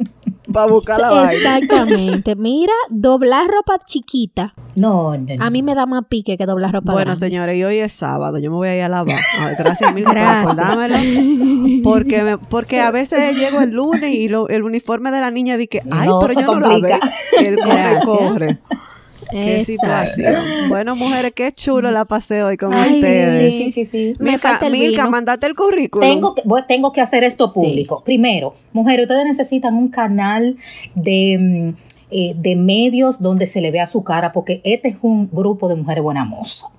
para 0.55 0.71
buscar 0.71 0.99
la 0.99 1.33
Exactamente. 1.33 2.35
Mira, 2.35 2.73
doblar 2.89 3.47
ropa 3.47 3.77
chiquita. 3.85 4.53
No, 4.75 5.17
no, 5.17 5.43
A 5.43 5.49
mí 5.49 5.61
me 5.61 5.75
da 5.75 5.85
más 5.85 6.03
pique 6.09 6.37
que 6.37 6.45
doblar 6.45 6.73
ropa 6.73 6.93
Bueno, 6.93 7.15
señores, 7.15 7.57
y 7.57 7.63
hoy 7.63 7.77
es 7.77 7.93
sábado. 7.93 8.39
Yo 8.39 8.49
me 8.49 8.57
voy 8.57 8.69
a 8.69 8.75
ir 8.77 8.83
a 8.83 8.89
lavar. 8.89 9.19
gracias 9.57 9.93
mil 9.93 10.03
por 10.03 10.17
acordármelo. 10.17 10.95
Porque, 11.83 12.37
porque 12.49 12.81
a 12.81 12.91
veces 12.91 13.37
llego 13.37 13.59
el 13.59 13.71
lunes 13.71 14.13
y 14.13 14.25
el 14.25 14.63
uniforme 14.63 15.11
de 15.11 15.21
la 15.21 15.31
niña 15.31 15.57
dice, 15.57 15.81
ay, 15.91 16.09
pero 16.21 16.33
yo 16.33 16.41
no 16.47 16.59
lo 16.59 16.67
lavé. 16.67 16.99
El 17.39 17.57
corre, 17.57 17.99
corre. 18.05 18.59
Qué 19.43 19.65
situación. 19.65 20.35
Bueno, 20.69 20.95
mujeres, 20.95 21.33
qué 21.35 21.51
chulo 21.51 21.91
la 21.91 22.05
pasé 22.05 22.43
hoy 22.43 22.57
con 22.57 22.73
ustedes. 22.73 23.53
Sí, 23.53 23.71
sí, 23.71 23.85
sí. 23.85 24.13
Milka, 24.19 24.59
Milka 24.69 25.09
mandate 25.09 25.47
el 25.47 25.55
currículum. 25.55 26.07
Tengo 26.07 26.35
que, 26.35 26.43
tengo 26.67 26.91
que 26.91 27.01
hacer 27.01 27.23
esto 27.23 27.51
público. 27.53 28.01
Primero, 28.03 28.55
mujeres, 28.73 29.05
ustedes 29.05 29.25
necesitan 29.25 29.75
un 29.75 29.89
canal 29.89 30.57
de, 30.95 31.37
mm, 31.39 31.69
eh, 32.11 32.33
de 32.35 32.55
medios 32.55 33.21
donde 33.21 33.47
se 33.47 33.61
le 33.61 33.71
vea 33.71 33.87
su 33.87 34.03
cara, 34.03 34.31
porque 34.31 34.61
este 34.63 34.89
es 34.89 34.95
un 35.01 35.29
grupo 35.31 35.67
de 35.67 35.75
mujeres 35.75 36.03
buenas 36.03 36.27
mozas. 36.27 36.69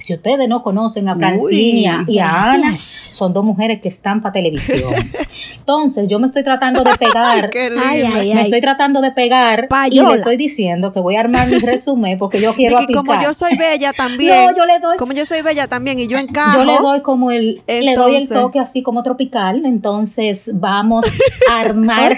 Si 0.00 0.14
ustedes 0.14 0.48
no 0.48 0.62
conocen 0.62 1.08
a 1.08 1.16
Francinia 1.16 2.04
y 2.06 2.18
a 2.18 2.52
Ana, 2.52 2.76
son 2.78 3.32
dos 3.32 3.44
mujeres 3.44 3.80
que 3.80 3.88
están 3.88 4.20
para 4.20 4.32
televisión. 4.32 4.92
Entonces, 5.58 6.08
yo 6.08 6.18
me 6.18 6.26
estoy 6.26 6.42
tratando 6.42 6.82
de 6.82 6.94
pegar. 6.98 7.50
me 7.52 8.42
estoy 8.42 8.60
tratando 8.60 9.00
de 9.00 9.12
pegar 9.12 9.68
y 9.90 10.00
le 10.00 10.14
estoy 10.14 10.36
diciendo 10.36 10.92
que 10.92 11.00
voy 11.00 11.16
a 11.16 11.20
armar 11.20 11.48
mi 11.48 11.58
resumen 11.58 12.18
porque 12.18 12.40
yo 12.40 12.54
quiero 12.54 12.78
aplicar. 12.78 13.04
como 13.04 13.20
yo 13.22 13.34
soy 13.34 13.56
bella 13.56 13.92
también. 13.96 14.46
no, 14.46 14.56
yo 14.56 14.66
le 14.66 14.78
doy. 14.78 14.96
Como 14.96 15.12
yo 15.12 15.26
soy 15.26 15.42
bella 15.42 15.68
también 15.68 15.98
y 15.98 16.06
yo 16.06 16.18
encajo. 16.18 16.58
Yo 16.58 16.64
le 16.64 16.78
doy 16.78 17.00
como 17.02 17.30
el 17.30 17.62
le 17.66 17.94
doy 17.94 18.16
el 18.16 18.28
toque 18.28 18.58
así 18.58 18.82
como 18.82 19.02
tropical, 19.02 19.62
entonces 19.64 20.50
vamos 20.54 21.04
a 21.50 21.60
armar 21.60 22.16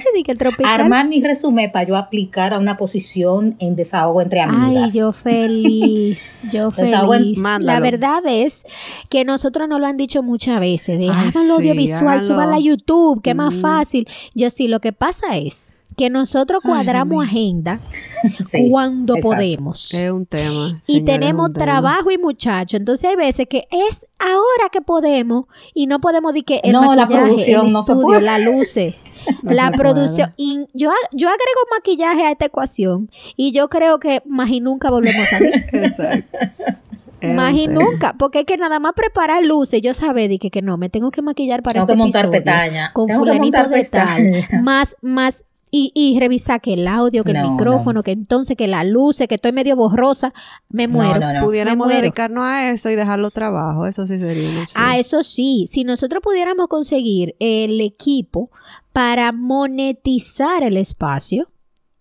armar 0.64 1.06
mi 1.08 1.22
resumen 1.22 1.70
para 1.72 1.86
yo 1.86 1.96
aplicar 1.96 2.54
a 2.54 2.58
una 2.58 2.76
posición 2.76 3.56
en 3.58 3.76
desahogo 3.76 4.20
entre 4.20 4.40
amigas. 4.40 4.90
Ay, 4.92 4.98
yo 4.98 5.12
feliz. 5.12 6.40
Yo 6.50 6.70
feliz 6.70 7.38
la 7.74 7.80
verdad 7.80 8.22
es 8.26 8.64
que 9.08 9.24
nosotros 9.24 9.68
nos 9.68 9.80
lo 9.80 9.86
han 9.86 9.96
dicho 9.96 10.22
muchas 10.22 10.60
veces, 10.60 10.98
de 10.98 11.08
háganlo 11.08 11.54
audiovisual, 11.54 12.20
háganlo. 12.20 12.54
a 12.54 12.58
YouTube, 12.58 13.22
que 13.22 13.30
es 13.30 13.36
más 13.36 13.54
fácil. 13.54 14.06
Yo 14.34 14.50
sí, 14.50 14.68
lo 14.68 14.80
que 14.80 14.92
pasa 14.92 15.36
es 15.36 15.74
que 15.96 16.10
nosotros 16.10 16.60
cuadramos 16.62 17.24
agenda 17.24 17.80
cuando 18.70 19.16
podemos. 19.16 19.92
Es 19.92 20.10
un 20.10 20.26
tema. 20.26 20.80
y 20.86 21.04
tenemos 21.04 21.52
trabajo 21.52 22.10
y 22.10 22.18
muchachos. 22.18 22.80
Entonces 22.80 23.10
hay 23.10 23.16
veces 23.16 23.46
que 23.48 23.66
es 23.70 24.06
ahora 24.18 24.68
que 24.70 24.80
podemos 24.80 25.46
y 25.74 25.86
no 25.86 26.00
podemos 26.00 26.32
decir 26.32 26.44
que 26.44 26.60
el 26.64 26.72
no, 26.72 26.94
la 26.94 27.06
producción 27.06 27.72
no 27.72 27.82
se 27.82 27.94
puede. 27.94 28.20
la 28.22 28.38
luce. 28.38 28.96
la 29.42 29.70
producción. 29.72 30.32
Y 30.36 30.66
yo, 30.72 30.90
yo 31.12 31.28
agrego 31.28 31.60
maquillaje 31.76 32.24
a 32.24 32.32
esta 32.32 32.46
ecuación 32.46 33.10
y 33.36 33.52
yo 33.52 33.68
creo 33.68 33.98
que 33.98 34.22
más 34.26 34.50
y 34.50 34.60
nunca 34.60 34.90
volvemos 34.90 35.22
a 35.26 35.30
salir. 35.30 35.54
Exacto. 35.72 36.38
Más 37.22 37.54
y 37.54 37.68
nunca, 37.68 38.14
porque 38.18 38.40
es 38.40 38.46
que 38.46 38.56
nada 38.56 38.78
más 38.78 38.92
preparar 38.94 39.44
luces, 39.44 39.80
yo 39.82 39.94
sabía 39.94 40.28
de 40.28 40.38
que, 40.38 40.50
que 40.50 40.62
no, 40.62 40.76
me 40.76 40.88
tengo 40.88 41.10
que 41.10 41.22
maquillar 41.22 41.62
para 41.62 41.80
tengo 41.80 41.84
este 41.84 41.92
que 41.92 41.98
montar 41.98 42.30
pestaña. 42.30 42.92
Con 42.92 43.08
fulanito 43.08 43.68
de 43.68 43.84
tal. 43.84 44.62
Más, 44.62 44.96
más 45.00 45.44
y, 45.74 45.90
y 45.94 46.20
revisar 46.20 46.60
que 46.60 46.74
el 46.74 46.86
audio, 46.86 47.24
que 47.24 47.32
el 47.32 47.48
micrófono, 47.48 48.02
que 48.02 48.10
entonces 48.10 48.58
que 48.58 48.66
la 48.66 48.84
luz, 48.84 49.22
que 49.26 49.34
estoy 49.34 49.52
medio 49.52 49.74
borrosa, 49.74 50.34
me 50.68 50.86
muero. 50.86 51.20
Pudiéramos 51.42 51.88
dedicarnos 51.88 52.44
a 52.44 52.70
eso 52.70 52.90
y 52.90 52.94
dejarlo 52.94 53.30
trabajo, 53.30 53.86
eso 53.86 54.06
sí 54.06 54.18
sería. 54.18 54.66
Ah, 54.74 54.98
eso 54.98 55.22
sí, 55.22 55.66
si 55.70 55.84
nosotros 55.84 56.22
pudiéramos 56.22 56.68
conseguir 56.68 57.34
el 57.38 57.80
equipo 57.80 58.50
para 58.92 59.32
monetizar 59.32 60.62
el 60.62 60.76
espacio 60.76 61.48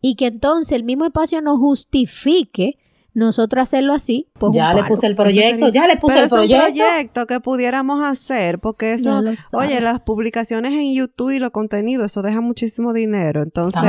y 0.01 0.15
que 0.15 0.27
entonces 0.27 0.73
el 0.73 0.83
mismo 0.83 1.05
espacio 1.05 1.41
nos 1.41 1.57
justifique 1.57 2.77
nosotros 3.13 3.63
hacerlo 3.63 3.93
así, 3.93 4.27
pues 4.39 4.53
ya 4.55 4.73
le 4.73 4.83
puse 4.85 5.05
el 5.05 5.15
proyecto, 5.15 5.69
ya 5.69 5.85
le 5.85 5.97
puse 5.97 6.19
el 6.19 6.29
proyecto. 6.29 6.65
un 6.65 6.73
proyecto 6.73 7.27
que 7.27 7.39
pudiéramos 7.41 8.03
hacer, 8.03 8.59
porque 8.59 8.93
eso, 8.93 9.21
oye, 9.51 9.81
las 9.81 9.99
publicaciones 10.01 10.73
en 10.73 10.93
YouTube 10.93 11.31
y 11.31 11.39
los 11.39 11.51
contenidos, 11.51 12.05
eso 12.05 12.21
deja 12.21 12.39
muchísimo 12.39 12.93
dinero. 12.93 13.43
Entonces, 13.43 13.81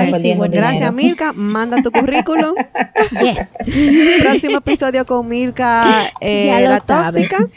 gracias 0.51 0.93
Milka, 0.93 1.33
manda 1.33 1.83
tu 1.83 1.93
currículum. 1.93 2.55
yes. 3.23 4.23
Próximo 4.23 4.59
episodio 4.59 5.07
con 5.07 5.29
Milka, 5.29 6.11
eh, 6.21 6.67
la 6.67 6.81
tóxica. 6.81 7.49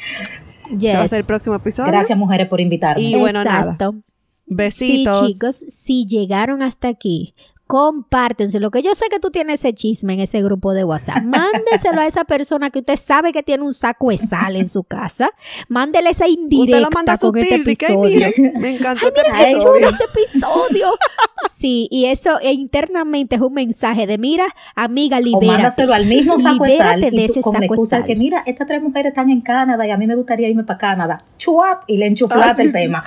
Yes. 0.79 0.95
va 0.95 1.03
a 1.03 1.07
ser 1.07 1.19
el 1.19 1.25
próximo 1.25 1.53
episodio. 1.53 1.91
Gracias 1.91 2.17
mujeres 2.17 2.47
por 2.47 2.59
invitarme. 2.59 3.03
Y 3.03 3.15
bueno, 3.15 3.43
Exacto. 3.43 3.91
nada. 3.91 4.03
Besitos. 4.47 5.19
Sí, 5.19 5.33
chicos, 5.33 5.65
si 5.69 6.05
llegaron 6.07 6.63
hasta 6.63 6.87
aquí, 6.87 7.35
compártenselo, 7.67 8.69
que 8.69 8.81
yo 8.81 8.93
sé 8.93 9.05
que 9.09 9.19
tú 9.19 9.31
tienes 9.31 9.61
ese 9.61 9.73
chisme 9.73 10.13
en 10.13 10.19
ese 10.19 10.41
grupo 10.41 10.73
de 10.73 10.83
WhatsApp. 10.83 11.17
Mándeselo 11.23 12.01
a 12.01 12.07
esa 12.07 12.25
persona 12.25 12.69
que 12.69 12.79
usted 12.79 12.97
sabe 12.97 13.33
que 13.33 13.43
tiene 13.43 13.63
un 13.63 13.73
saco 13.73 14.09
de 14.09 14.17
sal 14.17 14.55
en 14.55 14.69
su 14.69 14.83
casa. 14.83 15.29
Mándele 15.67 16.11
esa 16.11 16.27
indirecta 16.27 16.77
usted 16.77 16.81
lo 16.81 16.89
manda 16.91 17.17
con 17.17 17.37
este 17.37 17.55
episodio. 17.55 18.27
me 18.59 18.75
encantó 18.75 19.07
este, 19.07 19.51
este 19.51 20.03
episodio. 20.03 20.87
sí, 21.51 21.87
y 21.89 22.05
eso 22.05 22.39
e 22.39 22.53
internamente 22.53 23.35
es 23.35 23.41
un 23.41 23.53
mensaje 23.53 24.05
de 24.05 24.17
mira, 24.17 24.45
amiga, 24.75 25.19
libérate. 25.19 25.45
O 25.45 25.51
mándaselo 25.51 25.93
al 25.93 26.05
mismo 26.05 26.37
saco 26.37 26.65
de 26.65 26.77
sal 26.77 27.01
de 27.01 27.25
ese 27.25 27.41
con 27.41 27.53
saco 27.53 27.75
de 27.75 27.85
sal. 27.87 28.05
que 28.05 28.15
mira, 28.15 28.43
estas 28.45 28.67
tres 28.67 28.81
mujeres 28.81 29.09
están 29.09 29.29
en 29.29 29.41
Canadá 29.41 29.87
y 29.87 29.91
a 29.91 29.97
mí 29.97 30.05
me 30.05 30.15
gustaría 30.15 30.49
irme 30.49 30.63
para 30.63 30.79
Canadá. 30.79 31.23
Chuap 31.37 31.83
y 31.87 31.97
le 31.97 32.07
enchuflaste 32.07 32.63
el 32.63 32.71
tema. 32.71 33.03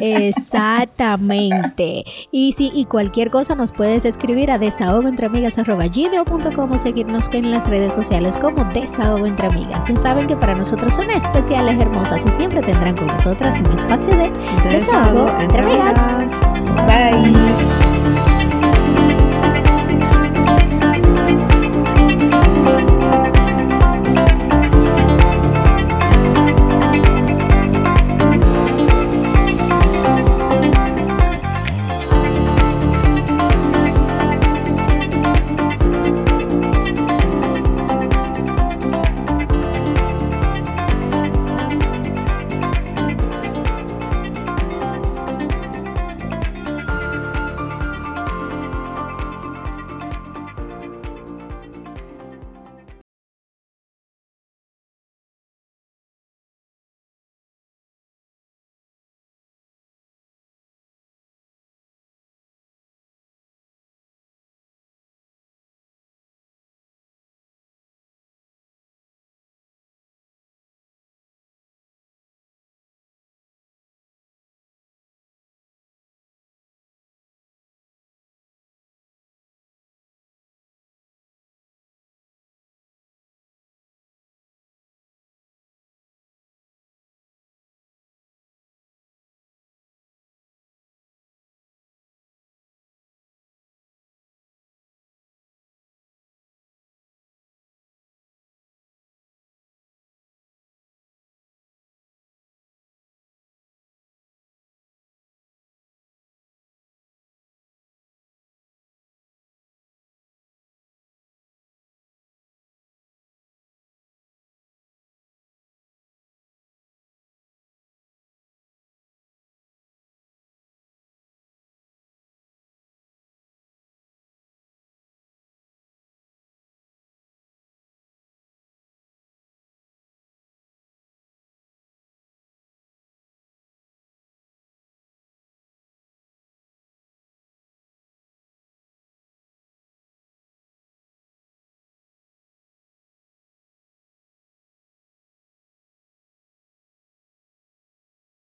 Exactamente. 0.00 2.04
Y 2.30 2.52
sí, 2.52 2.70
y 2.74 2.86
cualquier 2.86 3.21
cosa 3.30 3.54
nos 3.54 3.72
puedes 3.72 4.04
escribir 4.04 4.50
a 4.50 4.58
desahogoentreamigas.gmail.com 4.58 6.72
o 6.72 6.78
seguirnos 6.78 7.30
en 7.32 7.50
las 7.50 7.66
redes 7.68 7.94
sociales 7.94 8.36
como 8.36 8.64
Desahogo 8.72 9.26
Entre 9.26 9.46
Amigas. 9.46 9.86
Ya 9.86 9.96
saben 9.96 10.26
que 10.26 10.36
para 10.36 10.54
nosotros 10.54 10.94
son 10.94 11.10
especiales, 11.10 11.80
hermosas 11.80 12.24
y 12.26 12.30
siempre 12.30 12.60
tendrán 12.62 12.96
con 12.96 13.06
nosotras 13.06 13.58
un 13.58 13.72
espacio 13.72 14.14
de 14.16 14.30
Desahogo, 14.68 15.30
Entre 15.40 15.62
Amigas. 15.62 15.96
Bye. 16.86 17.71